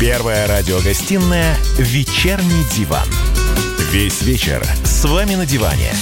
Первая 0.00 0.48
радиогостинная 0.48 1.56
«Вечерний 1.78 2.64
диван». 2.76 3.06
Весь 3.92 4.22
вечер 4.22 4.60
с 4.82 5.04
вами 5.04 5.36
на 5.36 5.46
диване. 5.46 5.92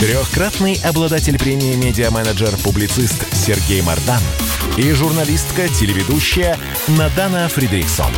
Трехкратный 0.00 0.78
обладатель 0.84 1.38
премии 1.38 1.74
«Медиа-менеджер», 1.74 2.50
публицист 2.62 3.34
Сергей 3.34 3.80
Мардан 3.80 4.20
и 4.76 4.92
журналистка-телеведущая 4.92 6.58
Надана 6.88 7.48
Фридриксон. 7.48 8.12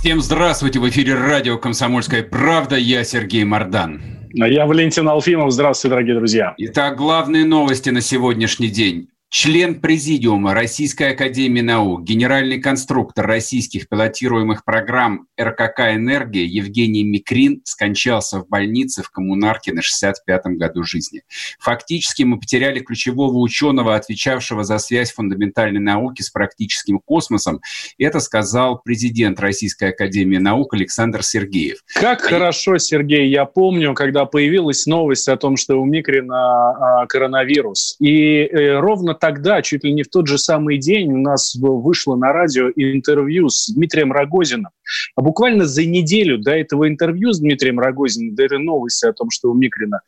Всем 0.00 0.20
здравствуйте! 0.20 0.80
В 0.80 0.88
эфире 0.88 1.14
радио 1.14 1.56
«Комсомольская 1.56 2.24
правда». 2.24 2.76
Я 2.76 3.04
Сергей 3.04 3.44
Мардан. 3.44 4.02
А 4.40 4.48
я 4.48 4.66
Валентин 4.66 5.08
Алфимов. 5.08 5.52
Здравствуйте, 5.52 5.90
дорогие 5.90 6.16
друзья. 6.16 6.54
Итак, 6.58 6.96
главные 6.96 7.44
новости 7.44 7.90
на 7.90 8.00
сегодняшний 8.00 8.68
день. 8.68 9.08
Член 9.30 9.82
Президиума 9.82 10.54
Российской 10.54 11.10
Академии 11.10 11.60
Наук, 11.60 12.02
генеральный 12.02 12.62
конструктор 12.62 13.26
российских 13.26 13.86
пилотируемых 13.86 14.64
программ 14.64 15.26
РКК 15.38 15.80
«Энергия» 15.92 16.46
Евгений 16.46 17.04
Микрин 17.04 17.60
скончался 17.64 18.38
в 18.38 18.48
больнице 18.48 19.02
в 19.02 19.10
Коммунарке 19.10 19.74
на 19.74 19.80
65-м 19.80 20.56
году 20.56 20.82
жизни. 20.82 21.24
Фактически 21.60 22.22
мы 22.22 22.40
потеряли 22.40 22.80
ключевого 22.80 23.36
ученого, 23.36 23.96
отвечавшего 23.96 24.64
за 24.64 24.78
связь 24.78 25.12
фундаментальной 25.12 25.80
науки 25.80 26.22
с 26.22 26.30
практическим 26.30 26.98
космосом. 26.98 27.60
Это 27.98 28.20
сказал 28.20 28.80
президент 28.82 29.40
Российской 29.40 29.90
Академии 29.90 30.38
Наук 30.38 30.72
Александр 30.72 31.22
Сергеев. 31.22 31.80
Как 31.92 32.24
а 32.24 32.28
хорошо, 32.28 32.78
Сергей, 32.78 33.28
я 33.28 33.44
помню, 33.44 33.92
когда 33.92 34.24
появилась 34.24 34.86
новость 34.86 35.28
о 35.28 35.36
том, 35.36 35.58
что 35.58 35.76
у 35.76 35.84
Микрина 35.84 37.02
а, 37.02 37.06
коронавирус. 37.06 37.96
И 38.00 38.44
э, 38.44 38.78
ровно 38.78 39.17
тогда, 39.18 39.62
чуть 39.62 39.84
ли 39.84 39.92
не 39.92 40.02
в 40.02 40.08
тот 40.08 40.26
же 40.26 40.38
самый 40.38 40.78
день, 40.78 41.12
у 41.12 41.18
нас 41.18 41.54
вышло 41.60 42.16
на 42.16 42.32
радио 42.32 42.70
интервью 42.74 43.48
с 43.48 43.68
Дмитрием 43.68 44.12
Рогозиным. 44.12 44.70
А 45.16 45.22
буквально 45.22 45.66
за 45.66 45.84
неделю 45.84 46.38
до 46.38 46.52
этого 46.52 46.88
интервью 46.88 47.32
с 47.32 47.40
Дмитрием 47.40 47.78
Рогозиным, 47.78 48.34
до 48.34 48.44
этой 48.44 48.58
новости 48.58 49.06
о 49.06 49.12
том, 49.12 49.30
что 49.30 49.50
у 49.50 49.54
Микрина 49.54 50.00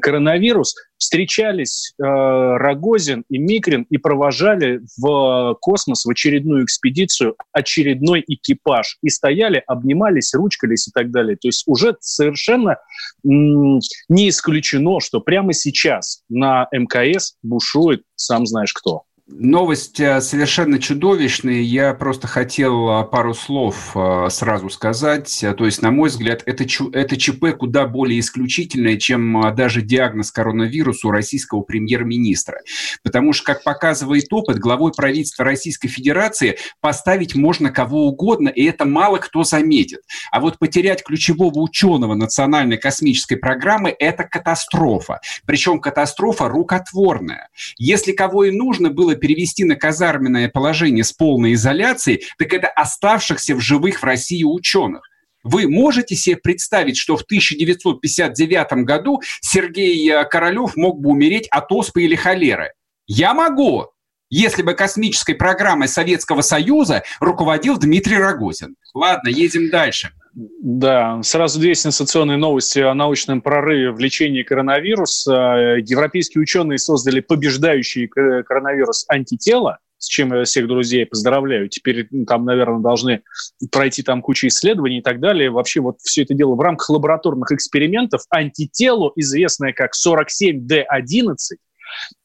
коронавирус, 0.00 0.74
встречались 1.02 1.94
э, 1.98 2.04
Рогозин 2.04 3.24
и 3.28 3.38
Микрин 3.38 3.86
и 3.90 3.98
провожали 3.98 4.80
в 4.96 5.56
космос 5.60 6.04
в 6.04 6.10
очередную 6.10 6.64
экспедицию 6.64 7.34
очередной 7.52 8.24
экипаж. 8.26 8.98
И 9.02 9.08
стояли, 9.08 9.62
обнимались, 9.66 10.32
ручкались 10.32 10.86
и 10.86 10.90
так 10.92 11.10
далее. 11.10 11.36
То 11.36 11.48
есть 11.48 11.64
уже 11.66 11.96
совершенно 12.00 12.76
м- 13.24 13.80
не 14.08 14.28
исключено, 14.28 15.00
что 15.00 15.20
прямо 15.20 15.52
сейчас 15.52 16.22
на 16.28 16.68
МКС 16.72 17.34
бушует 17.42 18.02
сам 18.14 18.46
знаешь 18.46 18.72
кто. 18.72 19.02
Новость 19.38 19.98
э, 19.98 20.20
совершенно 20.20 20.78
чудовищная. 20.78 21.62
Я 21.62 21.94
просто 21.94 22.26
хотел 22.26 22.88
э, 22.90 23.04
пару 23.04 23.32
слов 23.32 23.92
э, 23.94 24.26
сразу 24.30 24.68
сказать. 24.68 25.44
То 25.56 25.64
есть, 25.64 25.80
на 25.80 25.90
мой 25.90 26.10
взгляд, 26.10 26.42
это, 26.44 26.64
это 26.92 27.16
ЧП 27.16 27.56
куда 27.58 27.86
более 27.86 28.20
исключительное, 28.20 28.98
чем 28.98 29.54
даже 29.54 29.80
диагноз 29.80 30.30
коронавирусу 30.32 31.10
российского 31.10 31.62
премьер-министра. 31.62 32.60
Потому 33.02 33.32
что, 33.32 33.44
как 33.46 33.64
показывает 33.64 34.30
опыт, 34.30 34.58
главой 34.58 34.92
правительства 34.92 35.44
Российской 35.44 35.88
Федерации 35.88 36.58
поставить 36.80 37.34
можно 37.34 37.70
кого 37.70 38.08
угодно, 38.08 38.50
и 38.50 38.64
это 38.64 38.84
мало 38.84 39.16
кто 39.16 39.44
заметит. 39.44 40.00
А 40.30 40.40
вот 40.40 40.58
потерять 40.58 41.02
ключевого 41.02 41.58
ученого 41.58 42.14
национальной 42.14 42.76
космической 42.76 43.36
программы– 43.36 43.96
это 43.98 44.24
катастрофа. 44.24 45.20
Причем 45.46 45.80
катастрофа 45.80 46.48
рукотворная. 46.48 47.48
Если 47.78 48.12
кого 48.12 48.44
и 48.44 48.50
нужно 48.50 48.90
было 48.90 49.16
перевести 49.22 49.62
на 49.64 49.76
казарменное 49.76 50.48
положение 50.48 51.04
с 51.04 51.12
полной 51.12 51.54
изоляцией, 51.54 52.24
так 52.38 52.52
это 52.52 52.66
оставшихся 52.66 53.54
в 53.54 53.60
живых 53.60 54.00
в 54.00 54.04
России 54.04 54.42
ученых. 54.42 55.08
Вы 55.44 55.68
можете 55.68 56.16
себе 56.16 56.36
представить, 56.36 56.96
что 56.96 57.16
в 57.16 57.22
1959 57.22 58.84
году 58.84 59.22
Сергей 59.40 60.10
э, 60.10 60.24
Королев 60.24 60.76
мог 60.76 61.00
бы 61.00 61.10
умереть 61.10 61.46
от 61.48 61.70
оспы 61.70 62.02
или 62.02 62.16
холеры? 62.16 62.72
Я 63.06 63.32
могу, 63.32 63.86
если 64.28 64.62
бы 64.62 64.74
космической 64.74 65.34
программой 65.34 65.86
Советского 65.86 66.42
Союза 66.42 67.04
руководил 67.20 67.78
Дмитрий 67.78 68.18
Рогозин. 68.18 68.74
Ладно, 68.92 69.28
едем 69.28 69.70
дальше. 69.70 70.12
Да, 70.34 71.20
сразу 71.22 71.60
две 71.60 71.74
сенсационные 71.74 72.38
новости 72.38 72.78
о 72.78 72.94
научном 72.94 73.42
прорыве 73.42 73.90
в 73.90 73.98
лечении 73.98 74.42
коронавируса. 74.42 75.76
Европейские 75.84 76.40
ученые 76.40 76.78
создали 76.78 77.20
побеждающий 77.20 78.08
коронавирус 78.08 79.04
антитело, 79.08 79.78
с 79.98 80.06
чем 80.06 80.32
я 80.34 80.44
всех 80.44 80.68
друзей 80.68 81.04
поздравляю. 81.04 81.68
Теперь 81.68 82.08
там, 82.26 82.46
наверное, 82.46 82.80
должны 82.80 83.22
пройти 83.70 84.02
там 84.02 84.22
кучу 84.22 84.46
исследований 84.46 84.98
и 84.98 85.02
так 85.02 85.20
далее. 85.20 85.50
Вообще 85.50 85.80
вот 85.80 86.00
все 86.00 86.22
это 86.22 86.32
дело 86.32 86.54
в 86.54 86.60
рамках 86.60 86.88
лабораторных 86.88 87.52
экспериментов. 87.52 88.22
Антитело, 88.30 89.12
известное 89.16 89.74
как 89.74 89.90
47D11, 89.94 91.36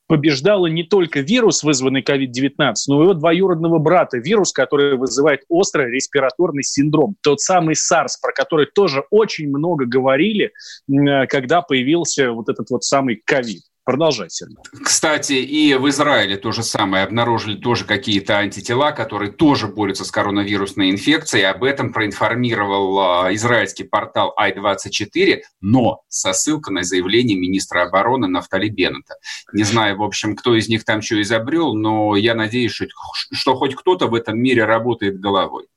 побеждала 0.07 0.67
не 0.67 0.83
только 0.83 1.19
вирус, 1.19 1.63
вызванный 1.63 2.01
COVID-19, 2.01 2.73
но 2.87 3.01
и 3.01 3.03
его 3.03 3.13
двоюродного 3.13 3.77
брата, 3.77 4.17
вирус, 4.17 4.53
который 4.53 4.97
вызывает 4.97 5.41
острый 5.49 5.91
респираторный 5.91 6.63
синдром. 6.63 7.15
Тот 7.21 7.41
самый 7.41 7.75
SARS, 7.75 8.13
про 8.21 8.31
который 8.33 8.67
тоже 8.73 9.03
очень 9.11 9.49
много 9.49 9.85
говорили, 9.85 10.51
когда 11.27 11.61
появился 11.61 12.31
вот 12.31 12.49
этот 12.49 12.69
вот 12.69 12.83
самый 12.83 13.21
COVID. 13.29 13.59
Продолжай, 13.87 14.29
Сергей. 14.29 14.57
Кстати, 14.83 15.31
и 15.31 15.73
в 15.75 15.87
Израиле 15.87 16.35
то 16.35 16.51
же 16.51 16.61
самое. 16.61 17.05
Обнаружили 17.05 17.55
тоже 17.55 17.85
какие-то 17.85 18.37
антитела, 18.37 18.91
которые 18.91 19.31
тоже 19.31 19.67
борются 19.67 20.03
с 20.03 20.11
коронавирусной 20.11 20.91
инфекцией. 20.91 21.45
Об 21.45 21.63
этом 21.63 21.93
проинформировал 21.93 22.99
а, 22.99 23.33
израильский 23.33 23.85
портал 23.85 24.35
i24, 24.37 25.39
но 25.61 26.01
со 26.09 26.33
ссылкой 26.33 26.73
на 26.73 26.83
заявление 26.83 27.39
министра 27.39 27.83
обороны 27.83 28.27
Нафтали 28.27 28.67
Беннета. 28.67 29.15
Не 29.53 29.63
знаю, 29.63 29.97
в 29.97 30.03
общем, 30.03 30.35
кто 30.35 30.53
из 30.53 30.67
них 30.67 30.83
там 30.83 31.01
что 31.01 31.21
изобрел, 31.21 31.73
но 31.73 32.17
я 32.17 32.35
надеюсь, 32.35 32.73
что, 32.73 32.87
что 33.31 33.55
хоть 33.55 33.73
кто-то 33.73 34.07
в 34.07 34.15
этом 34.15 34.37
мире 34.37 34.65
работает 34.65 35.17
головой. 35.17 35.67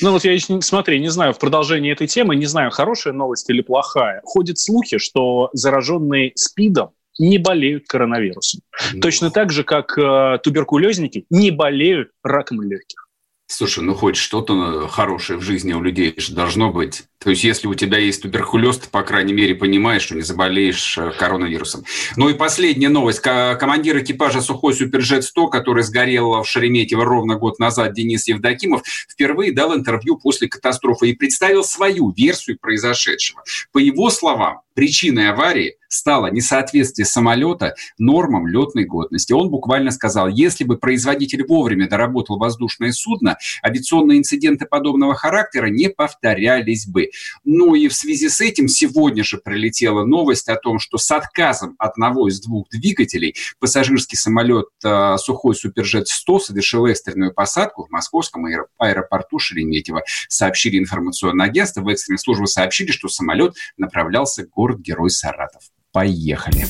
Ну 0.00 0.12
вот 0.12 0.22
я, 0.22 0.38
смотри, 0.60 1.00
не 1.00 1.08
знаю, 1.08 1.32
в 1.32 1.40
продолжении 1.40 1.90
этой 1.90 2.06
темы, 2.06 2.36
не 2.36 2.46
знаю, 2.46 2.70
хорошая 2.70 3.14
новость 3.14 3.50
или 3.50 3.62
плохая. 3.62 4.20
Ходят 4.22 4.60
слухи, 4.60 4.98
что 4.98 5.50
зараженные 5.52 6.30
СПИДом 6.36 6.92
не 7.18 7.38
болеют 7.38 7.86
коронавирусом. 7.86 8.60
Ну. 8.92 9.00
Точно 9.00 9.30
так 9.30 9.50
же, 9.50 9.64
как 9.64 9.98
э, 9.98 10.38
туберкулезники 10.42 11.26
не 11.30 11.50
болеют 11.50 12.10
раком 12.22 12.62
легких. 12.62 13.08
Слушай, 13.50 13.82
ну 13.82 13.94
хоть 13.94 14.16
что-то 14.16 14.88
хорошее 14.88 15.38
в 15.38 15.42
жизни 15.42 15.72
у 15.72 15.80
людей 15.80 16.14
же 16.18 16.34
должно 16.34 16.70
быть. 16.70 17.04
То 17.18 17.30
есть, 17.30 17.44
если 17.44 17.66
у 17.66 17.74
тебя 17.74 17.96
есть 17.96 18.22
туберкулез, 18.22 18.76
ты, 18.76 18.90
по 18.90 19.02
крайней 19.02 19.32
мере, 19.32 19.54
понимаешь, 19.54 20.02
что 20.02 20.14
не 20.14 20.20
заболеешь 20.20 20.98
э, 20.98 21.12
коронавирусом. 21.18 21.84
Ну 22.16 22.28
и 22.28 22.34
последняя 22.34 22.90
новость. 22.90 23.20
Командир 23.20 23.98
экипажа 23.98 24.42
«Сухой 24.42 24.74
Суперджет-100», 24.74 25.48
который 25.48 25.82
сгорел 25.82 26.42
в 26.42 26.46
Шереметьево 26.46 27.06
ровно 27.06 27.36
год 27.36 27.58
назад, 27.58 27.94
Денис 27.94 28.28
Евдокимов, 28.28 28.82
впервые 28.84 29.52
дал 29.52 29.74
интервью 29.74 30.18
после 30.18 30.46
катастрофы 30.46 31.08
и 31.08 31.16
представил 31.16 31.64
свою 31.64 32.12
версию 32.12 32.58
произошедшего. 32.60 33.42
По 33.72 33.78
его 33.78 34.10
словам, 34.10 34.60
причиной 34.78 35.30
аварии 35.30 35.74
стало 35.88 36.30
несоответствие 36.30 37.04
самолета 37.04 37.74
нормам 37.98 38.46
летной 38.46 38.84
годности. 38.84 39.32
Он 39.32 39.50
буквально 39.50 39.90
сказал, 39.90 40.28
если 40.28 40.62
бы 40.62 40.76
производитель 40.76 41.44
вовремя 41.44 41.88
доработал 41.88 42.38
воздушное 42.38 42.92
судно, 42.92 43.38
авиационные 43.64 44.18
инциденты 44.18 44.66
подобного 44.66 45.14
характера 45.14 45.66
не 45.66 45.88
повторялись 45.88 46.86
бы. 46.86 47.08
Ну 47.44 47.74
и 47.74 47.88
в 47.88 47.94
связи 47.94 48.28
с 48.28 48.40
этим 48.40 48.68
сегодня 48.68 49.24
же 49.24 49.38
прилетела 49.38 50.04
новость 50.04 50.48
о 50.48 50.54
том, 50.54 50.78
что 50.78 50.96
с 50.96 51.10
отказом 51.10 51.74
одного 51.78 52.28
из 52.28 52.40
двух 52.40 52.68
двигателей 52.68 53.34
пассажирский 53.58 54.16
самолет 54.16 54.66
э, 54.84 55.16
Сухой 55.18 55.56
Суперджет-100 55.56 56.38
совершил 56.38 56.86
экстренную 56.86 57.34
посадку 57.34 57.86
в 57.86 57.90
московском 57.90 58.46
аэропорту 58.78 59.40
Шереметьево. 59.40 60.02
Сообщили 60.28 60.78
информационное 60.78 61.46
агентство, 61.46 61.80
в 61.80 61.88
экстренной 61.88 62.18
службе 62.18 62.46
сообщили, 62.46 62.92
что 62.92 63.08
самолет 63.08 63.54
направлялся 63.76 64.44
в 64.44 64.67
город-герой 64.68 65.10
Саратов. 65.10 65.62
Поехали. 65.92 66.66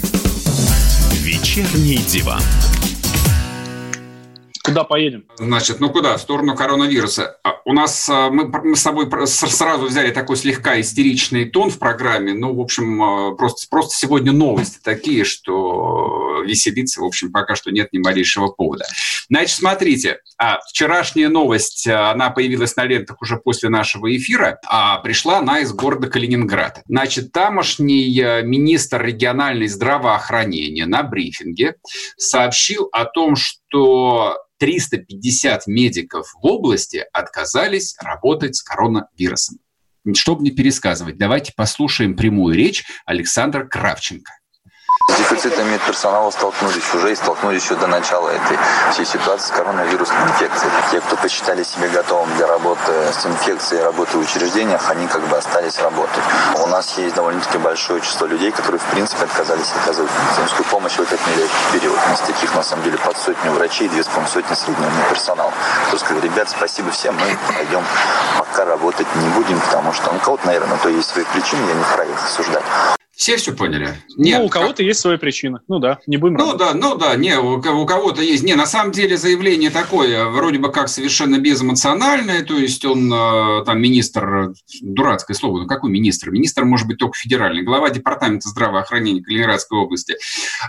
Вечерний 1.22 1.98
диван. 1.98 2.40
Куда 4.68 4.84
поедем? 4.84 5.24
Значит, 5.38 5.80
ну 5.80 5.88
куда? 5.88 6.18
В 6.18 6.20
сторону 6.20 6.54
коронавируса. 6.54 7.38
А 7.42 7.58
у 7.64 7.72
нас 7.72 8.08
а, 8.10 8.28
мы, 8.28 8.48
мы 8.48 8.76
с 8.76 8.82
собой 8.82 9.08
сразу 9.26 9.86
взяли 9.86 10.10
такой 10.10 10.36
слегка 10.36 10.78
истеричный 10.78 11.46
тон 11.46 11.70
в 11.70 11.78
программе. 11.78 12.34
Ну, 12.34 12.54
в 12.54 12.60
общем, 12.60 13.02
а, 13.02 13.34
просто, 13.34 13.66
просто 13.70 13.94
сегодня 13.96 14.32
новости 14.32 14.78
такие, 14.82 15.24
что 15.24 16.42
веселиться, 16.46 17.00
в 17.00 17.04
общем, 17.04 17.32
пока 17.32 17.56
что 17.56 17.70
нет 17.70 17.92
ни 17.92 17.98
малейшего 17.98 18.48
повода. 18.48 18.84
Значит, 19.30 19.56
смотрите, 19.56 20.20
вчерашняя 20.70 21.28
новость, 21.28 21.86
она 21.86 22.30
появилась 22.30 22.76
на 22.76 22.84
лентах 22.84 23.20
уже 23.20 23.36
после 23.36 23.68
нашего 23.68 24.14
эфира, 24.16 24.58
а 24.66 24.98
пришла 24.98 25.38
она 25.38 25.60
из 25.60 25.72
города 25.72 26.08
Калининград. 26.08 26.82
Значит, 26.86 27.32
тамошний 27.32 28.42
министр 28.42 29.04
региональной 29.04 29.68
здравоохранения 29.68 30.86
на 30.86 31.02
брифинге 31.02 31.74
сообщил 32.16 32.88
о 32.92 33.04
том, 33.04 33.36
что 33.36 33.67
350 34.58 35.66
медиков 35.66 36.32
в 36.34 36.46
области 36.46 37.04
отказались 37.12 37.96
работать 38.00 38.56
с 38.56 38.62
коронавирусом. 38.62 39.58
Чтобы 40.14 40.42
не 40.42 40.50
пересказывать, 40.50 41.18
давайте 41.18 41.52
послушаем 41.54 42.16
прямую 42.16 42.54
речь 42.54 42.84
Александра 43.04 43.64
Кравченко. 43.64 44.32
С 45.06 45.16
дефицитом 45.16 45.70
медперсонала 45.70 46.30
столкнулись 46.30 46.94
уже 46.94 47.12
и 47.12 47.14
столкнулись 47.14 47.64
еще 47.64 47.76
до 47.76 47.86
начала 47.86 48.28
этой 48.28 48.58
всей 48.92 49.06
ситуации 49.06 49.48
с 49.48 49.50
коронавирусной 49.50 50.22
инфекцией. 50.22 50.72
Те, 50.90 51.00
кто 51.00 51.16
посчитали 51.16 51.62
себя 51.62 51.88
готовым 51.88 52.28
для 52.36 52.46
работы 52.46 52.92
с 53.12 53.24
инфекцией, 53.24 53.82
работы 53.82 54.18
в 54.18 54.20
учреждениях, 54.20 54.90
они 54.90 55.06
как 55.06 55.22
бы 55.28 55.36
остались 55.36 55.78
работать. 55.78 56.22
У 56.62 56.66
нас 56.66 56.98
есть 56.98 57.14
довольно-таки 57.14 57.58
большое 57.58 58.00
число 58.00 58.26
людей, 58.26 58.50
которые, 58.50 58.80
в 58.80 58.84
принципе, 58.84 59.24
отказались 59.24 59.72
оказывать 59.82 60.10
медицинскую 60.26 60.66
помощь 60.66 60.96
в 60.96 61.00
этот 61.00 61.20
период. 61.72 61.98
Из 62.12 62.20
таких, 62.20 62.54
на 62.54 62.62
самом 62.62 62.84
деле, 62.84 62.98
под 62.98 63.16
сотню 63.16 63.52
врачей, 63.52 63.88
две 63.88 64.02
с 64.02 64.06
половиной 64.06 64.30
сотни 64.30 64.54
среднего 64.54 64.90
медперсонала. 64.90 65.52
Кто 65.88 65.98
сказал, 65.98 66.22
ребят, 66.22 66.50
спасибо 66.50 66.90
всем, 66.90 67.14
мы 67.14 67.38
пойдем 67.54 67.82
пока 68.38 68.64
работать 68.64 69.06
не 69.16 69.28
будем, 69.30 69.60
потому 69.60 69.92
что 69.92 70.10
ну, 70.10 70.18
у 70.18 70.20
кого-то, 70.20 70.46
наверное, 70.46 70.78
то 70.78 70.88
есть 70.88 71.08
свои 71.08 71.24
причины, 71.24 71.66
я 71.66 71.74
не 71.74 71.82
вправе 71.82 72.12
их 72.12 72.24
осуждать. 72.24 72.64
Все 73.18 73.36
все 73.36 73.52
поняли? 73.52 73.96
Нет, 74.16 74.38
ну, 74.38 74.46
у 74.46 74.48
кого-то 74.48 74.76
как... 74.76 74.86
есть 74.86 75.00
свои 75.00 75.16
причины. 75.16 75.58
Ну 75.66 75.80
да, 75.80 75.98
не 76.06 76.18
будем 76.18 76.34
Ну 76.34 76.52
работать. 76.52 76.60
да, 76.60 76.74
ну 76.74 76.94
да, 76.96 77.16
не, 77.16 77.36
у, 77.36 77.58
у 77.58 77.84
кого-то 77.84 78.22
есть. 78.22 78.44
Не, 78.44 78.54
на 78.54 78.64
самом 78.64 78.92
деле 78.92 79.16
заявление 79.16 79.70
такое, 79.70 80.26
вроде 80.26 80.60
бы 80.60 80.70
как 80.70 80.88
совершенно 80.88 81.40
безэмоциональное, 81.40 82.44
то 82.44 82.56
есть 82.56 82.84
он 82.84 83.12
э, 83.12 83.64
там 83.66 83.82
министр, 83.82 84.52
дурацкое 84.82 85.36
слово, 85.36 85.62
ну 85.62 85.66
какой 85.66 85.90
министр? 85.90 86.30
Министр 86.30 86.64
может 86.64 86.86
быть 86.86 86.98
только 86.98 87.18
федеральный, 87.18 87.62
глава 87.62 87.90
департамента 87.90 88.48
здравоохранения 88.50 89.20
Калининградской 89.20 89.80
области. 89.80 90.14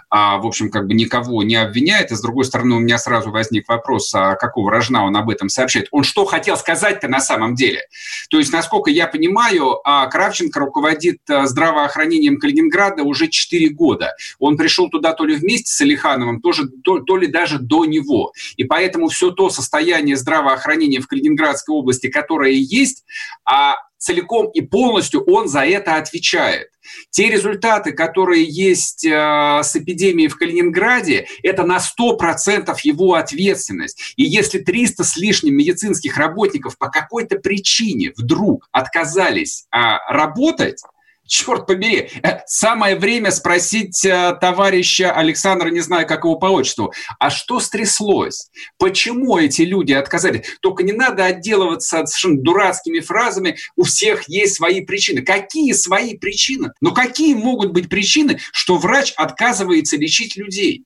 А, 0.10 0.40
в 0.40 0.48
общем, 0.48 0.72
как 0.72 0.88
бы 0.88 0.96
никого 0.96 1.44
не 1.44 1.56
обвиняет, 1.56 2.12
и 2.12 2.16
с 2.16 2.22
другой 2.22 2.46
стороны 2.46 2.78
у 2.78 2.80
меня 2.80 2.98
сразу 2.98 3.30
возник 3.30 3.70
вопрос, 3.70 4.12
а 4.16 4.34
какого 4.34 4.72
рожна 4.72 5.06
он 5.06 5.16
об 5.16 5.30
этом 5.30 5.50
сообщает? 5.50 5.88
Он 5.92 6.04
что 6.04 6.26
хотел 6.26 6.58
сказать-то 6.58 7.10
на 7.10 7.20
самом 7.20 7.54
деле? 7.54 7.82
То 8.32 8.40
есть, 8.40 8.52
насколько 8.52 8.90
я 8.90 9.06
понимаю, 9.06 9.82
а 9.88 10.08
Кравченко 10.08 10.60
руководит 10.60 11.20
э, 11.30 11.46
Калининграда 12.40 13.04
уже 13.04 13.28
4 13.28 13.70
года. 13.70 14.16
Он 14.40 14.58
пришел 14.58 14.90
туда 14.90 15.14
то 15.14 15.26
ли 15.26 15.36
вместе 15.36 15.72
с 15.72 15.82
Алихановым, 15.82 16.42
тоже, 16.42 16.70
то, 16.84 17.00
то 17.00 17.18
ли 17.18 17.28
даже 17.28 17.60
до 17.60 17.86
него. 17.86 18.34
И 18.58 18.64
поэтому 18.64 19.10
все 19.10 19.32
то 19.32 19.50
состояние 19.50 20.16
здравоохранения 20.16 21.00
в 21.00 21.08
Калининградской 21.08 21.76
области, 21.76 22.10
которое 22.10 22.54
есть, 22.54 23.04
а 23.46 23.76
целиком 24.00 24.50
и 24.50 24.62
полностью 24.62 25.24
он 25.26 25.48
за 25.48 25.66
это 25.66 25.96
отвечает. 25.96 26.70
Те 27.12 27.30
результаты, 27.30 27.92
которые 27.92 28.44
есть 28.44 29.06
э, 29.06 29.10
с 29.62 29.76
эпидемией 29.76 30.30
в 30.30 30.38
Калининграде, 30.38 31.28
это 31.44 31.64
на 31.64 31.78
100% 31.78 32.76
его 32.84 33.14
ответственность. 33.14 34.14
И 34.16 34.24
если 34.24 34.60
300 34.60 35.04
с 35.04 35.18
лишним 35.18 35.56
медицинских 35.56 36.18
работников 36.18 36.78
по 36.78 36.90
какой-то 36.90 37.38
причине 37.38 38.14
вдруг 38.18 38.68
отказались 38.72 39.66
э, 39.72 39.78
работать, 40.10 40.82
черт 41.30 41.68
побери, 41.68 42.10
э, 42.24 42.40
самое 42.48 42.96
время 42.98 43.32
спросить 43.32 44.04
э, 44.04 44.36
товарища 44.42 45.12
Александра, 45.12 45.70
не 45.70 45.80
знаю, 45.80 46.08
как 46.08 46.26
его 46.26 46.36
по 46.36 46.48
отчеству, 46.48 46.94
а 47.20 47.30
что 47.30 47.60
стряслось? 47.60 48.50
Почему 48.78 49.38
эти 49.38 49.62
люди 49.62 49.94
отказались? 49.94 50.46
Только 50.62 50.84
не 50.84 50.92
надо 50.92 51.26
отделываться 51.26 52.06
совершенно 52.06 52.42
дурацкими 52.42 53.00
фразами, 53.00 53.58
у 53.76 53.84
всех 53.84 54.28
есть 54.28 54.56
свои 54.56 54.82
причины. 54.82 55.22
Какие 55.22 55.72
свои 55.74 56.18
причины? 56.18 56.72
Ну 56.82 56.94
какие 56.94 57.36
могут 57.36 57.72
быть 57.72 57.90
причины, 57.90 58.40
что 58.52 58.78
врач 58.78 59.14
отказывается 59.16 59.96
лечить 59.98 60.36
людей? 60.36 60.86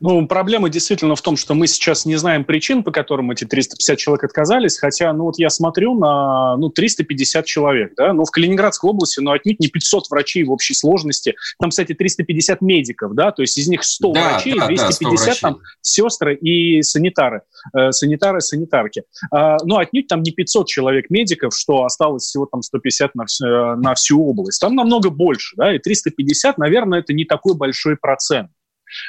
Ну, 0.00 0.26
проблема 0.26 0.68
действительно 0.68 1.14
в 1.14 1.22
том, 1.22 1.36
что 1.36 1.54
мы 1.54 1.66
сейчас 1.66 2.04
не 2.04 2.16
знаем 2.16 2.44
причин, 2.44 2.82
по 2.82 2.90
которым 2.90 3.30
эти 3.30 3.44
350 3.44 3.98
человек 3.98 4.24
отказались, 4.24 4.78
хотя, 4.78 5.12
ну, 5.12 5.24
вот 5.24 5.38
я 5.38 5.50
смотрю 5.50 5.94
на, 5.94 6.56
ну, 6.56 6.70
350 6.70 7.44
человек, 7.44 7.92
да, 7.96 8.12
но 8.12 8.24
в 8.24 8.30
Калининградской 8.30 8.90
области, 8.90 9.20
ну, 9.20 9.30
отнюдь 9.30 9.60
не 9.60 9.68
500 9.68 10.10
врачей 10.10 10.42
в 10.44 10.50
общей 10.50 10.74
сложности, 10.74 11.34
там, 11.58 11.70
кстати, 11.70 11.94
350 11.94 12.60
медиков, 12.62 13.14
да, 13.14 13.30
то 13.30 13.42
есть 13.42 13.58
из 13.58 13.68
них 13.68 13.84
100 13.84 14.12
да, 14.12 14.30
врачей, 14.30 14.58
да, 14.58 14.66
250 14.66 15.26
да, 15.26 15.34
там 15.40 15.60
сестры 15.80 16.34
и 16.34 16.82
санитары, 16.82 17.42
э, 17.76 17.92
санитары, 17.92 18.40
санитарки. 18.40 19.04
Э, 19.34 19.56
ну, 19.64 19.78
отнюдь 19.78 20.08
там 20.08 20.22
не 20.22 20.32
500 20.32 20.66
человек 20.66 21.10
медиков, 21.10 21.54
что 21.56 21.84
осталось 21.84 22.24
всего 22.24 22.46
там 22.46 22.62
150 22.62 23.14
на, 23.14 23.22
э, 23.22 23.76
на 23.76 23.94
всю 23.94 24.24
область, 24.24 24.60
там 24.60 24.74
намного 24.74 25.10
больше, 25.10 25.54
да, 25.56 25.74
и 25.74 25.78
350, 25.78 26.58
наверное, 26.58 27.00
это 27.00 27.12
не 27.12 27.24
такой 27.24 27.54
большой 27.54 27.96
процент. 27.96 28.50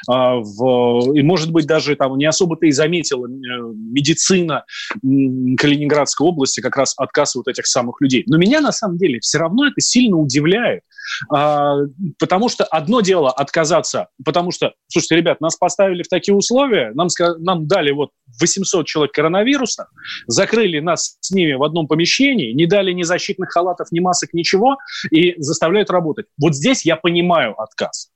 А, 0.08 0.36
в, 0.36 1.14
и, 1.14 1.22
может 1.22 1.50
быть, 1.52 1.66
даже 1.66 1.96
там 1.96 2.16
не 2.16 2.26
особо-то 2.26 2.66
и 2.66 2.70
заметила 2.70 3.26
э, 3.26 3.28
медицина 3.28 4.64
Калининградской 5.02 6.26
области 6.26 6.60
как 6.60 6.76
раз 6.76 6.94
отказ 6.96 7.34
вот 7.34 7.48
этих 7.48 7.66
самых 7.66 8.00
людей. 8.00 8.24
Но 8.26 8.38
меня, 8.38 8.60
на 8.60 8.72
самом 8.72 8.98
деле, 8.98 9.20
все 9.20 9.38
равно 9.38 9.66
это 9.66 9.80
сильно 9.80 10.16
удивляет, 10.16 10.82
а, 11.32 11.76
потому 12.18 12.48
что 12.48 12.64
одно 12.64 13.00
дело 13.00 13.30
отказаться, 13.30 14.08
потому 14.24 14.50
что, 14.50 14.72
слушайте, 14.88 15.16
ребят, 15.16 15.40
нас 15.40 15.56
поставили 15.56 16.02
в 16.02 16.08
такие 16.08 16.34
условия, 16.34 16.92
нам, 16.94 17.08
нам 17.38 17.66
дали 17.66 17.90
вот 17.90 18.10
800 18.40 18.86
человек 18.86 19.12
коронавируса, 19.12 19.88
закрыли 20.26 20.80
нас 20.80 21.16
с 21.20 21.30
ними 21.30 21.52
в 21.52 21.62
одном 21.62 21.86
помещении, 21.86 22.52
не 22.52 22.66
дали 22.66 22.92
ни 22.92 23.02
защитных 23.02 23.50
халатов, 23.50 23.88
ни 23.90 24.00
масок, 24.00 24.32
ничего, 24.32 24.76
и 25.10 25.34
заставляют 25.38 25.90
работать. 25.90 26.26
Вот 26.40 26.54
здесь 26.54 26.84
я 26.84 26.96
понимаю 26.96 27.60
отказ. 27.60 28.11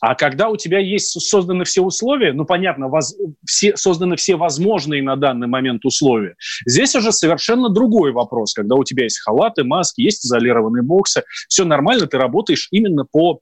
А 0.00 0.14
когда 0.14 0.48
у 0.48 0.56
тебя 0.56 0.78
есть 0.78 1.20
созданы 1.20 1.64
все 1.64 1.82
условия, 1.82 2.32
ну, 2.32 2.44
понятно, 2.44 2.88
воз, 2.88 3.16
все, 3.46 3.76
созданы 3.76 4.16
все 4.16 4.36
возможные 4.36 5.02
на 5.02 5.16
данный 5.16 5.46
момент 5.46 5.84
условия, 5.84 6.34
здесь 6.66 6.94
уже 6.94 7.12
совершенно 7.12 7.68
другой 7.68 8.12
вопрос, 8.12 8.54
когда 8.54 8.74
у 8.76 8.84
тебя 8.84 9.04
есть 9.04 9.20
халаты, 9.20 9.64
маски, 9.64 10.00
есть 10.00 10.24
изолированные 10.24 10.82
боксы, 10.82 11.22
все 11.48 11.64
нормально, 11.64 12.06
ты 12.06 12.18
работаешь 12.18 12.68
именно 12.70 13.04
по 13.04 13.40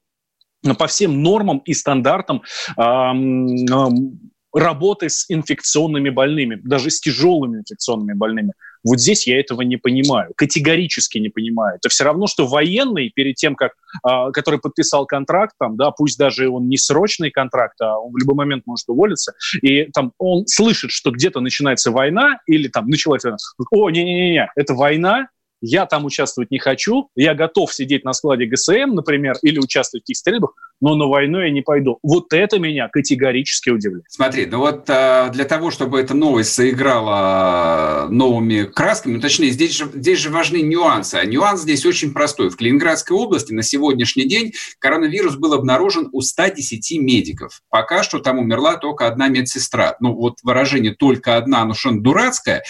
по 0.79 0.87
всем 0.87 1.25
нормам 1.25 1.59
и 1.65 1.75
стандартам 1.75 2.43
эм, 2.77 3.49
эм, 3.67 4.21
работы 4.55 5.09
с 5.09 5.25
инфекционными 5.29 6.11
больными, 6.11 6.61
даже 6.63 6.91
с 6.91 7.01
тяжелыми 7.01 7.59
инфекционными 7.59 8.13
больными. 8.17 8.53
Вот 8.85 9.01
здесь 9.01 9.27
я 9.27 9.39
этого 9.39 9.63
не 9.63 9.77
понимаю, 9.77 10.33
категорически 10.37 11.19
не 11.19 11.29
понимаю. 11.29 11.77
Это 11.77 11.89
все 11.89 12.05
равно, 12.05 12.27
что 12.27 12.47
военный 12.47 13.11
перед 13.15 13.37
тем, 13.37 13.55
как, 13.55 13.73
э, 14.07 14.31
который 14.33 14.61
подписал 14.61 15.07
контракт, 15.07 15.55
там, 15.59 15.77
да, 15.77 15.91
пусть 15.91 16.19
даже 16.19 16.49
он 16.49 16.69
не 16.69 16.77
срочный 16.77 17.31
контракт, 17.31 17.81
а 17.81 17.99
он 17.99 18.13
в 18.13 18.17
любой 18.17 18.35
момент 18.35 18.65
может 18.67 18.89
уволиться, 18.89 19.35
и 19.63 19.85
там 19.93 20.13
он 20.19 20.47
слышит, 20.47 20.91
что 20.91 21.11
где-то 21.11 21.41
начинается 21.41 21.91
война, 21.91 22.39
или 22.47 22.69
там 22.69 22.89
началась 22.89 23.23
война, 23.25 23.37
о, 23.71 23.91
не-не-не, 23.91 24.51
это 24.57 24.75
война, 24.75 25.29
я 25.63 25.87
там 25.87 26.05
участвовать 26.05 26.51
не 26.51 26.59
хочу, 26.59 27.09
я 27.17 27.35
готов 27.35 27.73
сидеть 27.73 28.05
на 28.05 28.13
складе 28.13 28.47
ГСМ, 28.47 28.95
например, 28.95 29.37
или 29.43 29.59
участвовать 29.59 30.03
в 30.03 30.05
каких-то 30.05 30.21
стрельбах, 30.21 30.53
но 30.81 30.97
на 30.97 31.07
войну 31.07 31.41
я 31.41 31.51
не 31.51 31.63
пойду. 31.63 31.99
Вот 32.03 32.33
это 32.33 32.59
меня 32.59 32.89
категорически 32.89 33.71
удивляет. 33.71 34.05
Смотри, 34.09 34.47
ну 34.47 34.59
вот 34.59 34.91
э, 34.91 35.31
для 35.33 35.45
того, 35.45 35.71
чтобы 35.71 36.01
эта 36.01 36.13
новость 36.13 36.53
сыграла 36.53 38.09
новыми 38.11 38.65
красками, 38.65 39.15
ну, 39.15 39.21
точнее, 39.21 39.51
здесь 39.51 39.77
же, 39.77 39.89
здесь 39.95 40.19
же 40.19 40.31
важны 40.31 40.61
нюансы. 40.61 41.15
А 41.15 41.25
нюанс 41.25 41.63
здесь 41.63 41.87
очень 41.87 42.13
простой. 42.13 42.51
В 42.51 42.57
Калининградской 42.57 43.17
области 43.17 43.53
на 43.53 43.63
сегодняшний 43.63 44.25
день 44.25 44.53
коронавирус 44.81 45.37
был 45.37 45.55
обнаружен 45.55 46.09
у 46.13 46.21
110 46.21 46.99
медиков. 47.01 47.61
Пока 47.71 48.03
что 48.03 48.19
там 48.19 48.39
умерла 48.41 48.77
только 48.77 49.07
одна 49.07 49.29
медсестра. 49.29 49.97
Ну 50.01 50.15
вот 50.15 50.39
выражение 50.43 50.95
«только 50.95 51.37
одна», 51.37 51.65
ну 51.65 51.75
что 51.75 51.93
дурацкое, 51.93 52.65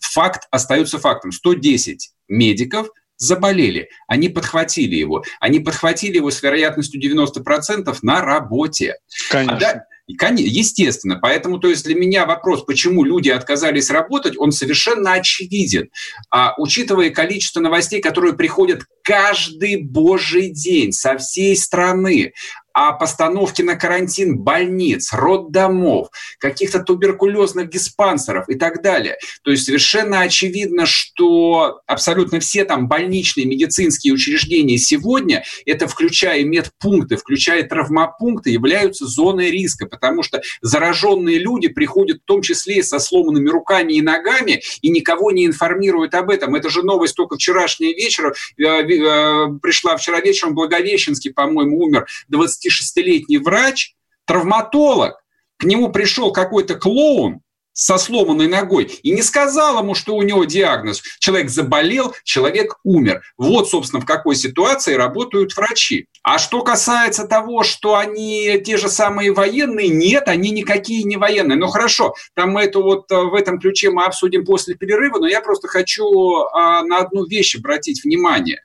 факт 0.00 0.46
остается 0.50 0.98
фактом. 0.98 1.32
110 1.32 2.10
медиков 2.34 2.88
заболели, 3.16 3.88
они 4.08 4.28
подхватили 4.28 4.96
его. 4.96 5.22
Они 5.40 5.60
подхватили 5.60 6.16
его 6.16 6.30
с 6.30 6.42
вероятностью 6.42 7.00
90% 7.00 7.96
на 8.02 8.20
работе. 8.20 8.96
Конечно. 9.30 9.56
А 9.56 9.60
да, 9.60 9.84
Естественно. 10.06 11.18
Поэтому, 11.20 11.58
то 11.58 11.68
есть 11.68 11.84
для 11.84 11.94
меня 11.94 12.26
вопрос, 12.26 12.62
почему 12.64 13.04
люди 13.04 13.30
отказались 13.30 13.88
работать, 13.90 14.36
он 14.36 14.52
совершенно 14.52 15.14
очевиден. 15.14 15.88
А, 16.30 16.54
учитывая 16.58 17.08
количество 17.08 17.60
новостей, 17.60 18.02
которые 18.02 18.34
приходят 18.34 18.82
каждый 19.02 19.82
божий 19.82 20.50
день 20.50 20.92
со 20.92 21.16
всей 21.16 21.56
страны, 21.56 22.34
о 22.74 22.92
постановке 22.92 23.62
на 23.62 23.76
карантин 23.76 24.38
больниц, 24.38 25.12
роддомов, 25.12 26.08
каких-то 26.38 26.80
туберкулезных 26.80 27.70
диспансеров 27.70 28.48
и 28.48 28.56
так 28.56 28.82
далее. 28.82 29.16
То 29.42 29.52
есть 29.52 29.64
совершенно 29.64 30.20
очевидно, 30.20 30.84
что 30.84 31.80
абсолютно 31.86 32.40
все 32.40 32.64
там 32.64 32.88
больничные 32.88 33.46
медицинские 33.46 34.12
учреждения 34.12 34.76
сегодня, 34.76 35.44
это 35.64 35.86
включая 35.86 36.42
медпункты, 36.44 37.16
включая 37.16 37.62
травмопункты, 37.62 38.50
являются 38.50 39.06
зоной 39.06 39.52
риска, 39.52 39.86
потому 39.86 40.24
что 40.24 40.42
зараженные 40.60 41.38
люди 41.38 41.68
приходят 41.68 42.18
в 42.18 42.26
том 42.26 42.42
числе 42.42 42.82
со 42.82 42.98
сломанными 42.98 43.48
руками 43.48 43.92
и 43.92 44.02
ногами 44.02 44.62
и 44.82 44.90
никого 44.90 45.30
не 45.30 45.46
информируют 45.46 46.14
об 46.14 46.28
этом. 46.28 46.56
Это 46.56 46.70
же 46.70 46.82
новость 46.82 47.14
только 47.14 47.36
вчерашнего 47.36 47.90
вечера. 47.90 48.34
Э, 48.58 48.64
э, 48.64 49.46
пришла 49.62 49.96
вчера 49.96 50.20
вечером 50.20 50.54
Благовещенский, 50.54 51.32
по-моему, 51.32 51.78
умер 51.78 52.06
20 52.28 52.63
26-летний 52.68 53.38
врач, 53.38 53.94
травматолог, 54.24 55.14
к 55.56 55.64
нему 55.64 55.90
пришел 55.92 56.32
какой-то 56.32 56.76
клоун, 56.76 57.40
со 57.74 57.98
сломанной 57.98 58.46
ногой 58.46 58.84
и 58.84 59.10
не 59.10 59.22
сказал 59.22 59.80
ему, 59.80 59.94
что 59.94 60.14
у 60.14 60.22
него 60.22 60.44
диагноз. 60.44 61.02
Человек 61.18 61.50
заболел, 61.50 62.14
человек 62.24 62.78
умер. 62.84 63.22
Вот, 63.36 63.68
собственно, 63.68 64.00
в 64.00 64.06
какой 64.06 64.36
ситуации 64.36 64.94
работают 64.94 65.54
врачи. 65.56 66.06
А 66.22 66.38
что 66.38 66.62
касается 66.62 67.26
того, 67.26 67.64
что 67.64 67.96
они 67.96 68.58
те 68.64 68.78
же 68.78 68.88
самые 68.88 69.32
военные, 69.32 69.88
нет, 69.88 70.28
они 70.28 70.50
никакие 70.50 71.02
не 71.02 71.16
военные. 71.16 71.58
Ну 71.58 71.66
хорошо, 71.66 72.14
там 72.34 72.52
мы 72.52 72.62
это 72.62 72.78
вот 72.78 73.10
э, 73.10 73.16
в 73.16 73.34
этом 73.34 73.58
ключе 73.58 73.90
мы 73.90 74.04
обсудим 74.04 74.44
после 74.46 74.74
перерыва, 74.74 75.18
но 75.18 75.26
я 75.26 75.40
просто 75.40 75.68
хочу 75.68 76.04
а, 76.52 76.82
на 76.84 76.98
одну 76.98 77.26
вещь 77.26 77.56
обратить 77.56 78.04
внимание. 78.04 78.60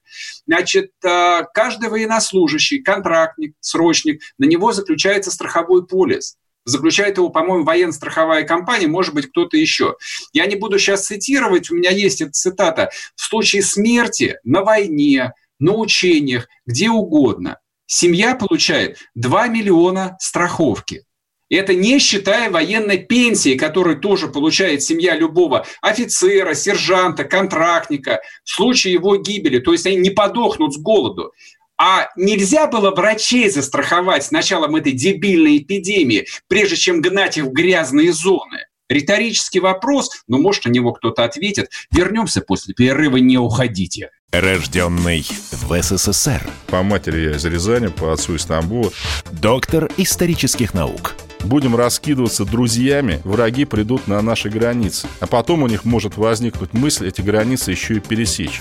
Значит, 0.46 0.92
а, 1.04 1.44
каждый 1.44 1.90
военнослужащий, 1.90 2.82
контрактник, 2.82 3.56
срочник, 3.60 4.22
на 4.38 4.46
него 4.46 4.72
заключается 4.72 5.32
страховой 5.32 5.86
полис 5.86 6.38
заключает 6.70 7.18
его, 7.18 7.30
по-моему, 7.30 7.64
военно-страховая 7.64 8.44
компания, 8.44 8.88
может 8.88 9.14
быть, 9.14 9.28
кто-то 9.28 9.58
еще. 9.58 9.96
Я 10.34 10.46
не 10.46 10.56
буду 10.56 10.80
сейчас 10.80 11.06
цитировать, 11.06 11.70
у 11.70 11.76
меня 11.76 11.92
есть 11.92 12.22
эта 12.22 12.32
цитата. 12.32 12.90
В 13.16 13.22
случае 13.22 13.62
смерти 13.62 14.38
на 14.44 14.64
войне, 14.64 15.34
на 15.60 15.74
учениях, 15.74 16.48
где 16.66 16.90
угодно, 16.90 17.60
семья 17.86 18.36
получает 18.36 18.98
2 19.16 19.48
миллиона 19.48 20.16
страховки. 20.20 21.04
Это 21.50 21.74
не 21.74 21.98
считая 21.98 22.52
военной 22.52 23.00
пенсии, 23.00 23.58
которую 23.58 24.00
тоже 24.00 24.28
получает 24.28 24.84
семья 24.84 25.16
любого 25.16 25.66
офицера, 25.82 26.54
сержанта, 26.54 27.24
контрактника 27.24 28.22
в 28.44 28.50
случае 28.50 28.94
его 28.94 29.18
гибели. 29.18 29.60
То 29.60 29.72
есть 29.72 29.88
они 29.88 29.98
не 29.98 30.12
подохнут 30.12 30.76
с 30.76 30.78
голоду. 30.78 31.34
А 31.82 32.10
нельзя 32.18 32.68
было 32.68 32.92
врачей 32.92 33.50
застраховать 33.50 34.26
с 34.26 34.32
началом 34.32 34.76
этой 34.76 34.92
дебильной 34.92 35.60
эпидемии, 35.60 36.28
прежде 36.50 36.76
чем 36.76 37.00
гнать 37.00 37.38
их 37.38 37.46
в 37.46 37.52
грязные 37.54 38.12
зоны? 38.12 38.66
Риторический 38.90 39.62
вопрос, 39.62 40.10
но 40.28 40.40
может 40.40 40.66
на 40.66 40.72
него 40.72 40.92
кто-то 40.92 41.24
ответит. 41.24 41.70
Вернемся 41.90 42.42
после 42.42 42.74
перерыва, 42.74 43.16
не 43.18 43.38
уходите. 43.38 44.10
Рожденный 44.32 45.26
в 45.52 45.82
СССР. 45.82 46.42
По 46.68 46.84
матери 46.84 47.30
я 47.30 47.38
из 47.38 47.46
Рязани, 47.46 47.88
по 47.88 48.12
отцу 48.12 48.36
из 48.36 48.42
Стамбула. 48.42 48.92
Доктор 49.32 49.90
исторических 49.96 50.74
наук. 50.74 51.16
Будем 51.46 51.78
раскидываться 51.78 52.44
друзьями, 52.44 53.22
враги 53.24 53.64
придут 53.64 54.08
на 54.08 54.22
наши 54.22 54.50
границы. 54.50 55.08
А 55.22 55.28
потом 55.28 55.64
у 55.64 55.68
них 55.68 55.86
может 55.86 56.18
возникнуть 56.18 56.74
мысль 56.74 57.08
эти 57.08 57.22
границы 57.22 57.72
еще 57.72 57.96
и 57.96 58.00
пересечь. 58.00 58.60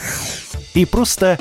И 0.74 0.84
просто 0.84 1.40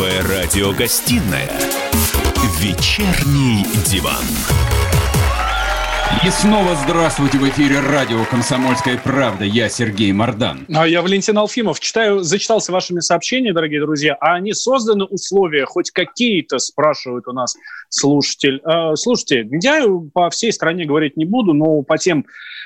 Первая 0.00 0.44
радиогостинная 0.46 1.50
«Вечерний 2.58 3.66
диван». 3.84 4.24
И 6.26 6.30
снова 6.30 6.74
здравствуйте 6.74 7.36
в 7.36 7.46
эфире 7.50 7.80
радио 7.80 8.24
«Комсомольская 8.24 8.96
правда». 8.96 9.44
Я 9.44 9.68
Сергей 9.68 10.10
Мордан. 10.12 10.64
А 10.74 10.88
я 10.88 11.02
Валентин 11.02 11.36
Алфимов. 11.36 11.80
Читаю, 11.80 12.22
зачитался 12.22 12.72
вашими 12.72 13.00
сообщениями, 13.00 13.54
дорогие 13.54 13.82
друзья. 13.82 14.16
А 14.22 14.36
они 14.36 14.54
созданы 14.54 15.04
условия 15.04 15.66
хоть 15.66 15.90
какие-то, 15.90 16.58
спрашивает 16.58 17.28
у 17.28 17.32
нас 17.32 17.54
слушатель. 17.90 18.62
Э, 18.64 18.96
слушайте, 18.96 19.46
я 19.60 19.84
по 20.14 20.30
всей 20.30 20.50
стране 20.54 20.86
говорить 20.86 21.18
не 21.18 21.26
буду, 21.26 21.52
но 21.52 21.82
по 21.82 21.98
тем 21.98 22.24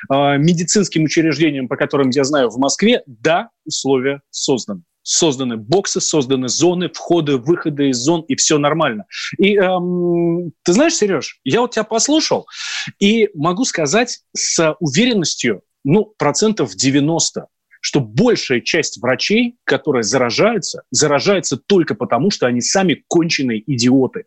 э, 0.08 0.38
медицинским 0.38 1.02
учреждениям, 1.02 1.66
по 1.66 1.76
которым 1.76 2.10
я 2.10 2.22
знаю 2.22 2.48
в 2.50 2.58
Москве, 2.58 3.02
да, 3.08 3.48
условия 3.64 4.20
созданы 4.30 4.82
созданы 5.04 5.56
боксы, 5.56 6.00
созданы 6.00 6.48
зоны, 6.48 6.88
входы, 6.88 7.36
выходы 7.36 7.90
из 7.90 7.98
зон, 7.98 8.22
и 8.22 8.34
все 8.34 8.58
нормально. 8.58 9.04
И 9.38 9.56
эм, 9.56 10.52
ты 10.64 10.72
знаешь, 10.72 10.96
Сереж, 10.96 11.38
я 11.44 11.60
вот 11.60 11.72
тебя 11.72 11.84
послушал, 11.84 12.48
и 12.98 13.28
могу 13.34 13.64
сказать 13.64 14.20
с 14.34 14.74
уверенностью, 14.80 15.62
ну, 15.84 16.12
процентов 16.18 16.74
90, 16.74 17.46
что 17.80 18.00
большая 18.00 18.62
часть 18.62 19.00
врачей, 19.00 19.56
которые 19.64 20.02
заражаются, 20.02 20.82
заражаются 20.90 21.58
только 21.58 21.94
потому, 21.94 22.30
что 22.30 22.46
они 22.46 22.62
сами 22.62 23.04
конченые 23.06 23.62
идиоты. 23.70 24.24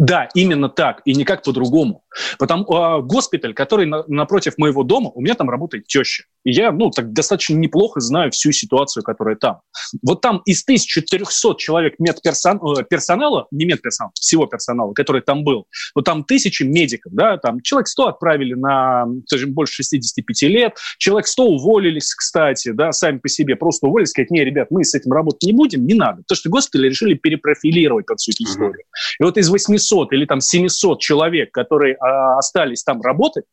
Да, 0.00 0.30
именно 0.32 0.70
так, 0.70 1.02
и 1.04 1.14
никак 1.14 1.42
по-другому. 1.42 2.04
Потому 2.38 2.64
э, 2.64 3.02
госпиталь, 3.02 3.52
который 3.52 3.84
на, 3.84 4.02
напротив 4.08 4.54
моего 4.56 4.82
дома, 4.82 5.10
у 5.10 5.20
меня 5.20 5.34
там 5.34 5.50
работает 5.50 5.88
теща. 5.88 6.24
И 6.44 6.52
я, 6.52 6.72
ну, 6.72 6.90
так 6.90 7.12
достаточно 7.12 7.54
неплохо 7.54 8.00
знаю 8.00 8.30
всю 8.30 8.52
ситуацию, 8.52 9.02
которая 9.02 9.36
там. 9.36 9.60
Вот 10.02 10.20
там 10.20 10.42
из 10.46 10.62
1400 10.62 11.56
человек 11.56 11.94
медперсонала, 11.98 12.80
э, 12.80 12.84
персонала, 12.84 13.46
не 13.50 13.64
медперсонала, 13.64 14.12
всего 14.14 14.46
персонала, 14.46 14.92
который 14.92 15.22
там 15.22 15.44
был, 15.44 15.66
вот 15.94 16.04
там 16.04 16.24
тысячи 16.24 16.62
медиков, 16.62 17.12
да, 17.12 17.36
там 17.36 17.60
человек 17.60 17.88
100 17.88 18.08
отправили 18.08 18.54
на, 18.54 19.06
скажем, 19.26 19.52
больше 19.52 19.74
65 19.74 20.42
лет, 20.42 20.76
человек 20.98 21.26
100 21.26 21.44
уволились, 21.44 22.14
кстати, 22.14 22.70
да, 22.72 22.92
сами 22.92 23.18
по 23.18 23.28
себе, 23.28 23.56
просто 23.56 23.86
уволились, 23.86 24.10
сказать, 24.10 24.30
не, 24.30 24.44
ребят, 24.44 24.68
мы 24.70 24.84
с 24.84 24.94
этим 24.94 25.12
работать 25.12 25.42
не 25.42 25.52
будем, 25.52 25.86
не 25.86 25.94
надо. 25.94 26.22
Потому 26.22 26.36
что 26.36 26.50
госпитали 26.50 26.88
решили 26.88 27.14
перепрофилировать 27.14 28.06
под 28.06 28.18
всю 28.18 28.32
эту 28.32 28.44
историю. 28.44 28.84
И 29.18 29.24
вот 29.24 29.36
из 29.36 29.48
800 29.50 30.12
или 30.12 30.24
там 30.24 30.40
700 30.40 31.00
человек, 31.00 31.52
которые 31.52 31.96
а, 31.96 32.38
остались 32.38 32.82
там 32.82 33.00
работать, 33.02 33.44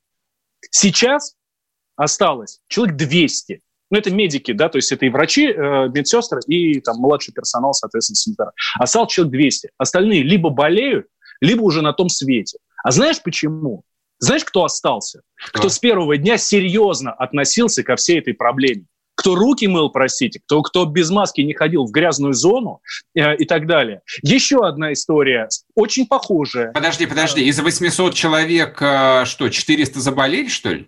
сейчас 0.72 1.37
осталось 1.98 2.60
человек 2.68 2.96
200. 2.96 3.62
Ну, 3.90 3.98
это 3.98 4.12
медики, 4.12 4.52
да, 4.52 4.70
то 4.70 4.78
есть 4.78 4.92
это 4.92 5.06
и 5.06 5.10
врачи, 5.10 5.48
э, 5.48 5.90
медсестры, 5.90 6.42
и 6.48 6.80
там 6.82 6.98
младший 6.98 7.34
персонал, 7.34 7.74
соответственно, 7.74 8.16
санитара. 8.16 8.52
Осталось 8.80 9.12
человек 9.12 9.32
200. 9.32 9.70
Остальные 9.78 10.24
либо 10.24 10.50
болеют, 10.50 11.08
либо 11.42 11.62
уже 11.62 11.82
на 11.82 11.94
том 11.94 12.10
свете. 12.10 12.58
А 12.84 12.92
знаешь 12.92 13.22
почему? 13.22 13.84
Знаешь, 14.20 14.44
кто 14.44 14.64
остался? 14.64 15.22
Кто, 15.36 15.60
кто 15.60 15.70
с 15.70 15.80
первого 15.80 16.18
дня 16.18 16.38
серьезно 16.38 17.12
относился 17.14 17.84
ко 17.84 17.96
всей 17.96 18.20
этой 18.20 18.34
проблеме? 18.34 18.86
кто 19.18 19.34
руки 19.34 19.68
мыл, 19.68 19.90
простите, 19.90 20.40
кто, 20.40 20.62
кто 20.62 20.86
без 20.86 21.10
маски 21.10 21.42
не 21.42 21.54
ходил 21.54 21.86
в 21.86 21.92
грязную 21.92 22.34
зону 22.34 22.82
э, 23.16 23.36
и 23.36 23.46
так 23.46 23.66
далее. 23.66 24.02
Еще 24.22 24.64
одна 24.64 24.94
история, 24.94 25.50
очень 25.74 26.06
похожая. 26.06 26.72
Подожди, 26.72 27.08
подожди, 27.08 27.44
из 27.44 27.60
800 27.60 28.14
человек 28.14 28.78
э, 28.80 29.26
что, 29.26 29.50
400 29.50 30.00
заболели, 30.00 30.48
что 30.48 30.70
ли? 30.70 30.88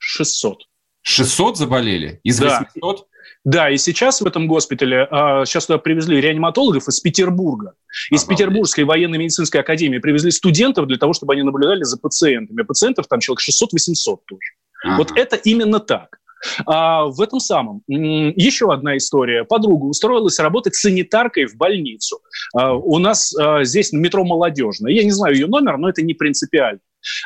600. 0.00 0.64
600 1.02 1.56
заболели? 1.56 2.20
Из 2.24 2.38
да. 2.38 2.66
800? 2.74 3.06
Да, 3.44 3.70
и 3.70 3.78
сейчас 3.78 4.20
в 4.20 4.26
этом 4.26 4.46
госпитале, 4.46 5.08
э, 5.10 5.44
сейчас 5.46 5.66
туда 5.66 5.78
привезли 5.78 6.20
реаниматологов 6.20 6.88
из 6.88 7.00
Петербурга. 7.00 7.72
Из 8.10 8.22
Обалдеть. 8.22 8.28
Петербургской 8.28 8.84
военной 8.84 9.18
медицинской 9.18 9.60
академии 9.60 9.98
привезли 9.98 10.30
студентов 10.30 10.86
для 10.86 10.98
того, 10.98 11.12
чтобы 11.14 11.34
они 11.34 11.42
наблюдали 11.42 11.82
за 11.84 11.96
пациентами. 11.96 12.62
Пациентов 12.62 13.06
там 13.08 13.20
человек 13.20 13.40
600-800 13.40 14.18
тоже. 14.26 14.40
Ага. 14.84 14.96
Вот 14.96 15.12
это 15.16 15.36
именно 15.36 15.80
так. 15.80 16.18
А 16.66 17.04
в 17.04 17.20
этом 17.20 17.38
самом 17.38 17.82
еще 17.86 18.72
одна 18.72 18.96
история. 18.96 19.44
Подруга 19.44 19.84
устроилась 19.84 20.38
работать 20.38 20.74
санитаркой 20.74 21.46
в 21.46 21.56
больницу. 21.56 22.20
А, 22.54 22.74
у 22.74 22.98
нас 22.98 23.34
а, 23.36 23.64
здесь 23.64 23.92
метро 23.92 24.24
«Молодежное». 24.24 24.92
Я 24.92 25.04
не 25.04 25.10
знаю 25.10 25.34
ее 25.34 25.46
номер, 25.46 25.76
но 25.76 25.88
это 25.88 26.02
не 26.02 26.14
принципиально. 26.14 26.80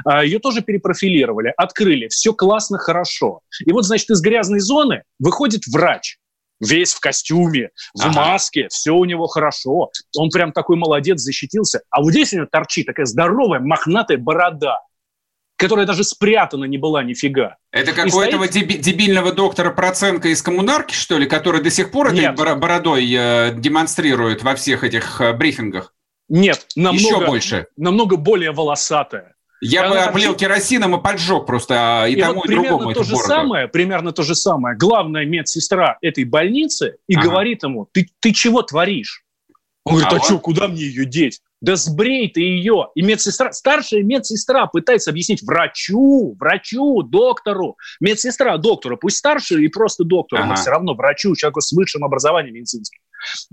А, 0.05 0.25
ее 0.25 0.39
тоже 0.39 0.63
перепрофилировали, 0.63 1.53
открыли, 1.57 2.09
все 2.09 2.33
классно, 2.33 2.79
хорошо. 2.79 3.41
И 3.61 3.73
вот, 3.73 3.85
значит, 3.85 4.11
из 4.11 4.21
грязной 4.21 4.61
зоны 4.61 5.03
выходит 5.19 5.63
врач, 5.67 6.19
весь 6.61 6.95
в 6.95 7.01
костюме, 7.01 7.71
в 7.95 8.03
ага. 8.03 8.13
маске, 8.13 8.69
все 8.69 8.93
у 8.93 9.05
него 9.05 9.27
хорошо. 9.27 9.91
Он 10.17 10.31
прям 10.31 10.53
такой 10.53 10.77
молодец, 10.77 11.21
защитился. 11.21 11.83
А 11.91 12.01
вот 12.01 12.11
здесь 12.11 12.33
у 12.33 12.37
него 12.37 12.47
торчит 12.51 12.87
такая 12.87 13.07
здоровая, 13.07 13.61
мохнатая 13.61 14.19
борода 14.19 14.79
которая 15.57 15.87
даже 15.87 16.05
спрятана 16.05 16.65
не 16.65 16.79
была 16.79 17.03
нифига. 17.03 17.57
Это 17.71 17.93
как 17.93 18.13
у 18.15 18.21
этого 18.21 18.49
дебильного 18.49 19.33
доктора 19.33 19.71
Проценко 19.71 20.29
из 20.29 20.43
коммунарки, 20.43 20.95
что 20.95 21.17
ли, 21.17 21.27
который 21.27 21.63
до 21.63 21.71
сих 21.71 21.91
пор 21.91 22.13
Нет. 22.13 22.39
этой 22.39 22.57
бородой 22.57 23.11
э, 23.11 23.53
демонстрирует 23.55 24.43
во 24.43 24.57
всех 24.57 24.85
этих 24.85 25.21
э, 25.21 25.33
брифингах? 25.33 25.95
Нет, 26.29 26.67
намного, 26.75 26.99
Еще 26.99 27.27
больше. 27.27 27.67
намного 27.77 28.17
более 28.17 28.53
волосатая. 28.53 29.34
Я 29.65 29.89
бы 29.89 29.99
облил 29.99 30.31
так... 30.33 30.41
керосином 30.41 30.97
и 30.97 31.03
поджег 31.03 31.47
просто 31.47 32.03
а, 32.03 32.09
и, 32.09 32.15
и 32.15 32.21
тому, 32.21 32.41
вот 32.41 32.51
и 32.51 32.55
другому 32.55 32.93
то 32.93 33.03
же 33.03 33.17
самое, 33.17 33.69
Примерно 33.69 34.13
то 34.13 34.23
же 34.23 34.35
самое. 34.35 34.77
Главная 34.77 35.25
медсестра 35.25 35.99
этой 36.03 36.25
больницы 36.25 36.97
и 37.09 37.15
ага. 37.15 37.29
говорит 37.29 37.63
ему, 37.63 37.89
ты, 37.93 38.09
ты 38.21 38.33
чего 38.33 38.63
творишь? 38.63 39.25
Он 39.85 39.95
говорит, 39.95 40.13
а, 40.13 40.17
а 40.17 40.19
вот? 40.19 40.25
что, 40.25 40.39
куда 40.39 40.69
мне 40.69 40.83
ее 40.83 41.05
деть? 41.05 41.41
Да 41.61 41.77
сбрей 41.77 42.29
ты 42.29 42.41
ее. 42.41 42.89
И 42.95 43.03
медсестра, 43.03 43.53
старшая 43.53 44.03
медсестра 44.03 44.67
пытается 44.67 45.11
объяснить 45.11 45.43
врачу, 45.43 46.37
врачу, 46.39 47.03
доктору. 47.03 47.77
Медсестра 48.01 48.59
доктору, 48.59 48.99
пусть 48.99 49.17
старше 49.17 49.63
и 49.63 49.69
просто 49.69 50.05
доктору, 50.05 50.43
ага. 50.43 50.51
но 50.51 50.57
все 50.57 50.71
равно 50.71 50.95
врачу, 50.95 51.35
человеку 51.37 51.63
с 51.63 51.73
высшим 51.73 52.05
образованием 52.05 52.55
медицинским. 52.55 53.01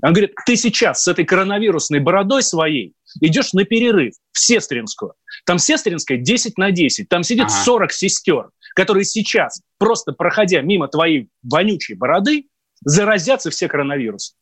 Он 0.03 0.13
говорит, 0.13 0.33
ты 0.45 0.55
сейчас 0.55 1.03
с 1.03 1.07
этой 1.07 1.25
коронавирусной 1.25 1.99
бородой 1.99 2.43
своей 2.43 2.93
идешь 3.19 3.53
на 3.53 3.65
перерыв 3.65 4.13
в 4.31 4.39
Сестринскую. 4.39 5.13
Там 5.45 5.57
Сестринская 5.57 6.17
10 6.17 6.57
на 6.57 6.71
10. 6.71 7.09
Там 7.09 7.23
сидит 7.23 7.45
ага. 7.45 7.63
40 7.63 7.91
сестер, 7.91 8.49
которые 8.75 9.05
сейчас, 9.05 9.61
просто 9.77 10.13
проходя 10.13 10.61
мимо 10.61 10.87
твоей 10.87 11.29
вонючей 11.43 11.95
бороды, 11.95 12.47
заразятся 12.83 13.49
все 13.49 13.67
коронавирусом. 13.67 14.37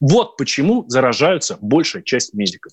Вот 0.00 0.36
почему 0.36 0.84
заражаются 0.88 1.58
большая 1.60 2.02
часть 2.02 2.34
медиков. 2.34 2.72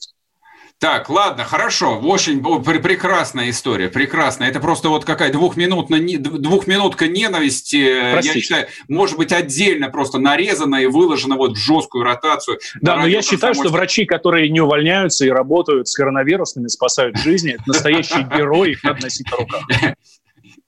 Так, 0.79 1.09
ладно, 1.09 1.43
хорошо, 1.43 2.00
очень 2.00 2.41
прекрасная 2.63 3.50
история, 3.50 3.89
прекрасная. 3.89 4.48
Это 4.48 4.62
просто 4.62 4.88
вот 4.88 5.03
какая 5.03 5.29
двухминутная, 5.29 6.17
двухминутка 6.17 7.09
ненависти, 7.09 8.13
Простите. 8.13 8.39
я 8.39 8.41
считаю, 8.41 8.67
может 8.88 9.17
быть, 9.17 9.33
отдельно 9.33 9.89
просто 9.89 10.19
нарезана 10.19 10.77
и 10.77 10.86
выложена 10.86 11.36
вот 11.36 11.57
в 11.57 11.59
жесткую 11.59 12.05
ротацию. 12.05 12.59
Да, 12.81 12.95
но 12.95 13.07
я 13.07 13.21
считаю, 13.21 13.55
что 13.55 13.67
врачи, 13.67 14.05
которые 14.05 14.50
не 14.50 14.62
увольняются 14.62 15.25
и 15.25 15.29
работают 15.29 15.89
с 15.89 15.95
коронавирусными, 15.95 16.67
спасают 16.67 17.17
жизни, 17.17 17.55
это 17.55 17.63
настоящие 17.67 18.24
герои, 18.33 18.71
их 18.71 18.83
надо 18.83 19.01
носить 19.01 19.29
на 19.29 19.38
руках. 19.38 19.95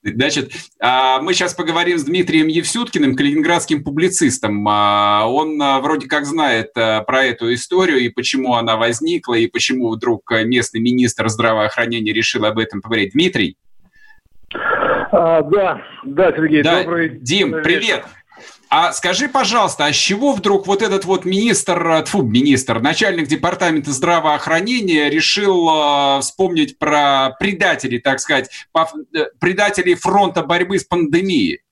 Значит, 0.03 0.51
а, 0.79 1.22
мы 1.22 1.34
сейчас 1.34 1.53
поговорим 1.53 2.00
с 2.00 2.03
Дмитрием 2.03 2.48
Евсюткиным, 2.48 3.15
калининградским 3.15 3.84
публицистом. 3.84 4.67
А, 4.67 5.25
он 5.27 5.62
а, 5.62 5.79
вроде 5.79 6.08
как 6.08 6.25
знает 6.25 6.74
про 6.74 7.24
эту 7.24 7.53
историю 7.53 8.00
и 8.00 8.10
почему 8.10 8.55
она 8.55 8.77
возникла, 8.77 9.36
и 9.36 9.48
почему 9.48 9.91
вдруг 9.91 10.31
местный 10.46 10.81
министр 10.81 11.29
здравоохранения 11.29 12.13
решил 12.13 12.46
об 12.46 12.58
этом 12.58 12.81
поговорить. 12.81 13.13
Дмитрий? 13.13 13.58
А, 15.12 15.41
да, 15.41 15.81
да, 16.03 16.31
Сергей, 16.31 16.63
да, 16.63 16.79
добрый 16.79 17.20
Дим, 17.20 17.51
привет. 17.63 17.81
Вечер. 17.81 18.05
А 18.74 18.94
скажи, 18.94 19.28
пожалуйста, 19.28 19.84
а 19.84 19.92
с 19.92 19.98
чего 19.98 20.32
вдруг 20.32 20.66
вот 20.66 20.82
этот 20.82 21.04
вот 21.04 21.25
министр, 21.25 22.04
тьфу, 22.04 22.22
министр, 22.22 22.80
начальник 22.80 23.28
департамента 23.28 23.92
здравоохранения 23.92 25.10
решил 25.10 25.68
э, 25.68 26.22
вспомнить 26.22 26.80
про 26.80 27.32
предателей, 27.38 28.00
так 28.00 28.22
сказать, 28.22 28.50
э, 28.74 29.25
предателей 29.42 29.96
фронта 29.96 30.44
борьбы 30.44 30.80
с 30.80 30.86
пандемией? 30.86 31.63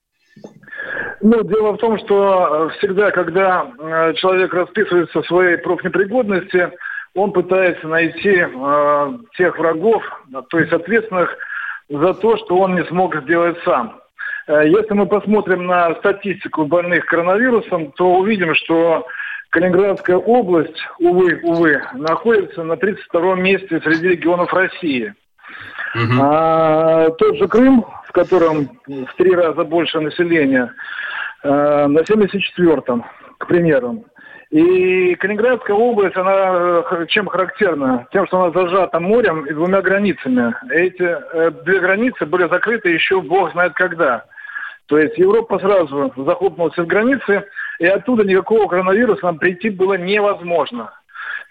Ну, 1.22 1.41
дело 1.44 1.72
в 1.72 1.77
том, 1.77 1.98
что 2.00 2.70
всегда, 2.77 3.12
когда 3.12 3.72
э, 3.79 4.13
человек 4.15 4.53
расписывается 4.53 5.22
в 5.22 5.27
своей 5.27 5.56
профнепригодности, 5.56 6.70
он 7.15 7.32
пытается 7.32 7.88
найти 7.88 8.44
э, 8.46 9.18
тех 9.38 9.58
врагов, 9.58 10.03
то 10.50 10.60
есть 10.60 10.74
ответственных 10.74 11.34
за 11.88 12.13
то, 12.15 12.36
что 12.36 12.58
он 12.58 12.75
не 12.75 12.84
смог 12.88 13.15
сделать 13.24 13.58
сам. 13.63 13.99
Э, 14.50 14.68
если 14.68 14.94
мы 14.96 15.06
посмотрим 15.06 15.68
на 15.68 15.94
статистику 15.96 16.65
больных 16.65 17.06
коронавирусом, 17.06 17.91
то 17.91 18.15
увидим, 18.15 18.56
что 18.56 19.06
Калининградская 19.51 20.18
область, 20.18 20.79
увы, 21.00 21.39
увы, 21.44 21.82
находится 21.94 22.63
на 22.63 22.74
32-м 22.74 23.41
месте 23.41 23.79
среди 23.82 24.10
регионов 24.10 24.51
России. 24.53 25.13
Угу. 25.96 26.22
А, 26.22 27.10
тот 27.12 27.38
же 27.38 27.48
Крым, 27.48 27.86
в 28.08 28.12
котором 28.12 28.79
в 28.88 29.15
три 29.18 29.36
раза 29.36 29.63
больше 29.63 30.00
населения, 30.00 30.74
а, 31.44 31.88
на 31.88 32.00
74-м, 32.00 33.06
к 33.38 33.48
примеру. 33.48 34.03
И 34.50 35.13
Калининградская 35.15 35.75
область, 35.75 36.18
она 36.18 36.82
э, 36.89 37.06
чем 37.10 37.27
характерна? 37.27 38.08
Тем, 38.12 38.25
что 38.25 38.41
она 38.41 38.51
зажата 38.51 39.00
морем 39.00 39.46
и 39.46 39.53
двумя 39.53 39.79
границами. 39.84 40.56
Эти 40.72 41.03
э, 41.03 41.51
две 41.63 41.79
границы 41.79 42.25
были 42.25 42.48
закрыты 42.48 42.90
еще 42.90 43.22
бог 43.22 43.51
знает 43.51 43.74
когда. 43.74 44.25
То 44.89 44.97
есть 44.97 45.17
Европа 45.19 45.59
сразу 45.59 46.11
захлопнулась 46.17 46.77
из 46.77 46.85
границы, 46.85 47.45
и 47.77 47.85
оттуда 47.85 48.23
никакого 48.23 48.67
коронавируса 48.67 49.23
нам 49.23 49.37
прийти 49.37 49.69
было 49.69 49.93
невозможно. 49.93 50.91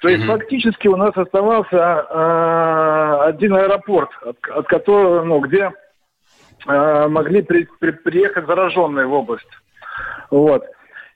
То 0.00 0.08
есть 0.08 0.24
mm-hmm. 0.24 0.38
фактически 0.38 0.88
у 0.88 0.96
нас 0.96 1.16
оставался 1.16 1.76
э, 2.10 3.28
один 3.28 3.54
аэропорт, 3.54 4.10
от, 4.22 4.36
от 4.50 4.66
которого, 4.66 5.22
ну, 5.22 5.38
где 5.38 5.70
э, 6.66 7.08
могли 7.08 7.42
при, 7.42 7.68
при, 7.78 7.92
приехать 7.92 8.46
зараженные 8.46 9.06
в 9.06 9.12
область. 9.12 9.48
Вот. 10.30 10.64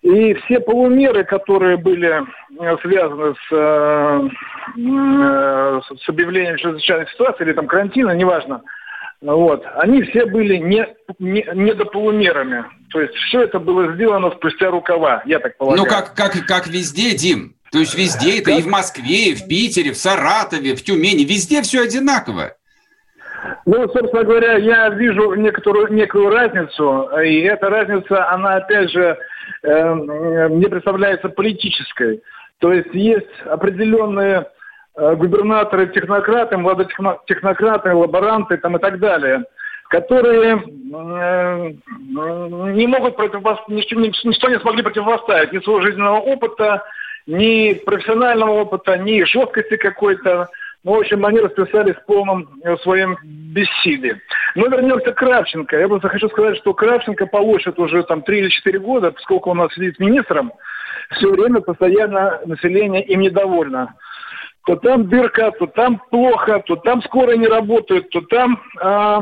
И 0.03 0.35
все 0.35 0.61
полумеры, 0.61 1.25
которые 1.25 1.77
были 1.77 2.23
э, 2.23 2.77
связаны 2.83 3.35
с, 3.35 3.53
э, 3.53 4.29
э, 4.79 5.81
с 6.01 6.09
объявлением 6.09 6.57
чрезвычайной 6.57 7.09
ситуации 7.09 7.45
или 7.45 7.53
там 7.53 7.67
карантина, 7.67 8.13
неважно, 8.13 8.63
вот. 9.23 9.65
Они 9.77 10.03
все 10.03 10.27
были 10.27 10.57
не, 10.57 10.87
не, 11.19 11.47
недополумерами. 11.55 12.65
То 12.91 13.01
есть 13.01 13.15
все 13.15 13.43
это 13.43 13.59
было 13.61 13.95
сделано 13.95 14.33
спустя 14.33 14.71
рукава, 14.71 15.23
я 15.25 15.39
так 15.39 15.57
полагаю. 15.57 15.85
Ну, 15.85 15.89
как, 15.89 16.15
как, 16.15 16.33
как 16.47 16.67
везде, 16.67 17.17
Дим. 17.17 17.55
То 17.71 17.79
есть 17.79 17.97
везде 17.97 18.41
это 18.41 18.51
и 18.51 18.61
в 18.61 18.67
Москве, 18.67 19.31
и 19.31 19.35
в 19.35 19.47
Питере, 19.47 19.93
в 19.93 19.97
Саратове, 19.97 20.75
в 20.75 20.83
Тюмени. 20.83 21.25
Везде 21.25 21.63
все 21.63 21.83
одинаково. 21.83 22.57
Ну, 23.65 23.89
собственно 23.89 24.25
говоря, 24.25 24.57
я 24.57 24.89
вижу 24.91 25.35
некоторую, 25.35 25.93
некую 25.93 26.29
разницу, 26.31 27.09
и 27.25 27.41
эта 27.41 27.71
разница, 27.71 28.29
она, 28.31 28.57
опять 28.57 28.91
же, 28.91 29.17
э, 29.63 29.95
мне 29.95 30.69
представляется 30.69 31.29
политической. 31.29 32.23
То 32.59 32.73
есть 32.73 32.93
есть 32.93 33.27
определенные 33.47 34.47
губернаторы, 34.95 35.89
технократы, 35.89 36.57
молодые 36.57 36.89
технократы, 37.27 37.95
лаборанты 37.95 38.59
там, 38.59 38.77
и 38.77 38.81
так 38.81 38.99
далее, 38.99 39.45
которые 39.89 40.55
э, 40.55 41.73
не 42.73 42.87
могут 42.87 43.17
противопоставить, 43.17 43.93
ничто 43.93 44.49
не 44.49 44.59
смогли 44.59 44.83
противопоставить, 44.83 45.53
ни 45.53 45.59
своего 45.61 45.83
жизненного 45.83 46.17
опыта, 46.17 46.83
ни 47.27 47.75
профессионального 47.75 48.63
опыта, 48.63 48.97
ни 48.97 49.23
жесткости 49.25 49.77
какой-то. 49.77 50.49
Ну, 50.85 50.95
в 50.95 50.99
общем, 50.99 51.25
они 51.25 51.39
расписались 51.39 51.95
в 51.95 52.07
полном 52.07 52.49
э, 52.65 52.77
своем 52.79 53.17
бессилии. 53.23 54.21
Но 54.55 54.67
вернемся 54.67 55.13
к 55.13 55.19
Кравченко. 55.19 55.79
Я 55.79 55.89
просто 55.89 56.09
хочу 56.09 56.29
сказать, 56.29 56.57
что 56.57 56.75
Кравченко 56.75 57.27
получит 57.27 57.79
уже 57.79 58.03
там 58.03 58.23
3 58.23 58.39
или 58.39 58.49
4 58.49 58.79
года, 58.81 59.13
поскольку 59.13 59.51
он 59.51 59.61
у 59.61 59.63
нас 59.65 59.75
сидит 59.75 60.01
министром, 60.01 60.53
все 61.13 61.31
время 61.31 61.61
постоянно 61.61 62.41
население 62.47 63.05
им 63.05 63.21
недовольно 63.21 63.95
то 64.67 64.77
там 64.77 65.09
дырка, 65.09 65.51
то 65.53 65.67
там 65.67 66.01
плохо, 66.11 66.63
то 66.67 66.77
там 66.77 67.03
скоро 67.03 67.33
не 67.33 67.47
работают, 67.47 68.11
то 68.11 68.21
там 68.23 68.63
э, 68.81 69.19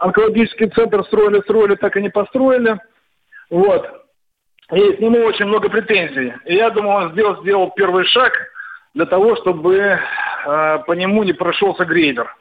онкологический 0.00 0.68
центр 0.70 1.04
строили, 1.04 1.40
строили, 1.42 1.76
так 1.76 1.96
и 1.96 2.02
не 2.02 2.08
построили. 2.08 2.78
Вот. 3.50 3.86
И 4.72 4.92
к 4.92 5.00
нему 5.00 5.24
очень 5.24 5.46
много 5.46 5.68
претензий. 5.68 6.32
И 6.46 6.54
я 6.54 6.70
думаю, 6.70 7.06
он 7.06 7.12
сделал, 7.12 7.40
сделал 7.42 7.70
первый 7.70 8.04
шаг 8.04 8.32
для 8.94 9.06
того, 9.06 9.36
чтобы 9.36 9.76
э, 9.76 9.98
по 10.86 10.92
нему 10.92 11.22
не 11.22 11.32
прошелся 11.32 11.84
грейдер. 11.84 12.34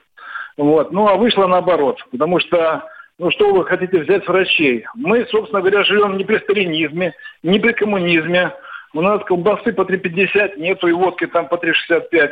Вот. 0.57 0.91
Ну, 0.91 1.07
а 1.07 1.15
вышло 1.15 1.45
наоборот. 1.47 2.03
Потому 2.11 2.39
что, 2.39 2.83
ну, 3.19 3.29
что 3.31 3.53
вы 3.53 3.65
хотите 3.65 3.99
взять 3.99 4.25
с 4.25 4.27
врачей? 4.27 4.85
Мы, 4.95 5.25
собственно 5.27 5.61
говоря, 5.61 5.83
живем 5.83 6.17
не 6.17 6.23
при 6.23 6.39
сталинизме, 6.39 7.13
не 7.43 7.59
при 7.59 7.73
коммунизме, 7.73 8.53
у 8.93 9.01
нас 9.01 9.23
колбасы 9.25 9.73
по 9.73 9.81
3,50 9.81 10.59
нету 10.59 10.87
и 10.87 10.91
водки 10.91 11.27
там 11.27 11.47
по 11.47 11.55
3,65. 11.55 12.31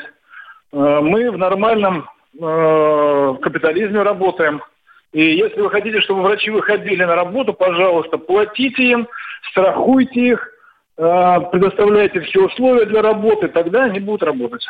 Э, 0.74 1.00
мы 1.02 1.32
в 1.32 1.38
нормальном 1.38 2.10
э, 2.40 3.36
капитализме 3.42 4.02
работаем. 4.02 4.62
И 5.14 5.38
если 5.38 5.62
вы 5.62 5.70
хотите, 5.70 6.02
чтобы 6.02 6.24
врачи 6.24 6.50
выходили 6.50 7.04
на 7.04 7.16
работу, 7.16 7.54
пожалуйста, 7.54 8.18
платите 8.18 8.84
им, 8.84 9.08
страхуйте 9.52 10.30
их, 10.30 10.50
э, 10.98 11.40
предоставляйте 11.52 12.22
все 12.22 12.46
условия 12.46 12.86
для 12.86 13.02
работы, 13.02 13.48
тогда 13.48 13.86
они 13.86 14.00
будут 14.00 14.24
работать. 14.24 14.66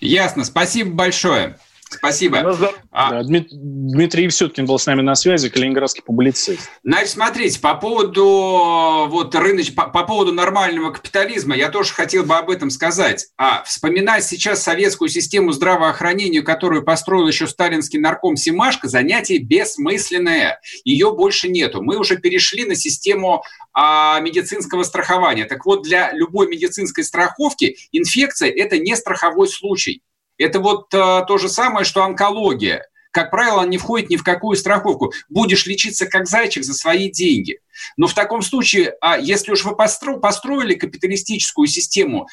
Ясно, 0.00 0.44
спасибо 0.44 0.96
большое. 0.96 1.56
Спасибо. 1.90 2.56
А... 2.92 3.10
Да, 3.10 3.22
Дмитрий 3.22 4.24
Евсюткин 4.24 4.64
был 4.64 4.78
с 4.78 4.86
нами 4.86 5.02
на 5.02 5.16
связи, 5.16 5.48
калининградский 5.48 6.02
публицист. 6.02 6.70
Значит, 6.84 7.10
смотрите, 7.10 7.58
по 7.60 7.74
поводу 7.74 9.08
вот 9.08 9.34
рыноч... 9.34 9.74
по, 9.74 9.88
по 9.88 10.04
поводу 10.04 10.32
нормального 10.32 10.92
капитализма, 10.92 11.56
я 11.56 11.68
тоже 11.68 11.92
хотел 11.92 12.24
бы 12.24 12.36
об 12.36 12.48
этом 12.48 12.70
сказать. 12.70 13.26
А 13.36 13.64
вспоминать 13.64 14.24
сейчас 14.24 14.62
советскую 14.62 15.08
систему 15.08 15.50
здравоохранения, 15.50 16.42
которую 16.42 16.84
построил 16.84 17.26
еще 17.26 17.48
сталинский 17.48 17.98
нарком 17.98 18.36
Симашко, 18.36 18.88
занятие 18.88 19.38
бессмысленное. 19.38 20.60
Ее 20.84 21.12
больше 21.12 21.48
нету. 21.48 21.82
Мы 21.82 21.98
уже 21.98 22.18
перешли 22.18 22.64
на 22.66 22.76
систему 22.76 23.42
а, 23.72 24.20
медицинского 24.20 24.84
страхования. 24.84 25.44
Так 25.44 25.66
вот, 25.66 25.82
для 25.82 26.12
любой 26.12 26.46
медицинской 26.46 27.02
страховки 27.02 27.76
инфекция– 27.90 28.48
это 28.56 28.78
не 28.78 28.94
страховой 28.96 29.48
случай. 29.48 30.02
Это 30.40 30.58
вот 30.58 30.92
а, 30.94 31.22
то 31.22 31.38
же 31.38 31.48
самое, 31.48 31.84
что 31.84 32.02
онкология. 32.02 32.86
Как 33.12 33.30
правило, 33.30 33.64
не 33.66 33.76
входит 33.76 34.08
ни 34.08 34.16
в 34.16 34.22
какую 34.22 34.56
страховку. 34.56 35.12
Будешь 35.28 35.66
лечиться 35.66 36.06
как 36.06 36.26
зайчик 36.26 36.64
за 36.64 36.74
свои 36.74 37.10
деньги. 37.10 37.58
Но 37.96 38.06
в 38.06 38.14
таком 38.14 38.40
случае, 38.40 38.94
а 39.00 39.18
если 39.18 39.52
уж 39.52 39.64
вы 39.64 39.76
постро, 39.76 40.18
построили 40.18 40.74
капиталистическую 40.74 41.66
систему, 41.66 42.26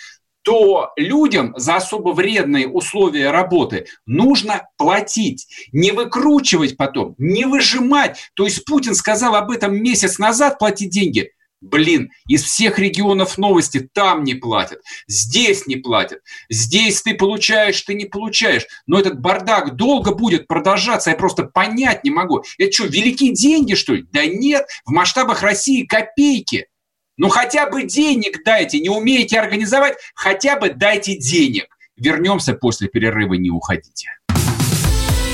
то 0.43 0.91
людям 0.95 1.53
за 1.57 1.75
особо 1.75 2.11
вредные 2.11 2.69
условия 2.69 3.31
работы 3.31 3.87
нужно 4.05 4.69
платить, 4.77 5.47
не 5.73 5.91
выкручивать 5.91 6.77
потом, 6.77 7.15
не 7.17 7.43
выжимать. 7.43 8.31
То 8.35 8.45
есть 8.45 8.63
Путин 8.63 8.95
сказал 8.95 9.35
об 9.35 9.51
этом 9.51 9.75
месяц 9.75 10.19
назад, 10.19 10.59
платить 10.59 10.91
деньги. 10.91 11.31
Блин, 11.59 12.11
из 12.27 12.43
всех 12.43 12.77
регионов 12.77 13.39
новости 13.39 13.89
там 13.91 14.23
не 14.23 14.35
платят, 14.35 14.79
здесь 15.07 15.65
не 15.65 15.75
платят, 15.75 16.19
здесь 16.49 17.01
ты 17.01 17.15
получаешь, 17.15 17.81
ты 17.81 17.95
не 17.95 18.05
получаешь. 18.05 18.67
Но 18.85 18.99
этот 18.99 19.19
бардак 19.19 19.75
долго 19.75 20.13
будет 20.13 20.47
продолжаться, 20.47 21.09
я 21.09 21.15
просто 21.15 21.45
понять 21.45 22.03
не 22.03 22.11
могу. 22.11 22.43
Это 22.59 22.71
что, 22.71 22.85
великие 22.85 23.33
деньги, 23.33 23.73
что 23.73 23.93
ли? 23.93 24.05
Да 24.11 24.23
нет, 24.27 24.67
в 24.85 24.91
масштабах 24.91 25.41
России 25.41 25.83
копейки. 25.83 26.67
Ну 27.17 27.29
хотя 27.29 27.67
бы 27.67 27.83
денег 27.83 28.43
дайте, 28.43 28.79
не 28.79 28.89
умеете 28.89 29.39
организовать, 29.39 29.97
хотя 30.13 30.59
бы 30.59 30.69
дайте 30.69 31.17
денег. 31.17 31.75
Вернемся 31.95 32.53
после 32.53 32.87
перерыва, 32.87 33.33
не 33.33 33.49
уходите. 33.49 34.11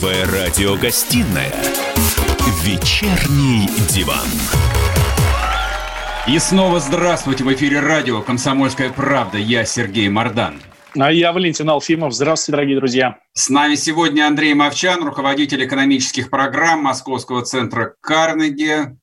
Первая 0.00 0.26
радиогостинная 0.26 1.52
«Вечерний 2.62 3.66
диван». 3.92 4.28
И 6.28 6.38
снова 6.38 6.78
здравствуйте 6.78 7.42
в 7.42 7.52
эфире 7.52 7.80
радио 7.80 8.22
«Комсомольская 8.22 8.90
правда». 8.90 9.38
Я 9.38 9.64
Сергей 9.64 10.08
Мордан. 10.08 10.60
А 10.96 11.10
я 11.10 11.32
Валентин 11.32 11.68
Алфимов. 11.68 12.14
Здравствуйте, 12.14 12.52
дорогие 12.52 12.76
друзья. 12.76 13.18
С 13.32 13.48
нами 13.48 13.74
сегодня 13.74 14.28
Андрей 14.28 14.54
Мовчан, 14.54 15.02
руководитель 15.02 15.64
экономических 15.64 16.30
программ 16.30 16.80
Московского 16.84 17.42
центра 17.42 17.96
Карнеги. 18.00 18.96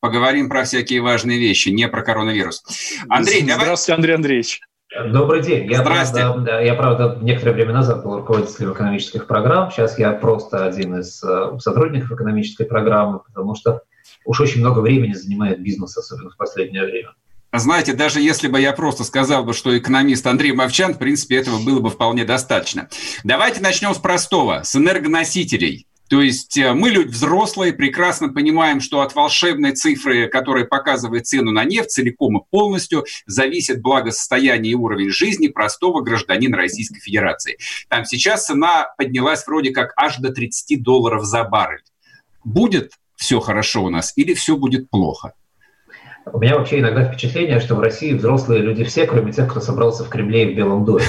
Поговорим 0.00 0.48
про 0.48 0.64
всякие 0.64 1.02
важные 1.02 1.38
вещи, 1.38 1.68
не 1.68 1.86
про 1.86 2.02
коронавирус. 2.02 2.64
Андрей, 3.08 3.42
давай... 3.42 3.66
Здравствуйте, 3.66 3.94
Андрей 3.94 4.14
Андреевич. 4.16 4.60
Добрый 4.94 5.42
день. 5.42 5.70
Я, 5.70 5.82
правда, 5.82 6.60
я, 6.60 6.74
правда, 6.74 7.18
некоторое 7.20 7.52
время 7.52 7.72
назад 7.72 8.02
был 8.04 8.16
руководителем 8.16 8.72
экономических 8.72 9.26
программ. 9.26 9.70
Сейчас 9.70 9.98
я 9.98 10.12
просто 10.12 10.66
один 10.66 10.96
из 10.98 11.22
э, 11.22 11.58
сотрудников 11.60 12.12
экономической 12.12 12.64
программы, 12.64 13.20
потому 13.20 13.54
что 13.54 13.82
уж 14.26 14.40
очень 14.40 14.60
много 14.60 14.80
времени 14.80 15.14
занимает 15.14 15.62
бизнес, 15.62 15.96
особенно 15.96 16.30
в 16.30 16.36
последнее 16.36 16.84
время. 16.84 17.14
Знаете, 17.54 17.92
даже 17.94 18.20
если 18.20 18.48
бы 18.48 18.60
я 18.60 18.72
просто 18.72 19.04
сказал 19.04 19.44
бы, 19.44 19.52
что 19.52 19.76
экономист 19.76 20.26
Андрей 20.26 20.52
Мовчан, 20.52 20.94
в 20.94 20.98
принципе, 20.98 21.36
этого 21.36 21.62
было 21.62 21.80
бы 21.80 21.90
вполне 21.90 22.24
достаточно. 22.24 22.88
Давайте 23.24 23.60
начнем 23.60 23.94
с 23.94 23.98
простого, 23.98 24.62
с 24.64 24.74
энергоносителей. 24.76 25.86
То 26.12 26.20
есть 26.20 26.58
э, 26.58 26.74
мы, 26.74 26.90
люди 26.90 27.08
взрослые, 27.08 27.72
прекрасно 27.72 28.28
понимаем, 28.28 28.82
что 28.82 29.00
от 29.00 29.14
волшебной 29.14 29.72
цифры, 29.72 30.28
которая 30.28 30.66
показывает 30.66 31.26
цену 31.26 31.52
на 31.52 31.64
нефть, 31.64 31.92
целиком 31.92 32.36
и 32.36 32.42
полностью 32.50 33.06
зависит 33.24 33.80
благосостояние 33.80 34.72
и 34.72 34.74
уровень 34.74 35.08
жизни 35.08 35.48
простого 35.48 36.02
гражданина 36.02 36.58
Российской 36.58 37.00
Федерации. 37.00 37.56
Там 37.88 38.04
сейчас 38.04 38.44
цена 38.44 38.88
поднялась 38.98 39.46
вроде 39.46 39.70
как 39.70 39.94
аж 39.96 40.18
до 40.18 40.30
30 40.30 40.82
долларов 40.82 41.24
за 41.24 41.44
баррель. 41.44 41.80
Будет 42.44 42.92
все 43.16 43.40
хорошо 43.40 43.84
у 43.84 43.88
нас 43.88 44.12
или 44.14 44.34
все 44.34 44.58
будет 44.58 44.90
плохо? 44.90 45.32
У 46.30 46.38
меня 46.40 46.58
вообще 46.58 46.80
иногда 46.80 47.10
впечатление, 47.10 47.58
что 47.58 47.74
в 47.74 47.80
России 47.80 48.12
взрослые 48.12 48.60
люди 48.60 48.84
все, 48.84 49.06
кроме 49.06 49.32
тех, 49.32 49.50
кто 49.50 49.60
собрался 49.60 50.04
в 50.04 50.10
Кремле 50.10 50.42
и 50.42 50.52
в 50.52 50.56
Белом 50.58 50.84
доме. 50.84 51.06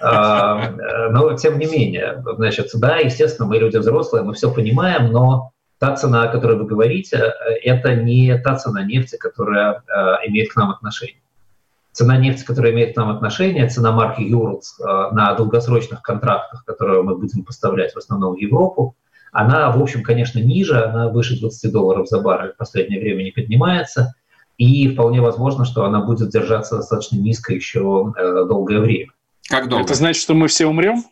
А, 0.00 0.70
но 1.10 1.36
тем 1.36 1.58
не 1.58 1.66
менее, 1.66 2.22
значит, 2.36 2.68
да, 2.74 2.96
естественно, 2.96 3.48
мы 3.48 3.58
люди 3.58 3.76
взрослые, 3.76 4.24
мы 4.24 4.34
все 4.34 4.52
понимаем, 4.52 5.12
но 5.12 5.52
та 5.78 5.96
цена, 5.96 6.24
о 6.24 6.28
которой 6.28 6.56
вы 6.56 6.64
говорите, 6.64 7.32
это 7.62 7.94
не 7.94 8.38
та 8.38 8.56
цена 8.56 8.84
нефти, 8.84 9.16
которая 9.16 9.82
а, 9.88 10.20
имеет 10.26 10.52
к 10.52 10.56
нам 10.56 10.70
отношение. 10.70 11.20
Цена 11.92 12.16
нефти, 12.16 12.44
которая 12.44 12.72
имеет 12.72 12.94
к 12.94 12.96
нам 12.96 13.10
отношение, 13.10 13.68
цена 13.68 13.92
марки 13.92 14.22
Юрлс 14.22 14.78
на 14.78 15.34
долгосрочных 15.34 16.00
контрактах, 16.00 16.64
которые 16.64 17.02
мы 17.02 17.18
будем 17.18 17.44
поставлять 17.44 17.92
в 17.92 17.98
основном 17.98 18.34
в 18.34 18.38
Европу, 18.38 18.96
она, 19.32 19.70
в 19.70 19.82
общем, 19.82 20.02
конечно, 20.02 20.38
ниже, 20.38 20.82
она 20.82 21.08
выше 21.08 21.40
20 21.40 21.72
долларов 21.72 22.06
за 22.06 22.20
баррель 22.20 22.52
в 22.52 22.58
последнее 22.58 23.00
время 23.00 23.22
не 23.22 23.30
поднимается, 23.30 24.14
и 24.58 24.88
вполне 24.88 25.22
возможно, 25.22 25.64
что 25.64 25.84
она 25.84 26.00
будет 26.02 26.28
держаться 26.28 26.76
достаточно 26.76 27.16
низко 27.16 27.54
еще 27.54 28.12
э, 28.16 28.44
долгое 28.46 28.80
время. 28.80 29.12
Как 29.52 29.68
долго? 29.68 29.84
Это 29.84 29.92
значит, 29.92 30.22
что 30.22 30.32
мы 30.32 30.48
все 30.48 30.66
умрем? 30.66 31.04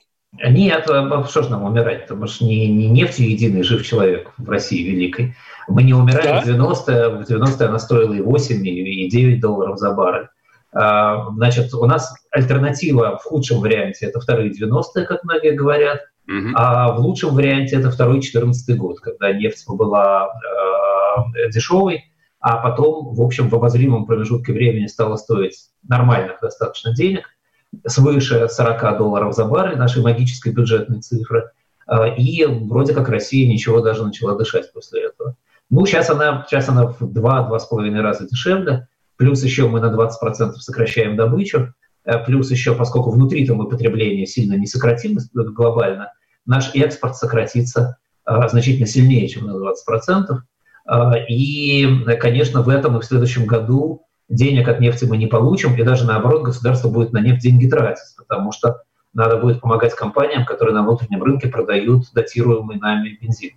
Нет, 0.42 0.88
а 0.88 1.24
что 1.24 1.42
ж 1.42 1.50
нам 1.50 1.64
умирать? 1.64 2.05
Это 2.05 2.26
ж 2.26 2.40
не, 2.40 2.72
не 2.72 2.88
нефтью 2.88 3.29
единый 3.29 3.62
жив 3.62 3.87
человек 3.87 4.33
в 4.38 4.48
России 4.48 4.83
великой. 4.83 5.37
Мы 5.68 5.83
не 5.83 5.92
умираем 5.92 6.37
да? 6.37 6.40
в 6.40 6.48
90-е, 6.48 7.09
в 7.18 7.20
90-е 7.20 7.68
она 7.68 7.79
стоила 7.79 8.14
и 8.14 8.22
8, 8.22 8.66
и 8.66 9.11
9 9.11 9.40
долларов 9.40 9.76
за 9.76 9.90
баррель. 9.92 10.29
А, 10.72 11.29
значит, 11.35 11.74
у 11.74 11.85
нас 11.85 12.14
альтернатива 12.31 13.18
в 13.18 13.24
худшем 13.24 13.61
варианте 13.61 14.07
это 14.07 14.20
вторые 14.20 14.50
90-е, 14.50 15.05
как 15.05 15.22
многие 15.24 15.53
говорят, 15.53 16.00
угу. 16.26 16.48
а 16.55 16.92
в 16.92 17.00
лучшем 17.00 17.35
варианте 17.35 17.76
это 17.76 17.90
второй 17.90 18.22
14 18.22 18.74
год, 18.79 19.00
когда 19.00 19.35
нефть 19.35 19.66
была 19.68 20.29
э, 20.29 21.50
дешевой, 21.50 22.05
а 22.40 22.57
потом, 22.57 23.12
в 23.14 23.20
общем, 23.20 23.50
в 23.50 23.55
обозримом 23.55 24.07
промежутке 24.07 24.55
времени 24.55 24.87
стала 24.87 25.16
стоить 25.16 25.59
нормальных 25.87 26.38
достаточно 26.40 26.94
денег– 26.94 27.29
свыше 27.87 28.48
40 28.48 28.98
долларов 28.98 29.35
за 29.35 29.44
баррель, 29.44 29.78
нашей 29.78 30.02
магической 30.02 30.52
бюджетной 30.52 31.00
цифры, 31.00 31.50
а, 31.87 32.09
и 32.09 32.44
вроде 32.46 32.94
как 32.94 33.09
Россия 33.09 33.48
ничего 33.48 33.80
даже 33.80 34.04
начала 34.04 34.37
дышать 34.37 34.72
после 34.72 35.06
этого. 35.06 35.37
Ну, 35.70 35.87
сейчас 35.87 36.11
она, 36.11 36.44
сейчас 36.48 36.68
она 36.68 36.87
в 36.87 37.02
2-2,5 37.02 38.00
раза 38.00 38.28
дешевле, 38.28 38.88
плюс 39.16 39.42
еще 39.42 39.68
мы 39.68 39.80
на 39.80 39.87
20% 39.87 40.52
сокращаем 40.54 41.16
добычу, 41.16 41.74
э, 42.04 42.24
плюс 42.24 42.50
еще, 42.50 42.74
поскольку 42.74 43.11
внутри-то 43.11 43.54
мы 43.54 43.68
потребление 43.68 44.26
сильно 44.26 44.54
не 44.54 44.66
сократим 44.66 45.18
глобально, 45.33 46.12
наш 46.46 46.74
экспорт 46.74 47.16
сократится 47.16 47.98
а, 48.24 48.48
значительно 48.48 48.87
сильнее, 48.87 49.28
чем 49.28 49.46
на 49.46 49.52
20%. 49.52 50.38
А, 50.87 51.16
и, 51.28 51.87
конечно, 52.16 52.62
в 52.62 52.68
этом 52.68 52.96
и 52.96 53.00
в 53.00 53.04
следующем 53.04 53.46
году 53.46 54.06
денег 54.31 54.69
от 54.69 54.81
нефти 54.81 55.05
мы 55.05 55.19
не 55.19 55.27
получим, 55.27 55.75
и 55.75 55.83
даже 55.83 56.07
наоборот 56.07 56.43
государство 56.43 56.88
будет 56.88 57.12
на 57.12 57.19
нефть 57.19 57.43
деньги 57.43 57.69
тратить, 57.69 58.16
потому 58.16 58.53
что 58.53 58.83
надо 59.12 59.37
будет 59.37 59.61
помогать 59.61 59.95
компаниям, 59.95 60.47
которые 60.47 60.75
на 60.75 60.83
внутреннем 60.83 61.23
рынке 61.23 61.49
продают 61.49 62.05
датируемый 62.14 62.79
нами 62.79 63.19
бензин. 63.21 63.53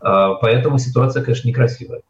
А, 0.00 0.34
поэтому 0.34 0.78
ситуация, 0.78 1.22
конечно, 1.22 1.48
некрасивая. 1.48 2.02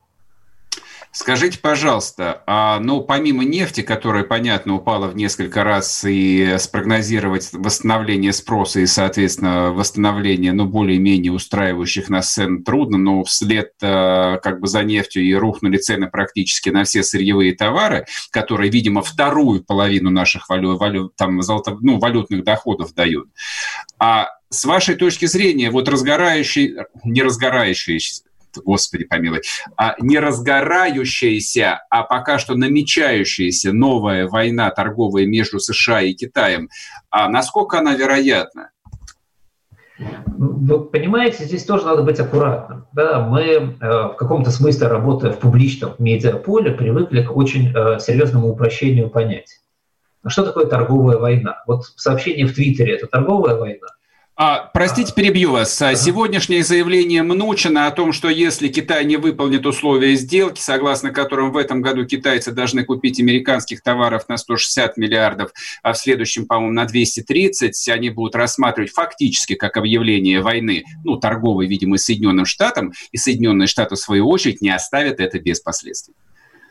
Скажите, 1.13 1.59
пожалуйста, 1.59 2.45
а, 2.47 2.79
ну, 2.79 3.01
помимо 3.01 3.43
нефти, 3.43 3.81
которая, 3.81 4.23
понятно, 4.23 4.77
упала 4.77 5.09
в 5.09 5.17
несколько 5.17 5.65
раз, 5.65 6.05
и 6.07 6.55
спрогнозировать 6.59 7.49
восстановление 7.53 8.33
спроса 8.33 8.79
и, 8.79 8.87
соответственно, 8.87 9.73
восстановление, 9.73 10.53
ну, 10.53 10.67
более-менее 10.67 11.33
устраивающих 11.33 12.11
нас 12.11 12.33
цен 12.33 12.63
трудно, 12.63 12.97
но 12.97 13.25
вслед 13.25 13.73
а, 13.83 14.37
как 14.37 14.61
бы 14.61 14.69
за 14.69 14.85
нефтью 14.85 15.25
и 15.25 15.35
рухнули 15.35 15.79
цены 15.79 16.09
практически 16.09 16.69
на 16.69 16.85
все 16.85 17.03
сырьевые 17.03 17.57
товары, 17.57 18.07
которые, 18.31 18.71
видимо, 18.71 19.03
вторую 19.03 19.65
половину 19.65 20.11
наших 20.11 20.49
валют, 20.49 20.79
валют, 20.79 21.17
там, 21.17 21.43
золото, 21.43 21.77
ну, 21.81 21.99
валютных 21.99 22.45
доходов 22.45 22.95
дают. 22.95 23.27
А 23.99 24.29
с 24.49 24.65
вашей 24.65 24.95
точки 24.95 25.27
зрения, 25.27 25.71
вот 25.71 25.89
разгорающий, 25.89 26.77
не 27.03 27.23
разгорающийся, 27.23 28.23
господи 28.65 29.05
помилуй, 29.05 29.43
а 29.77 29.95
не 30.01 30.19
разгорающаяся, 30.19 31.81
а 31.91 32.03
пока 32.03 32.39
что 32.39 32.55
намечающаяся 32.55 33.73
новая 33.73 34.27
война 34.27 34.71
торговая 34.71 35.27
между 35.27 35.61
США 35.61 36.03
и 36.03 36.15
Китаем, 36.15 36.69
а 37.11 37.29
насколько 37.29 37.79
она 37.79 37.95
вероятна? 37.95 38.71
Вы 40.27 40.85
понимаете, 40.85 41.45
здесь 41.45 41.65
тоже 41.65 41.85
надо 41.85 42.03
быть 42.03 42.19
аккуратным. 42.19 42.87
Да, 42.93 43.21
мы 43.21 43.43
э, 43.43 43.69
в 43.81 44.15
каком-то 44.17 44.51
смысле, 44.51 44.87
работая 44.87 45.33
в 45.33 45.39
публичном 45.39 45.95
медиаполе, 45.99 46.73
привыкли 46.73 47.23
к 47.23 47.37
очень 47.37 47.71
э, 47.75 47.99
серьезному 48.01 48.49
упрощению 48.49 49.11
понятий. 49.11 49.59
А 50.23 50.31
что 50.31 50.45
такое 50.45 50.67
торговая 50.67 51.19
война? 51.19 51.63
Вот 51.67 51.85
сообщение 51.97 52.47
в 52.47 52.55
Твиттере– 52.55 52.95
это 52.97 53.07
торговая 53.07 53.57
война? 53.57 53.89
А, 54.43 54.71
простите, 54.73 55.13
перебью 55.13 55.53
вас. 55.53 55.83
Ага. 55.83 55.95
Сегодняшнее 55.97 56.65
заявление 56.65 57.23
Мнучина 57.23 57.87
о 57.87 57.91
том, 57.91 58.15
что 58.15 58.31
если 58.31 58.69
Китай 58.69 59.05
не 59.05 59.19
выполнит 59.19 59.67
условия 59.67 60.15
сделки, 60.15 60.63
согласно 60.63 61.11
которым 61.11 61.53
в 61.53 61.59
этом 61.59 61.83
году 61.83 62.07
китайцы 62.07 62.51
должны 62.51 62.85
купить 62.85 63.21
американских 63.21 63.83
товаров 63.83 64.31
на 64.31 64.39
160 64.39 64.97
миллиардов, 64.97 65.51
а 65.83 65.93
в 65.93 65.99
следующем, 65.99 66.47
по-моему, 66.47 66.73
на 66.73 66.87
230, 66.87 67.91
они 67.91 68.09
будут 68.09 68.35
рассматривать 68.35 68.93
фактически 68.93 69.57
как 69.57 69.77
объявление 69.77 70.41
войны, 70.41 70.85
ну, 71.05 71.19
торговой, 71.19 71.67
видимо, 71.67 71.99
Соединенным 71.99 72.47
Штатам, 72.47 72.95
и 73.13 73.19
Соединенные 73.19 73.67
Штаты, 73.67 73.97
в 73.97 73.99
свою 73.99 74.27
очередь, 74.27 74.63
не 74.63 74.71
оставят 74.71 75.21
это 75.21 75.39
без 75.39 75.61
последствий. 75.61 76.15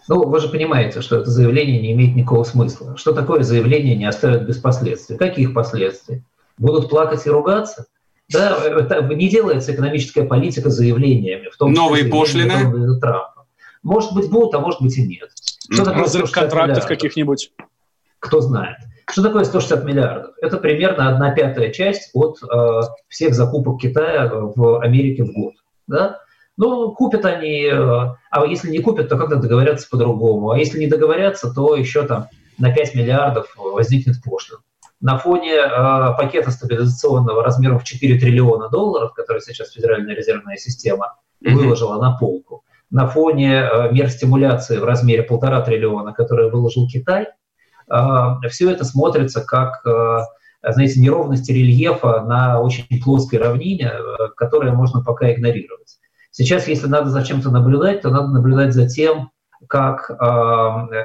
Ну, 0.08 0.28
вы 0.28 0.40
же 0.40 0.50
понимаете, 0.50 1.04
что 1.04 1.18
это 1.18 1.30
заявление 1.30 1.80
не 1.80 1.92
имеет 1.92 2.16
никакого 2.16 2.46
смысла. 2.46 2.98
Что 2.98 3.12
такое 3.12 3.44
заявление 3.44 3.96
не 3.96 4.06
оставят 4.06 4.48
без 4.48 4.58
последствий? 4.58 5.18
Каких 5.18 5.54
последствий? 5.54 6.24
Будут 6.60 6.90
плакать 6.90 7.26
и 7.26 7.30
ругаться. 7.30 7.88
Да, 8.32 8.58
это 8.64 9.02
не 9.16 9.28
делается 9.28 9.74
экономическая 9.74 10.24
политика 10.24 10.70
заявлениями. 10.70 11.50
В 11.50 11.58
том 11.58 11.74
Новые 11.74 12.06
пошлины? 12.06 13.00
Трампа. 13.00 13.48
Может 13.82 14.14
быть, 14.14 14.30
будут, 14.30 14.54
а 14.54 14.60
может 14.60 14.82
быть 14.82 14.96
и 14.98 15.08
нет. 15.08 15.30
Что 15.72 15.86
такое 15.86 16.04
Разрыв 16.04 16.32
контрактов 16.32 16.86
каких-нибудь? 16.86 17.52
Кто 18.20 18.42
знает. 18.42 18.78
Что 19.10 19.24
такое 19.24 19.46
160 19.46 19.86
миллиардов? 19.86 20.34
Это 20.42 20.58
примерно 20.58 21.10
одна 21.10 21.32
пятая 21.32 21.72
часть 21.72 22.12
от 22.14 22.38
э, 22.44 22.82
всех 23.08 23.34
закупок 23.34 23.82
Китая 23.82 24.30
в 24.30 24.82
Америке 24.82 25.24
в 25.24 25.32
год. 25.32 25.54
Да? 25.88 26.20
Ну, 26.58 26.92
купят 26.92 27.26
они, 27.26 27.64
э, 27.64 27.74
а 27.74 28.46
если 28.46 28.70
не 28.70 28.80
купят, 28.80 29.10
то 29.10 29.18
как-то 29.18 29.38
договорятся 29.38 29.88
по-другому. 29.90 30.52
А 30.52 30.60
если 30.60 30.78
не 30.78 30.88
договорятся, 30.88 31.52
то 31.52 31.76
еще 31.76 32.04
там 32.06 32.28
на 32.60 32.72
5 32.72 32.94
миллиардов 32.94 33.56
возникнет 33.56 34.22
пошлина 34.24 34.60
на 35.02 35.18
фоне 35.18 35.54
э, 35.54 35.68
пакета 36.18 36.52
стабилизационного 36.52 37.44
размером 37.44 37.80
в 37.80 37.84
4 37.84 38.20
триллиона 38.20 38.70
долларов, 38.70 39.14
который 39.14 39.42
сейчас 39.42 39.72
Федеральная 39.72 40.16
резервная 40.16 40.58
система 40.58 41.16
выложила 41.42 42.02
на 42.02 42.18
полку, 42.18 42.64
на 42.90 43.08
фоне 43.08 43.62
э, 43.62 43.92
мер 43.92 44.10
стимуляции 44.10 44.78
в 44.78 44.84
размере 44.84 45.24
полтора 45.24 45.62
триллиона, 45.62 46.14
которые 46.14 46.50
выложил 46.50 46.88
Китай, 46.88 47.28
э, 47.90 48.50
все 48.50 48.72
это 48.72 48.84
смотрится 48.84 49.42
как, 49.42 49.86
э, 49.86 50.20
знаете, 50.64 51.00
неровности 51.00 51.52
рельефа 51.52 52.22
на 52.22 52.60
очень 52.60 52.86
плоской 53.02 53.40
равнине, 53.40 53.92
э, 53.94 54.30
которое 54.36 54.74
можно 54.74 55.02
пока 55.02 55.32
игнорировать. 55.32 56.00
Сейчас, 56.32 56.68
если 56.68 56.88
надо 56.88 57.10
за 57.10 57.24
чем-то 57.24 57.52
наблюдать, 57.52 58.02
то 58.02 58.10
надо 58.10 58.28
наблюдать 58.28 58.74
за 58.74 58.88
тем, 58.88 59.32
как 59.68 60.10
э, 60.10 60.16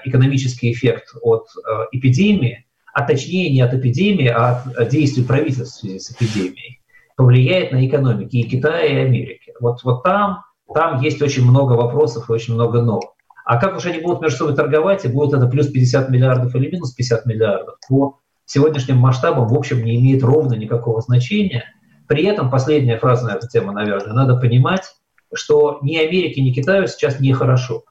экономический 0.04 0.72
эффект 0.72 1.14
от 1.22 1.46
э, 1.57 1.87
эпидемии 1.92 2.63
а 2.94 3.02
точнее 3.02 3.52
не 3.52 3.61
от 3.61 3.74
эпидемии, 3.74 4.28
а 4.28 4.62
от 4.76 4.88
действий 4.88 5.24
правительства 5.24 5.64
в 5.64 5.68
связи 5.68 5.98
с 5.98 6.12
эпидемией, 6.12 6.80
повлияет 7.16 7.72
на 7.72 7.87
экономики 7.87 8.37
и 8.37 8.48
Китая, 8.48 8.87
и 8.87 9.04
Америки. 9.04 9.52
Вот, 9.61 9.83
вот 9.83 10.04
там, 10.04 10.44
там 10.72 11.00
есть 11.00 11.20
очень 11.20 11.44
много 11.44 11.72
вопросов 11.72 12.30
и 12.30 12.33
очень 12.33 12.54
много 12.54 12.83
«но». 12.83 13.00
А 13.44 13.59
как 13.59 13.76
уж 13.76 13.85
они 13.87 13.98
будут 13.98 14.22
между 14.22 14.38
собой 14.38 14.54
торговать, 14.54 15.04
и 15.04 15.09
будет 15.09 15.35
это 15.35 15.46
плюс 15.46 15.66
50 15.66 16.09
миллиардов 16.09 16.54
или 16.54 16.70
минус 16.70 16.94
50 16.94 17.26
миллиардов, 17.26 17.74
по 17.88 18.20
сегодняшним 18.46 18.96
масштабам, 18.98 19.48
в 19.48 19.54
общем, 19.54 19.85
не 19.85 19.96
имеет 20.00 20.22
ровно 20.22 20.54
никакого 20.54 21.02
значения. 21.02 21.64
При 22.07 22.24
этом, 22.24 22.50
последняя 22.50 22.96
фраза 22.96 23.26
на 23.26 23.33
эту 23.33 23.48
тему, 23.48 23.72
наверное, 23.72 24.14
надо 24.14 24.37
понимать, 24.37 24.85
что 25.33 25.80
ни 25.83 25.96
Америке, 25.96 26.42
ни 26.42 26.52
Китаю 26.52 26.87
сейчас 26.87 27.20
нехорошо. 27.20 27.85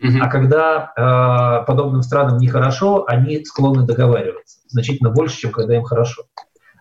Uh-huh. 0.00 0.18
А 0.20 0.28
когда 0.28 0.92
э, 0.96 1.66
подобным 1.66 2.02
странам 2.02 2.38
нехорошо, 2.38 3.04
они 3.08 3.44
склонны 3.44 3.84
договариваться 3.84 4.60
значительно 4.68 5.10
больше, 5.10 5.38
чем 5.38 5.50
когда 5.50 5.76
им 5.76 5.82
хорошо. 5.82 6.22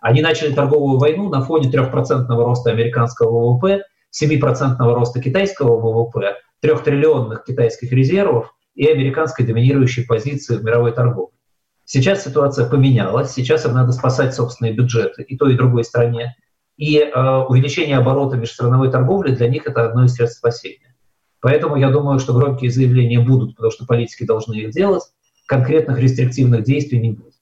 Они 0.02 0.22
начали 0.22 0.54
торговую 0.54 1.00
войну 1.00 1.30
на 1.30 1.42
фоне 1.42 1.72
3% 1.72 2.28
роста 2.28 2.70
американского 2.70 3.54
ВВП, 3.54 3.84
7% 4.14 4.78
роста 4.80 5.20
китайского 5.20 5.80
ВВП, 5.80 6.36
3 6.62 6.76
триллионных 6.84 7.44
китайских 7.44 7.92
резервов 7.92 8.54
и 8.76 8.86
американской 8.86 9.46
доминирующей 9.46 10.06
позиции 10.06 10.56
в 10.56 10.64
мировой 10.64 10.92
торговле. 10.92 11.36
Сейчас 11.86 12.24
ситуация 12.24 12.70
поменялась, 12.70 13.32
сейчас 13.32 13.66
им 13.66 13.74
надо 13.74 13.94
спасать 13.94 14.36
собственные 14.36 14.74
бюджеты 14.74 15.24
и 15.24 15.38
той, 15.38 15.54
и 15.54 15.58
другой 15.58 15.84
стране. 15.84 16.36
И 16.76 17.00
э, 17.00 17.46
увеличение 17.48 17.98
оборота 17.98 18.38
межстрановой 18.38 18.92
торговли 18.92 19.34
для 19.34 19.48
них 19.48 19.66
это 19.66 19.86
одно 19.86 20.04
из 20.04 20.14
средств 20.14 20.38
спасения. 20.38 20.96
Поэтому 21.42 21.76
я 21.76 21.90
думаю, 21.90 22.20
что 22.20 22.34
громкие 22.34 22.72
заявления 22.72 23.20
будут, 23.20 23.56
потому 23.56 23.72
что 23.72 23.86
политики 23.86 24.24
должны 24.26 24.56
их 24.56 24.72
делать, 24.72 25.04
конкретных 25.46 26.00
рестриктивных 26.00 26.64
действий 26.64 27.00
не 27.00 27.12
будет. 27.12 27.34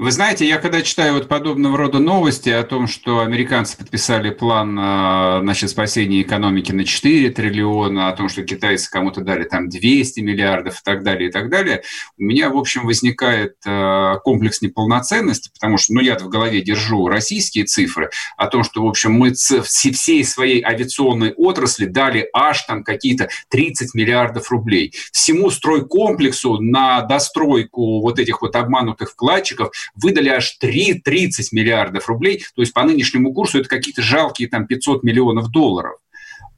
Вы 0.00 0.12
знаете, 0.12 0.48
я 0.48 0.56
когда 0.56 0.80
читаю 0.80 1.12
вот 1.12 1.28
подобного 1.28 1.76
рода 1.76 1.98
новости 1.98 2.48
о 2.48 2.62
том, 2.62 2.86
что 2.86 3.20
американцы 3.20 3.76
подписали 3.76 4.30
план 4.30 4.72
значит, 5.42 5.68
спасения 5.68 6.22
экономики 6.22 6.72
на 6.72 6.86
4 6.86 7.28
триллиона, 7.28 8.08
о 8.08 8.16
том, 8.16 8.30
что 8.30 8.42
китайцы 8.42 8.90
кому-то 8.90 9.20
дали 9.20 9.44
там 9.44 9.68
200 9.68 10.20
миллиардов 10.20 10.80
и 10.80 10.82
так 10.82 11.02
далее, 11.02 11.28
и 11.28 11.30
так 11.30 11.50
далее, 11.50 11.82
у 12.16 12.22
меня, 12.22 12.48
в 12.48 12.56
общем, 12.56 12.86
возникает 12.86 13.56
а, 13.66 14.16
комплекс 14.20 14.62
неполноценности, 14.62 15.50
потому 15.52 15.76
что, 15.76 15.92
ну, 15.92 16.00
я 16.00 16.18
в 16.18 16.30
голове 16.30 16.62
держу 16.62 17.06
российские 17.06 17.66
цифры 17.66 18.08
о 18.38 18.46
том, 18.46 18.64
что, 18.64 18.82
в 18.82 18.88
общем, 18.88 19.12
мы 19.12 19.34
всей 19.34 20.24
своей 20.24 20.64
авиационной 20.64 21.34
отрасли 21.34 21.84
дали 21.84 22.26
аж 22.32 22.62
там 22.62 22.84
какие-то 22.84 23.28
30 23.50 23.94
миллиардов 23.94 24.50
рублей. 24.50 24.94
Всему 25.12 25.50
стройкомплексу 25.50 26.58
на 26.58 27.02
достройку 27.02 28.00
вот 28.00 28.18
этих 28.18 28.40
вот 28.40 28.56
обманутых 28.56 29.10
вкладчиков 29.10 29.72
выдали 29.94 30.28
аж 30.28 30.56
3, 30.58 31.00
30 31.00 31.52
миллиардов 31.52 32.08
рублей, 32.08 32.44
то 32.54 32.62
есть 32.62 32.72
по 32.72 32.82
нынешнему 32.82 33.32
курсу 33.32 33.58
это 33.58 33.68
какие-то 33.68 34.02
жалкие 34.02 34.48
там 34.48 34.66
500 34.66 35.02
миллионов 35.02 35.50
долларов. 35.50 35.98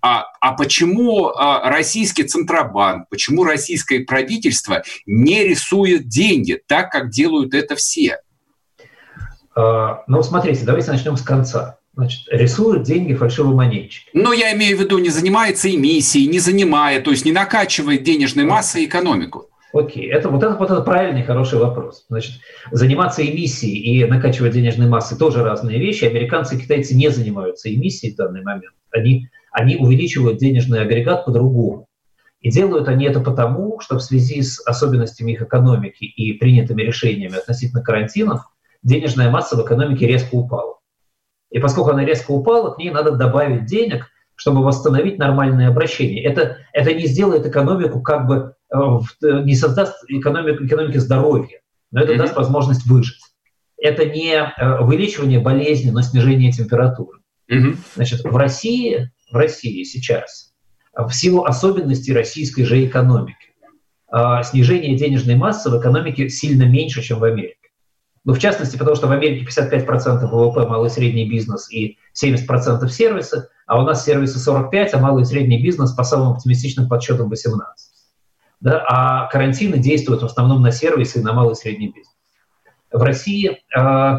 А, 0.05 0.25
а 0.41 0.53
почему 0.55 1.29
а, 1.29 1.71
российский 1.71 2.25
Центробанк, 2.25 3.09
почему 3.09 3.45
российское 3.45 4.01
правительство 4.01 4.83
не 5.07 5.45
рисует 5.45 6.09
деньги 6.09 6.61
так, 6.67 6.91
как 6.91 7.11
делают 7.11 7.55
это 7.55 7.77
все? 7.77 8.19
А, 9.55 10.03
ну, 10.09 10.23
смотрите, 10.25 10.65
давайте 10.65 10.91
начнем 10.91 11.17
с 11.17 11.23
конца. 11.23 11.79
Значит, 11.95 12.23
рисуют 12.31 12.85
деньги 12.85 13.15
фальшивомонетчики. 13.15 14.09
Но 14.15 14.33
я 14.33 14.53
имею 14.55 14.79
в 14.79 14.81
виду, 14.81 14.99
не 14.99 15.11
занимается 15.11 15.73
эмиссией, 15.73 16.27
не 16.27 16.39
занимая, 16.39 17.01
то 17.01 17.11
есть 17.11 17.25
не 17.27 17.33
накачивает 17.33 18.03
денежной 18.03 18.45
массой 18.45 18.87
экономику. 18.87 19.51
Окей, 19.73 20.11
это 20.11 20.29
вот 20.29 20.43
это 20.43 20.55
вот 20.55 20.71
это 20.71 20.83
правильный 20.83 21.23
хороший 21.23 21.59
вопрос. 21.59 22.05
Значит, 22.09 22.41
заниматься 22.71 23.23
эмиссией 23.27 24.03
и 24.03 24.05
накачивать 24.05 24.53
денежной 24.53 24.87
массой 24.87 25.17
тоже 25.17 25.43
разные 25.43 25.79
вещи. 25.79 26.05
Американцы 26.05 26.57
и 26.57 26.61
китайцы 26.61 26.95
не 26.95 27.09
занимаются 27.09 27.75
эмиссией 27.75 28.13
в 28.13 28.17
данный 28.17 28.43
момент. 28.43 28.75
Они, 28.91 29.29
они 29.51 29.77
увеличивают 29.77 30.39
денежный 30.39 30.83
агрегат 30.83 31.25
по-другому. 31.25 31.89
И 32.41 32.51
делают 32.51 32.89
они 32.89 33.07
это 33.07 33.21
потому, 33.21 33.81
что 33.81 33.97
в 33.97 34.03
связи 34.03 34.43
с 34.43 34.61
особенностями 34.67 35.33
их 35.33 35.43
экономики 35.43 36.05
и 36.05 36.35
принятыми 36.35 36.83
решениями 36.83 37.39
относительно 37.39 37.83
карантинов 37.83 38.43
денежная 38.83 39.31
масса 39.31 39.57
в 39.57 39.65
экономике 39.65 40.07
резко 40.07 40.35
упала. 40.35 40.81
И 41.51 41.61
поскольку 41.61 41.91
она 41.91 42.05
резко 42.05 42.33
упала, 42.33 42.75
к 42.75 42.79
ней 42.79 42.91
надо 42.91 43.13
добавить 43.13 43.67
денег, 43.67 44.09
чтобы 44.43 44.63
восстановить 44.65 45.19
нормальное 45.19 45.69
обращение. 45.69 46.25
Это, 46.25 46.59
это 46.73 46.93
не 46.93 47.07
сделает 47.07 47.47
экономику 47.47 48.01
как 48.03 48.27
бы 48.27 48.55
Э, 48.73 49.01
не 49.43 49.55
создаст 49.55 50.03
экономику, 50.09 50.65
экономики 50.65 50.97
здоровья, 50.97 51.61
но 51.91 52.01
это 52.01 52.15
mm-hmm. 52.15 52.19
даст 52.19 52.37
возможность 52.37 52.87
выжить. 52.87 53.21
Это 53.77 54.07
не 54.07 54.35
э, 54.35 54.79
увеличивание 54.79 55.41
болезни, 55.41 55.91
но 55.91 56.01
снижение 56.01 56.53
температуры. 56.53 57.19
Mm-hmm. 57.51 57.77
Значит, 57.97 58.25
в 58.25 58.35
России, 58.35 59.11
в 59.31 59.37
России 59.37 59.83
сейчас, 59.83 60.55
в 60.95 61.11
силу 61.13 61.45
особенностей 61.45 62.15
российской 62.15 62.65
же 62.65 62.85
экономики, 62.87 63.55
э, 64.11 64.43
снижение 64.43 64.97
денежной 64.97 65.37
массы 65.37 65.69
в 65.69 65.79
экономике 65.79 66.31
сильно 66.31 66.63
меньше, 66.63 67.03
чем 67.03 67.19
в 67.19 67.25
Америке. 67.25 67.57
Ну, 68.25 68.33
в 68.33 68.39
частности, 68.39 68.77
потому 68.79 68.97
что 68.97 69.09
в 69.09 69.13
Америке 69.13 69.45
55% 69.45 70.29
ВВП 70.29 70.67
малый 70.67 70.87
и 70.87 70.91
средний 70.91 71.29
бизнес 71.29 71.71
и 71.71 71.99
70% 72.15 72.89
сервисы, 72.89 73.49
а 73.73 73.81
у 73.81 73.87
нас 73.87 74.05
сервисы 74.05 74.39
45, 74.39 74.93
а 74.93 74.99
малый 74.99 75.23
и 75.23 75.25
средний 75.25 75.63
бизнес 75.63 75.93
по 75.93 76.05
самым 76.05 76.35
оптимистичным 76.35 76.91
подсчетам 76.91 77.31
18 77.31 77.93
да, 78.61 78.85
а 78.87 79.27
карантины 79.29 79.79
действуют 79.79 80.21
в 80.21 80.27
основном 80.27 80.61
на 80.61 80.71
сервисы 80.71 81.19
и 81.19 81.23
на 81.23 81.33
малый 81.33 81.53
и 81.53 81.57
средний 81.57 81.89
бизнес. 81.89 82.15
В 82.93 83.03
России 83.03 83.63
э, 83.75 84.19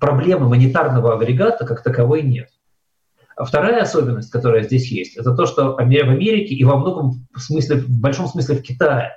проблемы 0.00 0.48
монетарного 0.48 1.14
агрегата 1.14 1.64
как 1.64 1.84
таковой 1.84 2.22
нет. 2.22 2.48
А 3.36 3.44
вторая 3.44 3.80
особенность, 3.80 4.32
которая 4.32 4.64
здесь 4.64 4.90
есть, 4.90 5.16
это 5.16 5.36
то, 5.36 5.46
что 5.46 5.76
в 5.76 5.78
Америке 5.78 6.54
и 6.54 6.64
во 6.64 6.76
многом 6.76 7.26
смысле, 7.36 7.76
в 7.76 7.88
большом 7.88 8.26
смысле 8.26 8.56
в 8.56 8.62
Китае 8.62 9.12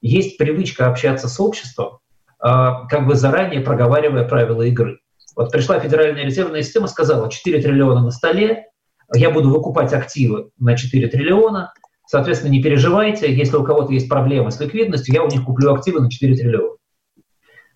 есть 0.00 0.38
привычка 0.38 0.86
общаться 0.86 1.28
с 1.28 1.40
обществом, 1.40 1.98
э, 2.40 2.46
как 2.88 3.08
бы 3.08 3.16
заранее 3.16 3.62
проговаривая 3.62 4.28
правила 4.28 4.62
игры. 4.62 5.00
Вот 5.34 5.50
пришла 5.50 5.80
Федеральная 5.80 6.24
резервная 6.24 6.62
система, 6.62 6.86
сказала, 6.86 7.28
4 7.28 7.60
триллиона 7.60 8.00
на 8.00 8.12
столе, 8.12 8.68
я 9.14 9.30
буду 9.30 9.50
выкупать 9.50 9.92
активы 9.92 10.50
на 10.58 10.76
4 10.76 11.08
триллиона, 11.08 11.72
Соответственно, 12.08 12.52
не 12.52 12.62
переживайте, 12.62 13.30
если 13.30 13.56
у 13.56 13.64
кого-то 13.64 13.92
есть 13.92 14.08
проблемы 14.08 14.50
с 14.50 14.58
ликвидностью, 14.58 15.14
я 15.14 15.22
у 15.22 15.28
них 15.28 15.44
куплю 15.44 15.74
активы 15.74 16.00
на 16.00 16.10
4 16.10 16.36
триллиона. 16.36 16.74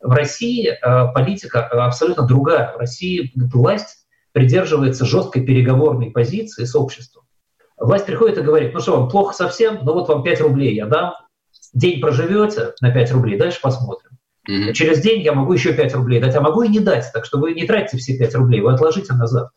В 0.00 0.10
России 0.10 0.70
э, 0.70 1.12
политика 1.12 1.66
абсолютно 1.66 2.26
другая. 2.26 2.72
В 2.74 2.78
России 2.78 3.30
власть 3.52 4.06
придерживается 4.32 5.04
жесткой 5.04 5.44
переговорной 5.44 6.10
позиции 6.10 6.64
с 6.64 6.74
обществом. 6.74 7.24
Власть 7.76 8.06
приходит 8.06 8.38
и 8.38 8.42
говорит, 8.42 8.72
ну 8.72 8.80
что, 8.80 8.96
вам 8.96 9.10
плохо 9.10 9.34
совсем, 9.34 9.80
ну 9.82 9.92
вот 9.92 10.08
вам 10.08 10.22
5 10.22 10.40
рублей 10.40 10.74
я 10.74 10.86
дам, 10.86 11.12
день 11.74 12.00
проживете 12.00 12.72
на 12.80 12.90
5 12.90 13.12
рублей, 13.12 13.36
дальше 13.38 13.60
посмотрим. 13.60 14.12
Mm-hmm. 14.48 14.72
Через 14.72 15.02
день 15.02 15.20
я 15.20 15.34
могу 15.34 15.52
еще 15.52 15.74
5 15.74 15.94
рублей 15.94 16.22
дать, 16.22 16.34
а 16.34 16.40
могу 16.40 16.62
и 16.62 16.68
не 16.68 16.80
дать, 16.80 17.10
так 17.12 17.26
что 17.26 17.38
вы 17.38 17.52
не 17.52 17.66
тратите 17.66 17.98
все 17.98 18.16
5 18.16 18.34
рублей, 18.36 18.62
вы 18.62 18.72
отложите 18.72 19.12
на 19.12 19.26
завтра. 19.26 19.52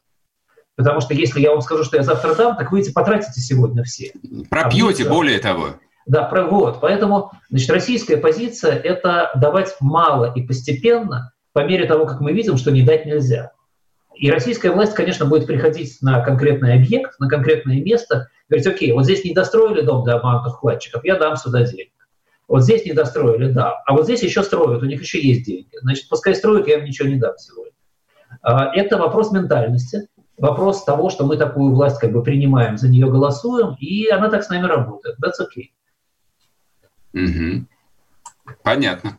Потому 0.75 0.99
что 0.99 1.13
если 1.13 1.39
я 1.39 1.51
вам 1.51 1.61
скажу, 1.61 1.83
что 1.83 1.97
я 1.97 2.03
завтра 2.03 2.35
дам, 2.35 2.57
так 2.57 2.71
вы 2.71 2.81
эти 2.81 2.91
потратите 2.91 3.39
сегодня 3.39 3.83
все. 3.83 4.11
Пропьете, 4.49 5.05
а 5.05 5.09
более 5.09 5.39
того. 5.39 5.75
Да, 6.05 6.23
про, 6.23 6.43
вот. 6.43 6.81
Поэтому 6.81 7.31
значит, 7.49 7.69
российская 7.69 8.17
позиция– 8.17 8.75
это 8.83 9.31
давать 9.35 9.75
мало 9.79 10.31
и 10.33 10.43
постепенно, 10.43 11.33
по 11.53 11.63
мере 11.63 11.87
того, 11.87 12.05
как 12.05 12.19
мы 12.19 12.33
видим, 12.33 12.57
что 12.57 12.71
не 12.71 12.81
дать 12.81 13.05
нельзя. 13.05 13.51
И 14.15 14.29
российская 14.29 14.71
власть, 14.71 14.93
конечно, 14.93 15.25
будет 15.25 15.47
приходить 15.47 15.97
на 16.01 16.21
конкретный 16.21 16.75
объект, 16.75 17.19
на 17.19 17.27
конкретное 17.27 17.81
место, 17.81 18.29
говорить, 18.49 18.67
окей, 18.67 18.91
вот 18.91 19.03
здесь 19.03 19.23
не 19.23 19.33
достроили 19.33 19.81
дом 19.81 20.03
для 20.03 20.15
обманутых 20.15 20.57
вкладчиков, 20.57 21.03
я 21.03 21.17
дам 21.17 21.35
сюда 21.35 21.63
денег. 21.63 21.91
Вот 22.47 22.63
здесь 22.63 22.85
не 22.85 22.93
достроили, 22.93 23.51
да. 23.51 23.81
А 23.85 23.93
вот 23.93 24.03
здесь 24.03 24.21
еще 24.21 24.43
строят, 24.43 24.83
у 24.83 24.85
них 24.85 25.01
еще 25.01 25.19
есть 25.19 25.45
деньги. 25.45 25.71
Значит, 25.81 26.07
пускай 26.09 26.35
строят, 26.35 26.67
я 26.67 26.77
им 26.77 26.85
ничего 26.85 27.09
не 27.09 27.15
дам 27.15 27.33
сегодня. 27.37 27.73
А, 28.41 28.71
это 28.75 28.97
вопрос 28.97 29.31
ментальности, 29.31 30.07
вопрос 30.37 30.83
того, 30.83 31.09
что 31.09 31.25
мы 31.25 31.37
такую 31.37 31.73
власть 31.73 31.99
как 31.99 32.11
бы 32.11 32.23
принимаем, 32.23 32.77
за 32.77 32.89
нее 32.89 33.09
голосуем, 33.09 33.75
и 33.79 34.07
она 34.09 34.29
так 34.29 34.43
с 34.43 34.49
нами 34.49 34.65
работает. 34.65 35.17
That's 35.19 35.39
okay. 35.41 35.71
Угу. 37.13 37.65
Понятно. 38.63 39.17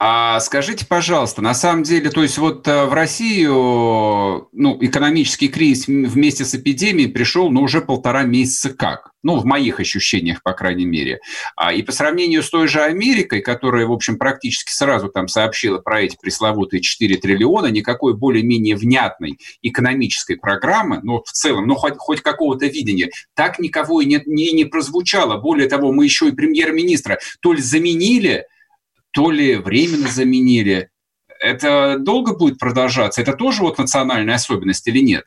А 0.00 0.38
скажите, 0.38 0.86
пожалуйста, 0.86 1.42
на 1.42 1.54
самом 1.54 1.82
деле, 1.82 2.10
то 2.10 2.22
есть 2.22 2.38
вот 2.38 2.68
э, 2.68 2.84
в 2.84 2.92
Россию 2.92 4.48
ну, 4.52 4.78
экономический 4.80 5.48
кризис 5.48 5.88
вместе 5.88 6.44
с 6.44 6.54
эпидемией 6.54 7.10
пришел 7.10 7.50
ну, 7.50 7.62
уже 7.62 7.80
полтора 7.80 8.22
месяца 8.22 8.72
как? 8.72 9.10
Ну, 9.24 9.40
в 9.40 9.44
моих 9.44 9.80
ощущениях, 9.80 10.44
по 10.44 10.52
крайней 10.52 10.86
мере. 10.86 11.18
А, 11.56 11.72
и 11.72 11.82
по 11.82 11.90
сравнению 11.90 12.44
с 12.44 12.50
той 12.50 12.68
же 12.68 12.80
Америкой, 12.80 13.40
которая, 13.40 13.86
в 13.86 13.92
общем, 13.92 14.18
практически 14.18 14.70
сразу 14.70 15.08
там 15.08 15.26
сообщила 15.26 15.78
про 15.78 16.02
эти 16.02 16.16
пресловутые 16.16 16.80
4 16.80 17.16
триллиона, 17.16 17.66
никакой 17.66 18.16
более-менее 18.16 18.76
внятной 18.76 19.40
экономической 19.62 20.36
программы, 20.36 21.00
ну, 21.02 21.24
в 21.26 21.32
целом, 21.32 21.66
ну, 21.66 21.74
хоть, 21.74 21.94
хоть 21.98 22.20
какого-то 22.20 22.66
видения, 22.66 23.10
так 23.34 23.58
никого 23.58 24.00
и 24.00 24.06
не, 24.06 24.22
не, 24.26 24.52
не 24.52 24.64
прозвучало. 24.64 25.38
Более 25.38 25.68
того, 25.68 25.90
мы 25.90 26.04
еще 26.04 26.28
и 26.28 26.32
премьер-министра 26.32 27.18
то 27.40 27.52
ли 27.52 27.60
заменили, 27.60 28.44
то 29.18 29.32
ли 29.32 29.56
временно 29.56 30.06
заменили. 30.06 30.90
Это 31.40 31.96
долго 31.98 32.36
будет 32.36 32.60
продолжаться? 32.60 33.20
Это 33.20 33.32
тоже 33.32 33.62
вот 33.62 33.76
национальная 33.76 34.36
особенность 34.36 34.86
или 34.86 35.00
нет? 35.00 35.24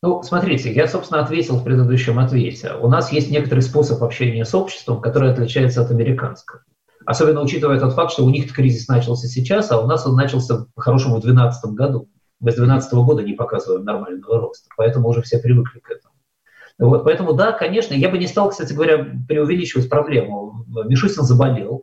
Ну, 0.00 0.22
смотрите, 0.22 0.72
я, 0.72 0.86
собственно, 0.86 1.22
ответил 1.22 1.56
в 1.56 1.64
предыдущем 1.64 2.20
ответе. 2.20 2.74
У 2.74 2.88
нас 2.88 3.10
есть 3.10 3.32
некоторый 3.32 3.62
способ 3.62 4.00
общения 4.04 4.44
с 4.44 4.54
обществом, 4.54 5.00
который 5.00 5.32
отличается 5.32 5.82
от 5.82 5.90
американского. 5.90 6.60
Особенно 7.04 7.42
учитывая 7.42 7.80
тот 7.80 7.94
факт, 7.94 8.12
что 8.12 8.24
у 8.24 8.30
них 8.30 8.52
кризис 8.52 8.86
начался 8.86 9.26
сейчас, 9.26 9.72
а 9.72 9.80
у 9.80 9.88
нас 9.88 10.06
он 10.06 10.14
начался 10.14 10.66
по-хорошему 10.76 11.16
в 11.16 11.22
2012 11.22 11.72
году. 11.72 12.08
Мы 12.38 12.52
с 12.52 12.54
2012 12.54 12.94
года 12.94 13.24
не 13.24 13.32
показываем 13.32 13.84
нормального 13.84 14.40
роста, 14.40 14.68
поэтому 14.76 15.08
уже 15.08 15.22
все 15.22 15.38
привыкли 15.38 15.80
к 15.80 15.90
этому. 15.90 16.14
Вот, 16.78 17.02
поэтому 17.02 17.32
да, 17.32 17.50
конечно, 17.50 17.92
я 17.94 18.08
бы 18.08 18.18
не 18.18 18.28
стал, 18.28 18.50
кстати 18.50 18.72
говоря, 18.72 19.04
преувеличивать 19.26 19.88
проблему. 19.88 20.64
Мишустин 20.86 21.24
заболел, 21.24 21.82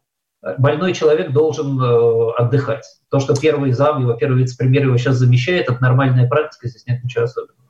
больной 0.58 0.94
человек 0.94 1.32
должен 1.32 1.80
э, 1.80 2.32
отдыхать. 2.38 2.86
То, 3.10 3.20
что 3.20 3.36
первый 3.36 3.72
зам, 3.72 4.02
его 4.02 4.14
первый 4.14 4.40
вице-премьер 4.40 4.84
его 4.84 4.98
сейчас 4.98 5.16
замещает, 5.16 5.70
это 5.70 5.82
нормальная 5.82 6.28
практика, 6.28 6.68
здесь 6.68 6.86
нет 6.86 7.04
ничего 7.04 7.24
особенного. 7.26 7.64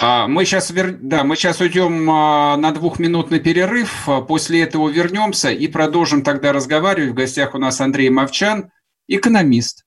А, 0.00 0.28
мы 0.28 0.44
сейчас, 0.44 0.72
да, 0.72 1.24
мы 1.24 1.36
сейчас 1.36 1.60
уйдем 1.60 2.10
а, 2.10 2.56
на 2.56 2.72
двухминутный 2.72 3.40
перерыв, 3.40 4.08
а, 4.08 4.20
после 4.20 4.62
этого 4.62 4.88
вернемся 4.88 5.50
и 5.50 5.66
продолжим 5.66 6.22
тогда 6.22 6.52
разговаривать. 6.52 7.12
В 7.12 7.14
гостях 7.14 7.54
у 7.54 7.58
нас 7.58 7.80
Андрей 7.80 8.10
Мовчан, 8.10 8.70
экономист. 9.08 9.84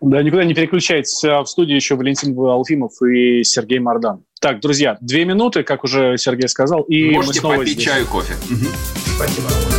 Да, 0.00 0.22
никуда 0.22 0.44
не 0.44 0.54
переключайтесь. 0.54 1.22
В 1.22 1.46
студии 1.46 1.74
еще 1.74 1.96
Валентин 1.96 2.38
Алфимов 2.38 2.92
и 3.02 3.42
Сергей 3.42 3.80
Мардан. 3.80 4.24
Так, 4.40 4.60
друзья, 4.60 4.96
две 5.00 5.24
минуты, 5.24 5.64
как 5.64 5.84
уже 5.84 6.16
Сергей 6.18 6.48
сказал, 6.48 6.82
и 6.82 7.10
Можете 7.10 7.34
мы 7.34 7.40
снова 7.40 7.56
попить 7.56 7.74
здесь. 7.74 7.84
чаю, 7.84 8.06
кофе. 8.06 8.34
Угу. 8.50 8.66
Спасибо. 9.16 9.71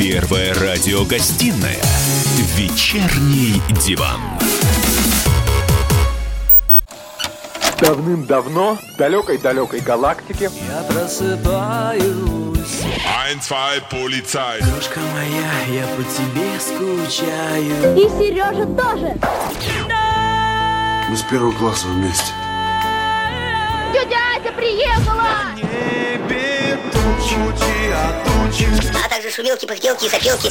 Первая 0.00 0.54
радиогостинная 0.54 1.76
«Вечерний 2.56 3.60
диван». 3.84 4.18
Давным-давно 7.78 8.78
в 8.94 8.96
далекой-далекой 8.96 9.80
галактике 9.80 10.44
Я 10.44 10.82
просыпаюсь. 10.84 12.06
Ein, 13.28 13.40
zwei, 13.42 13.82
полицай 13.90 14.62
Дружка 14.62 15.00
моя, 15.12 15.80
я 15.82 15.86
по 15.88 16.02
тебе 16.02 16.58
скучаю. 16.58 17.94
И 17.94 18.08
Сережа 18.08 18.64
тоже. 18.64 19.18
Мы 21.10 21.14
с 21.14 21.22
первого 21.24 21.52
класса 21.52 21.88
вместе. 21.88 22.32
Тетя 23.92 24.16
Ася 24.38 24.50
приехала! 24.52 25.50
небе 25.56 26.50
тучи, 26.60 26.69
а 27.92 28.24
тучи 28.24 28.66
А 29.04 29.08
также 29.08 29.30
шумелки, 29.30 29.66
пыхтелки 29.66 30.06
и 30.06 30.08
сопелки 30.08 30.50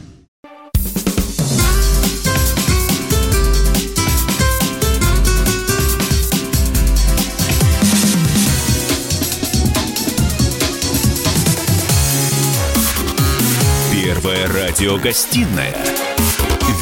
Первая 14.31 14.69
радиогостинная 14.69 15.75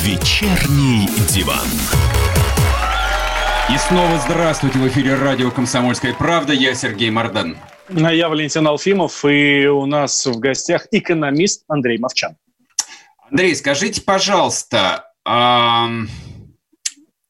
«Вечерний 0.03 1.07
диван». 1.33 1.65
И 3.73 3.77
снова 3.79 4.19
здравствуйте 4.19 4.77
в 4.77 4.87
эфире 4.87 5.15
радио 5.15 5.49
«Комсомольская 5.49 6.13
правда». 6.13 6.53
Я 6.53 6.75
Сергей 6.75 7.09
Мордан. 7.09 7.57
А 7.89 8.13
я 8.13 8.29
Валентин 8.29 8.67
Алфимов, 8.67 9.25
и 9.25 9.65
у 9.65 9.87
нас 9.87 10.27
в 10.27 10.37
гостях 10.37 10.85
экономист 10.91 11.63
Андрей 11.67 11.97
Мовчан. 11.97 12.37
Андрей, 13.31 13.55
скажите, 13.55 14.01
пожалуйста, 14.01 15.05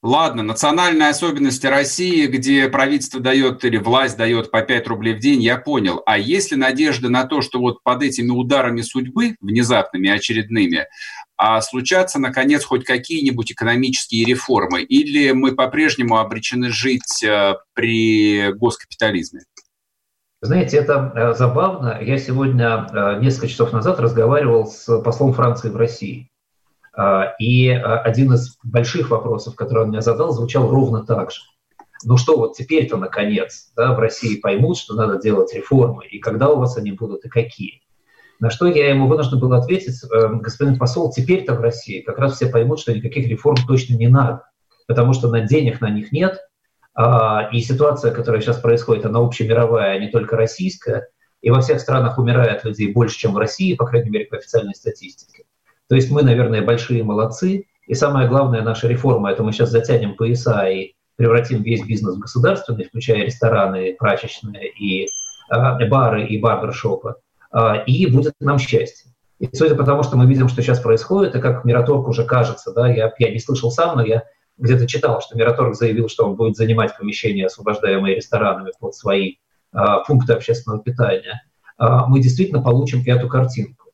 Ладно, 0.02 0.44
национальные 0.44 1.10
особенности 1.10 1.68
России, 1.68 2.26
где 2.28 2.70
правительство 2.70 3.20
дает 3.20 3.66
или 3.66 3.76
власть 3.76 4.16
дает 4.16 4.50
по 4.50 4.62
5 4.62 4.88
рублей 4.88 5.14
в 5.14 5.20
день, 5.20 5.42
я 5.44 5.58
понял. 5.58 6.02
А 6.06 6.18
есть 6.18 6.52
ли 6.52 6.58
надежда 6.58 7.10
на 7.10 7.26
то, 7.26 7.42
что 7.42 7.60
вот 7.60 7.84
под 7.84 8.04
этими 8.04 8.30
ударами 8.30 8.80
судьбы, 8.80 9.36
внезапными, 9.42 10.10
очередными, 10.10 10.88
а 11.36 11.60
случатся, 11.60 12.18
наконец, 12.18 12.64
хоть 12.64 12.86
какие-нибудь 12.86 13.52
экономические 13.52 14.24
реформы? 14.24 14.84
Или 14.84 15.32
мы 15.32 15.54
по-прежнему 15.54 16.18
обречены 16.18 16.70
жить 16.70 17.22
э, 17.22 17.56
при 17.74 18.54
госкапитализме? 18.54 19.42
Знаете, 20.42 20.78
это 20.78 21.12
э, 21.14 21.34
забавно. 21.34 22.00
Я 22.02 22.18
сегодня, 22.18 22.88
э, 22.90 23.20
несколько 23.20 23.50
часов 23.50 23.74
назад, 23.74 24.00
разговаривал 24.00 24.66
с 24.66 25.02
послом 25.02 25.34
Франции 25.34 25.70
в 25.70 25.76
России. 25.76 26.30
А, 26.94 27.34
и 27.40 27.70
а, 27.70 28.00
один 28.00 28.34
из 28.34 28.58
больших 28.64 29.10
вопросов, 29.10 29.56
который 29.56 29.84
он 29.84 29.90
мне 29.90 30.02
задал, 30.02 30.32
звучал 30.32 30.70
ровно 30.70 31.06
так 31.06 31.32
же. 31.32 31.42
Ну 32.04 32.18
что, 32.18 32.38
вот 32.38 32.56
теперь-то, 32.56 32.98
наконец, 32.98 33.72
да, 33.76 33.94
в 33.94 34.00
России 34.00 34.40
поймут, 34.40 34.78
что 34.78 34.96
надо 34.96 35.20
делать 35.20 35.54
реформы, 35.54 36.06
и 36.08 36.20
когда 36.20 36.50
у 36.50 36.58
вас 36.58 36.78
они 36.78 36.92
будут, 36.92 37.26
и 37.26 37.30
какие. 37.30 37.82
На 38.40 38.50
что 38.50 38.68
я 38.68 38.90
ему 38.90 39.08
вынужден 39.08 39.40
был 39.40 39.52
ответить, 39.54 40.02
э, 40.04 40.30
господин 40.36 40.78
посол, 40.78 41.12
теперь-то 41.12 41.56
в 41.56 41.60
России 41.60 42.00
как 42.00 42.20
раз 42.20 42.36
все 42.36 42.48
поймут, 42.48 42.80
что 42.80 42.94
никаких 42.94 43.28
реформ 43.28 43.58
точно 43.68 43.96
не 43.96 44.08
надо, 44.08 44.44
потому 44.88 45.12
что 45.14 45.30
на 45.30 45.42
денег 45.42 45.82
на 45.82 45.90
них 45.90 46.14
нет, 46.14 46.40
а, 46.94 47.50
и 47.52 47.60
ситуация, 47.60 48.12
которая 48.12 48.42
сейчас 48.42 48.60
происходит, 48.60 49.06
она 49.06 49.20
общемировая, 49.20 49.92
а 49.92 50.00
не 50.00 50.10
только 50.10 50.38
российская, 50.38 51.10
и 51.42 51.50
во 51.50 51.62
всех 51.62 51.80
странах 51.80 52.18
умирает 52.18 52.64
людей 52.64 52.92
больше, 52.92 53.18
чем 53.18 53.34
в 53.34 53.38
России, 53.38 53.76
по 53.76 53.86
крайней 53.86 54.10
мере, 54.10 54.26
по 54.26 54.38
официальной 54.38 54.76
статистике. 54.76 55.44
То 55.90 55.96
есть 55.96 56.12
мы, 56.12 56.22
наверное, 56.22 56.62
большие 56.62 57.04
молодцы. 57.04 57.66
И 57.88 57.94
самое 57.96 58.30
главное, 58.30 58.62
наша 58.62 58.88
реформа– 58.88 59.32
это 59.32 59.44
мы 59.44 59.52
сейчас 59.52 59.72
затянем 59.72 60.16
пояса 60.16 60.70
и 60.70 60.94
превратим 61.16 61.64
весь 61.64 61.84
бизнес 61.84 62.16
в 62.16 62.20
государственный, 62.20 62.86
включая 62.86 63.26
рестораны, 63.26 63.96
прачечные, 63.98 64.70
и 64.70 65.08
э, 65.52 65.88
бары, 65.90 66.26
и 66.28 66.40
барбершопы. 66.40 67.16
Э, 67.52 67.84
и 67.86 68.06
будет 68.06 68.34
нам 68.40 68.60
счастье. 68.60 69.12
И 69.40 69.50
судя 69.54 69.76
по 69.76 69.84
тому, 69.84 70.04
что 70.04 70.18
мы 70.18 70.28
видим, 70.28 70.48
что 70.48 70.62
сейчас 70.62 70.80
происходит, 70.80 71.36
и 71.36 71.42
как 71.42 71.66
Мираторг 71.66 72.08
уже 72.08 72.24
кажется, 72.24 72.72
да, 72.74 72.88
я, 72.88 73.12
я 73.18 73.32
не 73.32 73.40
слышал 73.40 73.72
сам, 73.72 73.98
но 73.98 74.06
я 74.06 74.24
где-то 74.58 74.86
читал, 74.86 75.22
что 75.22 75.38
Мираторг 75.38 75.76
заявил, 75.76 76.10
что 76.10 76.26
он 76.26 76.36
будет 76.36 76.58
занимать 76.58 76.96
помещения, 76.98 77.46
освобождаемые 77.46 78.16
ресторанами 78.16 78.72
под 78.80 78.94
свои 78.94 79.36
а, 79.72 80.00
пункты 80.04 80.34
общественного 80.34 80.84
питания, 80.84 81.42
а, 81.78 82.06
мы 82.08 82.20
действительно 82.20 82.62
получим 82.62 83.02
эту 83.06 83.30
картинку. 83.30 83.89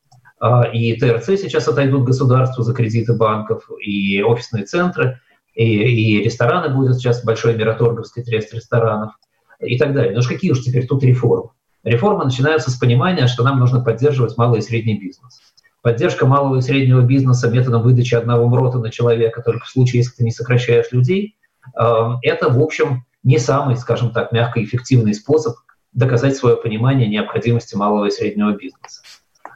А, 0.45 0.61
и 0.61 0.93
ТРЦ 0.95 1.41
сейчас 1.41 1.67
отойдут 1.67 2.03
государству 2.03 2.61
за 2.61 2.75
кредиты 2.75 3.13
банков, 3.13 3.67
и 3.83 4.21
офисные 4.21 4.63
центры, 4.65 5.19
и, 5.55 5.63
и 5.63 6.23
рестораны 6.23 6.69
будут 6.71 6.97
сейчас 6.97 7.23
большой 7.23 7.55
мираторговский 7.55 8.21
трест 8.21 8.53
ресторанов 8.53 9.13
и 9.59 9.75
так 9.79 9.95
далее. 9.95 10.13
Но 10.13 10.19
уж 10.19 10.27
какие 10.27 10.51
уж 10.51 10.61
теперь 10.61 10.85
тут 10.85 11.01
реформы? 11.03 11.49
Реформы 11.83 12.25
начинаются 12.25 12.69
с 12.69 12.75
понимания, 12.75 13.25
что 13.25 13.43
нам 13.43 13.59
нужно 13.59 13.81
поддерживать 13.83 14.37
малый 14.37 14.59
и 14.59 14.61
средний 14.61 14.99
бизнес. 14.99 15.41
Поддержка 15.81 16.27
малого 16.27 16.57
и 16.57 16.61
среднего 16.61 17.01
бизнеса 17.01 17.49
методом 17.49 17.81
выдачи 17.81 18.13
одного 18.13 18.47
МРОТа 18.47 18.77
на 18.77 18.91
человека, 18.91 19.41
только 19.41 19.65
в 19.65 19.69
случае, 19.69 20.01
если 20.01 20.17
ты 20.17 20.23
не 20.25 20.31
сокращаешь 20.31 20.91
людей, 20.91 21.37
эм, 21.75 22.19
это, 22.21 22.51
в 22.51 22.61
общем, 22.61 23.05
не 23.23 23.39
самый, 23.39 23.77
скажем 23.77 24.11
так, 24.11 24.31
мягко 24.31 24.63
эффективный 24.63 25.15
способ 25.15 25.55
доказать 25.91 26.37
свое 26.37 26.55
понимание 26.55 27.07
необходимости 27.07 27.75
малого 27.75 28.05
и 28.05 28.11
среднего 28.11 28.51
бизнеса. 28.51 29.01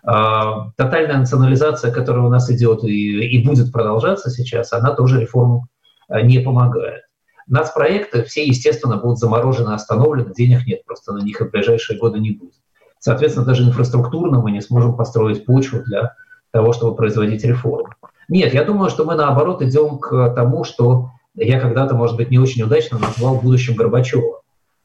Эм, 0.04 0.74
тотальная 0.78 1.18
национализация, 1.18 1.92
которая 1.92 2.24
у 2.24 2.30
нас 2.30 2.50
идет 2.50 2.84
и, 2.84 3.26
и 3.26 3.46
будет 3.46 3.72
продолжаться 3.72 4.30
сейчас, 4.30 4.72
она 4.72 4.94
тоже 4.94 5.20
реформу 5.20 5.68
э, 6.10 6.22
не 6.22 6.40
помогает. 6.40 7.02
Нацпроекты 7.48 8.24
все, 8.24 8.46
естественно, 8.46 8.98
будут 8.98 9.18
заморожены, 9.18 9.74
остановлены, 9.74 10.34
денег 10.34 10.66
нет, 10.68 10.86
просто 10.86 11.14
на 11.14 11.24
них 11.24 11.42
и 11.42 11.44
в 11.44 11.52
ближайшие 11.52 12.00
годы 12.00 12.20
не 12.20 12.32
будет. 12.32 12.54
Соответственно, 13.00 13.46
даже 13.46 13.64
инфраструктурно 13.64 14.40
мы 14.40 14.52
не 14.52 14.62
сможем 14.62 14.96
построить 14.96 15.46
почву 15.46 15.82
для 15.84 16.16
того, 16.52 16.74
чтобы 16.74 16.96
производить 16.96 17.44
реформы. 17.44 17.90
Нет, 18.28 18.54
я 18.54 18.64
думаю, 18.64 18.90
что 18.90 19.06
мы 19.06 19.16
наоборот 19.16 19.62
идем 19.62 19.98
к 19.98 20.34
тому, 20.36 20.64
что 20.64 21.10
я 21.36 21.60
когда-то, 21.60 21.96
может 21.96 22.16
быть, 22.18 22.30
не 22.30 22.38
очень 22.38 22.64
удачно 22.64 23.00
назвал 23.00 23.40
будущим 23.40 23.76
Горбачева. 23.76 24.39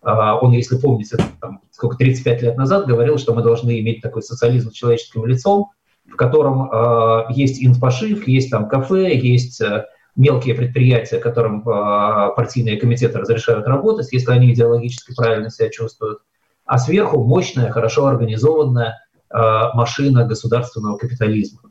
А, 0.05 0.39
он, 0.39 0.53
если 0.53 0.77
помните, 0.77 1.17
там, 1.41 1.61
сколько, 1.71 1.97
35 1.97 2.43
лет 2.43 2.57
назад 2.57 2.87
говорил, 2.87 3.19
что 3.19 3.35
мы 3.35 3.43
должны 3.43 3.81
иметь 3.81 4.03
такой 4.03 4.23
социализм 4.23 4.71
с 4.71 4.75
человеческим 4.75 5.25
лицом, 5.27 5.71
в 6.07 6.17
котором 6.17 6.71
э, 6.71 7.25
есть 7.31 7.65
инфошив, 7.65 8.29
есть 8.29 8.51
там 8.51 8.69
кафе, 8.69 9.17
есть 9.17 9.61
э, 9.63 9.87
мелкие 10.17 10.55
предприятия, 10.55 11.19
которым 11.19 11.67
э, 11.67 12.35
партийные 12.37 12.77
комитеты 12.77 13.19
разрешают 13.19 13.67
работать, 13.67 14.13
если 14.13 14.31
они 14.31 14.53
идеологически 14.53 15.15
правильно 15.15 15.49
себя 15.49 15.71
чувствуют, 15.71 16.19
а 16.67 16.79
сверху 16.79 17.23
мощная, 17.25 17.71
хорошо 17.71 18.07
организованная 18.07 18.99
э, 19.31 19.39
машина 19.75 20.27
государственного 20.27 20.99
капитализма. 20.99 21.63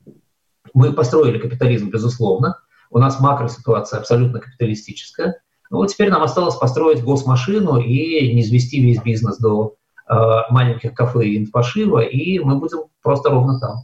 Мы 0.73 0.91
построили 0.93 1.38
капитализм, 1.38 1.91
безусловно, 1.91 2.57
у 2.89 2.97
нас 2.97 3.19
макроситуация 3.19 3.99
абсолютно 3.99 4.39
капиталистическая, 4.39 5.41
но 5.74 5.80
вот 5.80 5.88
теперь 5.88 6.11
нам 6.11 6.21
осталось 6.21 6.53
построить 6.53 7.03
госмашину 7.03 7.80
и 7.80 8.32
не 8.32 8.41
извести 8.41 8.80
весь 8.80 9.01
бизнес 9.01 9.39
до 9.39 9.74
э, 10.07 10.13
маленьких 10.51 10.93
кафе 10.93 11.26
и 11.26 11.38
инфошива, 11.39 12.01
и 12.01 12.38
мы 12.38 12.59
будем 12.59 12.84
просто 13.01 13.32
ровно 13.32 13.59
там. 13.59 13.78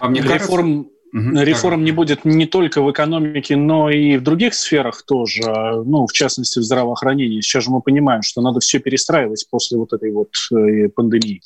А 0.00 0.08
мне 0.08 0.20
Реформ... 0.20 0.88
Угу, 1.14 1.40
Реформ 1.42 1.76
так. 1.76 1.84
не 1.84 1.92
будет 1.92 2.24
не 2.24 2.46
только 2.46 2.82
в 2.82 2.90
экономике, 2.90 3.54
но 3.54 3.88
и 3.88 4.16
в 4.16 4.24
других 4.24 4.54
сферах 4.54 5.04
тоже, 5.04 5.44
ну, 5.84 6.08
в 6.08 6.12
частности, 6.12 6.58
в 6.58 6.64
здравоохранении. 6.64 7.40
Сейчас 7.40 7.64
же 7.64 7.70
мы 7.70 7.82
понимаем, 7.82 8.22
что 8.22 8.40
надо 8.40 8.58
все 8.58 8.80
перестраивать 8.80 9.46
после 9.48 9.78
вот 9.78 9.92
этой 9.92 10.10
вот 10.10 10.30
э, 10.52 10.88
пандемии. 10.88 11.40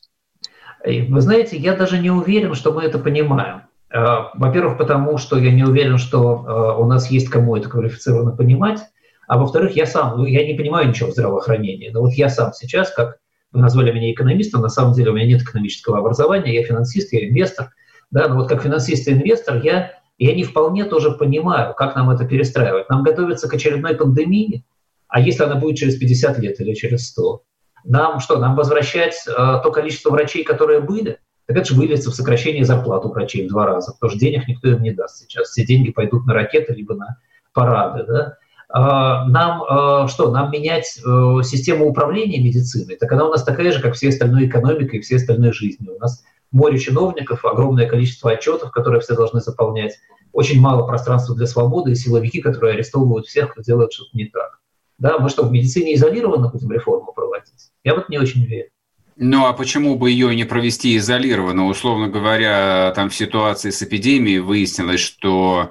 Вы 0.86 1.20
знаете, 1.20 1.58
я 1.58 1.76
даже 1.76 1.98
не 1.98 2.10
уверен, 2.10 2.54
что 2.54 2.72
мы 2.72 2.82
это 2.82 2.98
понимаем. 2.98 3.64
Э, 3.92 4.30
во-первых, 4.32 4.78
потому 4.78 5.18
что 5.18 5.36
я 5.36 5.52
не 5.52 5.64
уверен, 5.64 5.98
что 5.98 6.76
э, 6.78 6.80
у 6.80 6.86
нас 6.86 7.10
есть 7.10 7.28
кому 7.28 7.56
это 7.56 7.68
квалифицированно 7.68 8.34
понимать. 8.34 8.80
А 9.26 9.38
во-вторых, 9.38 9.76
я 9.76 9.86
сам, 9.86 10.18
ну, 10.18 10.24
я 10.24 10.46
не 10.46 10.54
понимаю 10.54 10.88
ничего 10.88 11.10
в 11.10 11.12
здравоохранении. 11.12 11.90
Но 11.90 12.00
вот 12.00 12.12
я 12.12 12.28
сам 12.28 12.52
сейчас, 12.52 12.90
как 12.90 13.18
вы 13.52 13.60
назвали 13.60 13.92
меня 13.92 14.12
экономистом, 14.12 14.62
на 14.62 14.68
самом 14.68 14.92
деле 14.92 15.10
у 15.10 15.14
меня 15.14 15.26
нет 15.26 15.42
экономического 15.42 15.98
образования, 15.98 16.54
я 16.54 16.62
финансист, 16.64 17.12
я 17.12 17.28
инвестор– 17.28 17.70
да, 18.10 18.28
но 18.28 18.36
вот 18.36 18.48
как 18.48 18.62
финансист 18.62 19.08
и 19.08 19.12
инвестор 19.12 19.60
я, 19.62 19.92
я 20.18 20.34
не 20.34 20.44
вполне 20.44 20.84
тоже 20.84 21.10
понимаю, 21.12 21.74
как 21.74 21.96
нам 21.96 22.10
это 22.10 22.24
перестраивать. 22.24 22.88
Нам 22.88 23.02
готовиться 23.02 23.48
к 23.48 23.54
очередной 23.54 23.96
пандемии, 23.96 24.64
а 25.08 25.20
если 25.20 25.44
она 25.44 25.56
будет 25.56 25.76
через 25.76 25.96
50 25.96 26.38
лет 26.38 26.60
или 26.60 26.74
через 26.74 27.08
100? 27.08 27.42
Нам 27.84 28.20
что, 28.20 28.38
нам 28.38 28.56
возвращать 28.56 29.14
э, 29.26 29.32
то 29.32 29.70
количество 29.70 30.10
врачей, 30.10 30.44
которые 30.44 30.80
были? 30.80 31.18
Так 31.46 31.56
это 31.58 31.66
же 31.66 31.74
выльется 31.74 32.10
в 32.10 32.14
сокращение 32.14 32.64
зарплат 32.64 33.04
у 33.04 33.10
врачей 33.10 33.46
в 33.46 33.50
два 33.50 33.66
раза, 33.66 33.92
потому 33.92 34.10
что 34.10 34.18
денег 34.18 34.48
никто 34.48 34.68
им 34.68 34.82
не 34.82 34.90
даст 34.90 35.18
сейчас. 35.18 35.50
Все 35.50 35.64
деньги 35.64 35.92
пойдут 35.92 36.26
на 36.26 36.34
ракеты 36.34 36.72
либо 36.72 36.94
на 36.94 37.18
парады. 37.52 38.04
Да? 38.04 38.38
А, 38.68 39.24
нам 39.26 39.62
э, 39.62 40.08
что, 40.08 40.30
нам 40.30 40.50
менять 40.50 40.98
э, 40.98 41.42
систему 41.44 41.88
управления 41.88 42.42
медициной? 42.42 42.96
Так 42.96 43.12
она 43.12 43.26
у 43.26 43.30
нас 43.30 43.44
такая 43.44 43.70
же, 43.70 43.80
как 43.80 43.94
все 43.94 44.08
остальные 44.08 44.48
экономика 44.48 44.96
и 44.96 45.00
все 45.00 45.16
остальные 45.16 45.52
жизни. 45.52 45.88
У 45.88 45.98
нас 45.98 46.24
море 46.50 46.78
чиновников, 46.78 47.44
огромное 47.44 47.88
количество 47.88 48.32
отчетов, 48.32 48.72
которые 48.72 49.00
все 49.00 49.14
должны 49.14 49.40
заполнять, 49.40 49.96
очень 50.32 50.60
мало 50.60 50.86
пространства 50.86 51.34
для 51.36 51.46
свободы 51.46 51.92
и 51.92 51.94
силовики, 51.94 52.40
которые 52.40 52.74
арестовывают 52.74 53.26
всех, 53.26 53.52
кто 53.52 53.62
делает 53.62 53.92
что-то 53.92 54.10
не 54.14 54.26
так. 54.26 54.60
Да, 54.98 55.18
мы 55.18 55.28
что, 55.28 55.44
в 55.44 55.52
медицине 55.52 55.94
изолированно 55.94 56.48
будем 56.48 56.72
реформу 56.72 57.12
проводить? 57.12 57.70
Я 57.84 57.94
вот 57.94 58.08
не 58.08 58.18
очень 58.18 58.44
верю. 58.44 58.70
Ну 59.18 59.46
а 59.46 59.54
почему 59.54 59.96
бы 59.96 60.10
ее 60.10 60.36
не 60.36 60.44
провести 60.44 60.94
изолированно? 60.98 61.68
Условно 61.68 62.08
говоря, 62.08 62.92
там 62.94 63.08
в 63.08 63.14
ситуации 63.14 63.70
с 63.70 63.82
эпидемией 63.82 64.40
выяснилось, 64.40 65.00
что 65.00 65.70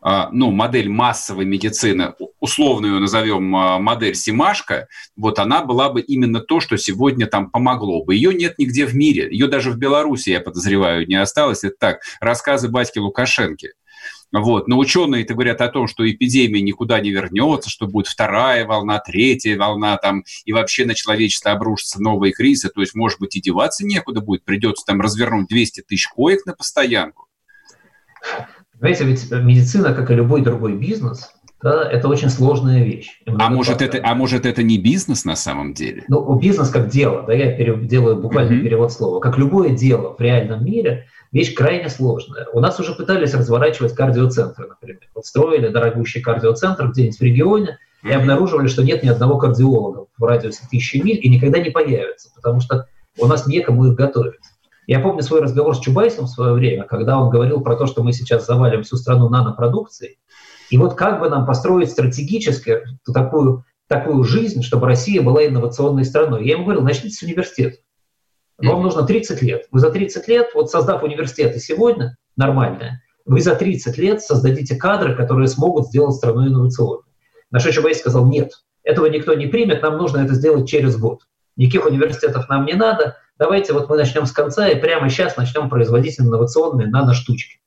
а, 0.00 0.28
ну, 0.32 0.50
модель 0.50 0.88
массовой 0.88 1.44
медицины, 1.44 2.14
условно 2.40 2.86
ее 2.86 2.98
назовем 2.98 3.54
а, 3.54 3.78
модель 3.78 4.16
Симашка, 4.16 4.88
вот 5.14 5.38
она 5.38 5.62
была 5.64 5.88
бы 5.88 6.00
именно 6.00 6.40
то, 6.40 6.58
что 6.58 6.76
сегодня 6.78 7.28
там 7.28 7.48
помогло 7.48 8.04
бы. 8.04 8.16
Ее 8.16 8.34
нет 8.34 8.58
нигде 8.58 8.86
в 8.86 8.96
мире. 8.96 9.28
Ее 9.30 9.46
даже 9.46 9.70
в 9.70 9.76
Беларуси, 9.78 10.30
я 10.30 10.40
подозреваю, 10.40 11.06
не 11.06 11.14
осталось. 11.14 11.62
Это 11.62 11.76
так, 11.78 12.00
рассказы 12.20 12.68
батьки 12.68 12.98
Лукашенко. 12.98 13.68
Вот. 14.32 14.68
Но 14.68 14.78
ученые-то 14.78 15.34
говорят 15.34 15.60
о 15.60 15.68
том, 15.68 15.88
что 15.88 16.08
эпидемия 16.08 16.60
никуда 16.60 17.00
не 17.00 17.10
вернется, 17.10 17.68
что 17.68 17.86
будет 17.86 18.06
вторая 18.06 18.64
волна, 18.64 19.00
третья 19.00 19.56
волна, 19.56 19.96
там, 19.96 20.24
и 20.44 20.52
вообще 20.52 20.84
на 20.84 20.94
человечество 20.94 21.52
обрушатся 21.52 22.00
новые 22.00 22.32
кризисы. 22.32 22.68
То 22.68 22.80
есть, 22.80 22.94
может 22.94 23.18
быть, 23.18 23.36
и 23.36 23.40
деваться 23.40 23.84
некуда 23.84 24.20
будет, 24.20 24.44
придется 24.44 24.84
там 24.86 25.00
развернуть 25.00 25.48
200 25.48 25.82
тысяч 25.82 26.08
коек 26.08 26.46
на 26.46 26.52
постоянку. 26.52 27.26
Знаете, 28.78 29.04
ведь 29.04 29.30
медицина, 29.30 29.92
как 29.94 30.10
и 30.10 30.14
любой 30.14 30.42
другой 30.42 30.74
бизнес, 30.76 31.32
да, 31.62 31.90
это 31.90 32.08
очень 32.08 32.30
сложная 32.30 32.82
вещь. 32.84 33.20
А 33.26 33.50
может, 33.50 33.82
это, 33.82 34.00
а 34.02 34.14
может, 34.14 34.46
это 34.46 34.62
не 34.62 34.78
бизнес 34.78 35.26
на 35.26 35.36
самом 35.36 35.74
деле? 35.74 36.04
Ну, 36.08 36.38
бизнес 36.38 36.70
как 36.70 36.88
дело, 36.88 37.24
да, 37.26 37.34
я 37.34 37.54
перев, 37.54 37.84
делаю 37.86 38.16
буквально 38.16 38.54
mm-hmm. 38.54 38.62
перевод 38.62 38.92
слова. 38.92 39.20
Как 39.20 39.36
любое 39.36 39.70
дело 39.70 40.14
в 40.16 40.20
реальном 40.20 40.64
мире– 40.64 41.06
вещь 41.32 41.54
крайне 41.54 41.88
сложная. 41.88 42.46
У 42.52 42.60
нас 42.60 42.78
уже 42.80 42.94
пытались 42.94 43.34
разворачивать 43.34 43.94
кардиоцентры, 43.94 44.68
например. 44.68 45.02
Вот 45.14 45.26
строили 45.26 45.68
дорогущий 45.68 46.20
кардиоцентр 46.20 46.88
где-нибудь 46.88 47.18
в 47.18 47.22
регионе 47.22 47.78
и 48.02 48.10
обнаруживали, 48.10 48.66
что 48.66 48.82
нет 48.82 49.02
ни 49.02 49.08
одного 49.08 49.38
кардиолога 49.38 50.06
в 50.16 50.24
радиусе 50.24 50.62
тысячи 50.70 50.96
миль 50.96 51.20
и 51.22 51.28
никогда 51.28 51.58
не 51.58 51.70
появится, 51.70 52.30
потому 52.34 52.60
что 52.60 52.86
у 53.18 53.26
нас 53.26 53.46
некому 53.46 53.86
их 53.86 53.94
готовить. 53.94 54.40
Я 54.86 55.00
помню 55.00 55.22
свой 55.22 55.40
разговор 55.40 55.76
с 55.76 55.80
Чубайсом 55.80 56.24
в 56.24 56.30
свое 56.30 56.52
время, 56.52 56.84
когда 56.84 57.20
он 57.20 57.30
говорил 57.30 57.60
про 57.60 57.76
то, 57.76 57.86
что 57.86 58.02
мы 58.02 58.12
сейчас 58.12 58.46
завалим 58.46 58.82
всю 58.82 58.96
страну 58.96 59.28
нанопродукцией. 59.28 60.18
И 60.70 60.78
вот 60.78 60.94
как 60.94 61.20
бы 61.20 61.28
нам 61.28 61.46
построить 61.46 61.90
стратегически 61.90 62.80
такую, 63.12 63.64
такую 63.86 64.24
жизнь, 64.24 64.62
чтобы 64.62 64.86
Россия 64.86 65.22
была 65.22 65.46
инновационной 65.46 66.04
страной. 66.04 66.46
Я 66.46 66.54
ему 66.54 66.64
говорил, 66.64 66.82
начните 66.82 67.14
с 67.14 67.22
университета. 67.22 67.76
Вам 68.62 68.82
нужно 68.82 69.04
30 69.04 69.42
лет. 69.42 69.66
Вы 69.70 69.80
за 69.80 69.90
30 69.90 70.28
лет, 70.28 70.50
вот 70.54 70.70
создав 70.70 71.02
университеты 71.02 71.58
сегодня, 71.58 72.16
нормальное, 72.36 73.02
вы 73.24 73.40
за 73.40 73.54
30 73.54 73.96
лет 73.98 74.22
создадите 74.22 74.76
кадры, 74.76 75.14
которые 75.14 75.48
смогут 75.48 75.86
сделать 75.86 76.14
страну 76.14 76.46
инновационной. 76.46 77.04
Наш 77.50 77.64
Чубайс 77.64 77.98
сказал, 77.98 78.26
нет, 78.26 78.52
этого 78.82 79.06
никто 79.06 79.34
не 79.34 79.46
примет, 79.46 79.82
нам 79.82 79.96
нужно 79.96 80.18
это 80.18 80.34
сделать 80.34 80.68
через 80.68 80.96
год. 80.96 81.20
Никаких 81.56 81.86
университетов 81.86 82.48
нам 82.48 82.64
не 82.64 82.74
надо, 82.74 83.16
давайте 83.38 83.72
вот 83.72 83.88
мы 83.88 83.96
начнем 83.96 84.26
с 84.26 84.32
конца 84.32 84.68
и 84.68 84.80
прямо 84.80 85.08
сейчас 85.08 85.36
начнем 85.36 85.68
производить 85.68 86.20
инновационные 86.20 86.88
наноштучки. 86.88 87.60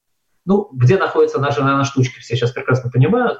Ну, 0.45 0.69
где 0.73 0.97
находятся 0.97 1.39
наши 1.39 1.61
наноштучки, 1.61 2.19
все 2.19 2.35
сейчас 2.35 2.51
прекрасно 2.51 2.89
понимают. 2.89 3.39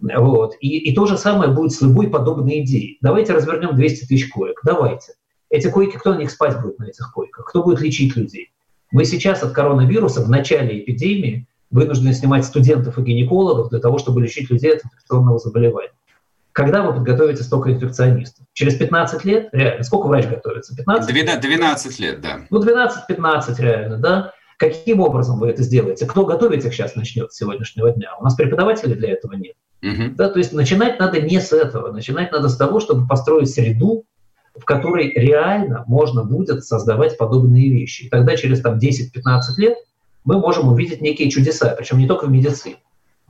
Вот. 0.00 0.54
И, 0.60 0.78
и 0.78 0.94
то 0.94 1.06
же 1.06 1.18
самое 1.18 1.50
будет 1.52 1.72
с 1.72 1.82
любой 1.82 2.08
подобной 2.08 2.60
идеей. 2.60 2.98
Давайте 3.00 3.32
развернем 3.32 3.74
200 3.74 4.06
тысяч 4.06 4.30
коек, 4.30 4.60
давайте. 4.64 5.12
Эти 5.50 5.68
койки, 5.68 5.96
кто 5.96 6.14
на 6.14 6.18
них 6.18 6.30
спать 6.30 6.60
будет 6.60 6.78
на 6.78 6.84
этих 6.84 7.12
койках? 7.12 7.46
Кто 7.46 7.62
будет 7.62 7.80
лечить 7.80 8.16
людей? 8.16 8.52
Мы 8.92 9.04
сейчас 9.04 9.42
от 9.42 9.52
коронавируса 9.52 10.22
в 10.22 10.30
начале 10.30 10.80
эпидемии 10.80 11.46
вынуждены 11.70 12.12
снимать 12.12 12.44
студентов 12.44 12.98
и 12.98 13.02
гинекологов 13.02 13.70
для 13.70 13.80
того, 13.80 13.98
чтобы 13.98 14.22
лечить 14.22 14.50
людей 14.50 14.74
от 14.74 14.84
инфекционного 14.84 15.38
заболевания. 15.38 15.92
Когда 16.52 16.82
вы 16.82 16.92
подготовите 16.94 17.42
столько 17.42 17.72
инфекционистов? 17.72 18.44
Через 18.52 18.74
15 18.74 19.24
лет? 19.24 19.48
Реально. 19.52 19.84
Сколько 19.84 20.08
врач 20.08 20.26
готовится? 20.26 20.74
15? 20.74 21.12
12, 21.12 21.40
12 21.40 22.00
лет, 22.00 22.20
да. 22.20 22.40
Ну, 22.50 22.60
12-15 22.60 23.60
реально, 23.60 23.96
да. 23.98 24.32
Каким 24.56 25.00
образом 25.00 25.38
вы 25.38 25.48
это 25.48 25.62
сделаете? 25.62 26.06
Кто 26.06 26.26
готовить 26.26 26.64
их 26.64 26.74
сейчас 26.74 26.96
начнет 26.96 27.32
с 27.32 27.36
сегодняшнего 27.36 27.92
дня? 27.92 28.10
У 28.18 28.24
нас 28.24 28.34
преподавателей 28.34 28.94
для 28.94 29.12
этого 29.12 29.34
нет. 29.34 29.54
Угу. 29.82 30.16
Да, 30.16 30.28
то 30.28 30.38
есть 30.38 30.52
начинать 30.52 30.98
надо 30.98 31.20
не 31.20 31.40
с 31.40 31.52
этого. 31.52 31.92
Начинать 31.92 32.32
надо 32.32 32.48
с 32.48 32.56
того, 32.56 32.80
чтобы 32.80 33.06
построить 33.06 33.50
среду, 33.50 34.04
в 34.60 34.64
которой 34.64 35.12
реально 35.14 35.84
можно 35.86 36.24
будет 36.24 36.64
создавать 36.64 37.16
подобные 37.18 37.70
вещи. 37.70 38.04
И 38.04 38.08
тогда 38.08 38.36
через 38.36 38.60
там, 38.60 38.78
10-15 38.78 39.56
лет 39.56 39.76
мы 40.24 40.38
можем 40.38 40.68
увидеть 40.68 41.00
некие 41.00 41.30
чудеса, 41.30 41.74
причем 41.76 41.98
не 41.98 42.06
только 42.06 42.26
в 42.26 42.30
медицине. 42.30 42.76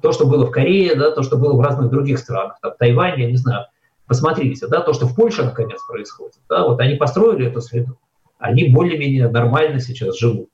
То, 0.02 0.12
что 0.12 0.26
было 0.26 0.46
в 0.46 0.50
Корее, 0.50 0.94
да, 0.94 1.10
то, 1.10 1.22
что 1.22 1.36
было 1.36 1.54
в 1.54 1.60
разных 1.60 1.90
других 1.90 2.18
странах, 2.18 2.58
там, 2.62 2.72
Тайвань, 2.78 3.20
я 3.20 3.30
не 3.30 3.36
знаю, 3.36 3.66
посмотрите, 4.06 4.66
да, 4.66 4.80
то, 4.80 4.92
что 4.92 5.06
в 5.06 5.14
Польше 5.14 5.44
наконец 5.44 5.80
происходит, 5.86 6.38
да, 6.48 6.66
вот 6.66 6.80
они 6.80 6.96
построили 6.96 7.46
эту 7.46 7.60
среду, 7.60 7.98
они 8.38 8.64
более-менее 8.64 9.28
нормально 9.28 9.78
сейчас 9.78 10.18
живут. 10.18 10.48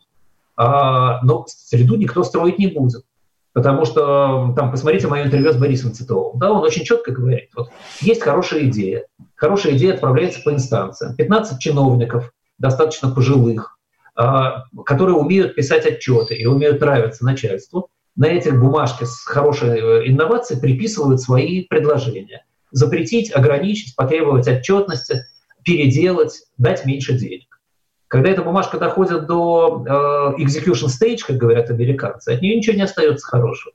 А, 0.57 1.23
но 1.23 1.47
среду 1.49 1.97
никто 1.97 2.23
строить 2.25 2.59
не 2.59 2.67
будет. 2.67 3.05
Потому 3.53 3.87
что, 3.87 4.53
там, 4.55 4.71
посмотрите 4.71 5.07
мое 5.07 5.25
интервью 5.25 5.51
с 5.51 5.57
Борисом 5.57 5.93
Цитовым. 5.95 6.39
Да, 6.39 6.53
он 6.53 6.63
очень 6.63 6.85
четко 6.85 7.11
говорит, 7.11 7.49
вот 7.57 7.71
есть 8.03 8.21
хорошая 8.21 8.65
идея, 8.65 9.07
хорошая 9.37 9.77
идея 9.77 9.95
отправляется 9.95 10.41
по 10.43 10.51
инстанциям. 10.51 11.15
15 11.15 11.61
чиновников, 11.61 12.33
достаточно 12.59 13.11
пожилых, 13.11 13.79
а, 14.15 14.65
которые 14.85 15.17
умеют 15.17 15.55
писать 15.55 15.87
отчеты 15.87 16.35
и 16.35 16.47
умеют 16.47 16.81
нравиться 16.81 17.25
начальству, 17.25 17.91
на 18.17 18.27
этих 18.27 18.59
бумажках 18.59 19.09
с 19.09 19.25
хорошей 19.27 19.79
э, 19.79 20.09
инновацией 20.09 20.59
приписывают 20.59 21.21
свои 21.21 21.65
предложения. 21.65 22.47
Запретить, 22.71 23.31
ограничить, 23.31 23.95
потребовать 23.95 24.49
отчетности, 24.49 25.27
переделать, 25.63 26.43
дать 26.57 26.87
меньше 26.87 27.13
денег. 27.13 27.61
Когда 28.09 28.31
эта 28.31 28.43
бумажка 28.43 28.79
доходит 28.79 29.27
до 29.27 29.85
э, 29.87 30.43
execution 30.43 30.89
stage, 30.89 31.19
как 31.27 31.37
говорят 31.37 31.71
американцы, 31.71 32.31
от 32.31 32.41
нее 32.41 32.57
ничего 32.57 32.77
не 32.77 32.83
остается 32.83 33.27
хорошего. 33.27 33.75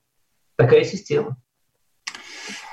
Такая 0.55 0.83
система. 0.85 1.37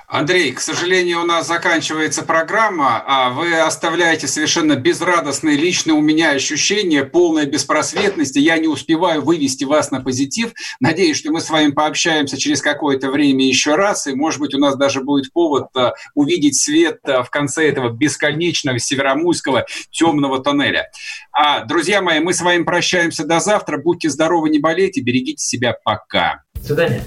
Андрей, 0.08 0.52
к 0.52 0.60
сожалению, 0.60 1.20
у 1.20 1.26
нас 1.26 1.46
заканчивается 1.46 2.22
программа, 2.22 3.04
а 3.06 3.28
вы 3.28 3.54
оставляете 3.60 4.26
совершенно 4.26 4.74
безрадостные 4.74 5.54
личные 5.54 5.92
у 5.92 6.00
меня 6.00 6.30
ощущения, 6.30 7.04
полной 7.04 7.44
беспросветности. 7.44 8.38
Я 8.38 8.56
не 8.56 8.68
успеваю 8.68 9.20
вывести 9.20 9.64
вас 9.64 9.90
на 9.90 10.00
позитив. 10.00 10.52
Надеюсь, 10.80 11.18
что 11.18 11.30
мы 11.30 11.42
с 11.42 11.50
вами 11.50 11.72
пообщаемся 11.72 12.38
через 12.38 12.62
какое-то 12.62 13.10
время 13.10 13.46
еще 13.46 13.74
раз, 13.74 14.06
и, 14.06 14.14
может 14.14 14.40
быть, 14.40 14.54
у 14.54 14.58
нас 14.58 14.76
даже 14.76 15.02
будет 15.02 15.30
повод 15.30 15.68
а, 15.76 15.92
увидеть 16.14 16.56
свет 16.56 17.00
а, 17.02 17.22
в 17.22 17.28
конце 17.28 17.68
этого 17.68 17.90
бесконечного 17.90 18.78
северомуйского 18.78 19.66
темного 19.90 20.42
тоннеля. 20.42 20.88
А, 21.32 21.66
друзья 21.66 22.00
мои, 22.00 22.20
мы 22.20 22.32
с 22.32 22.40
вами 22.40 22.62
прощаемся 22.62 23.24
до 23.24 23.40
завтра. 23.40 23.76
Будьте 23.76 24.08
здоровы, 24.08 24.48
не 24.48 24.58
болейте, 24.58 25.02
берегите 25.02 25.44
себя. 25.44 25.76
Пока. 25.84 26.44
До 26.54 26.64
свидания. 26.64 27.04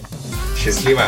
Счастливо. 0.56 1.08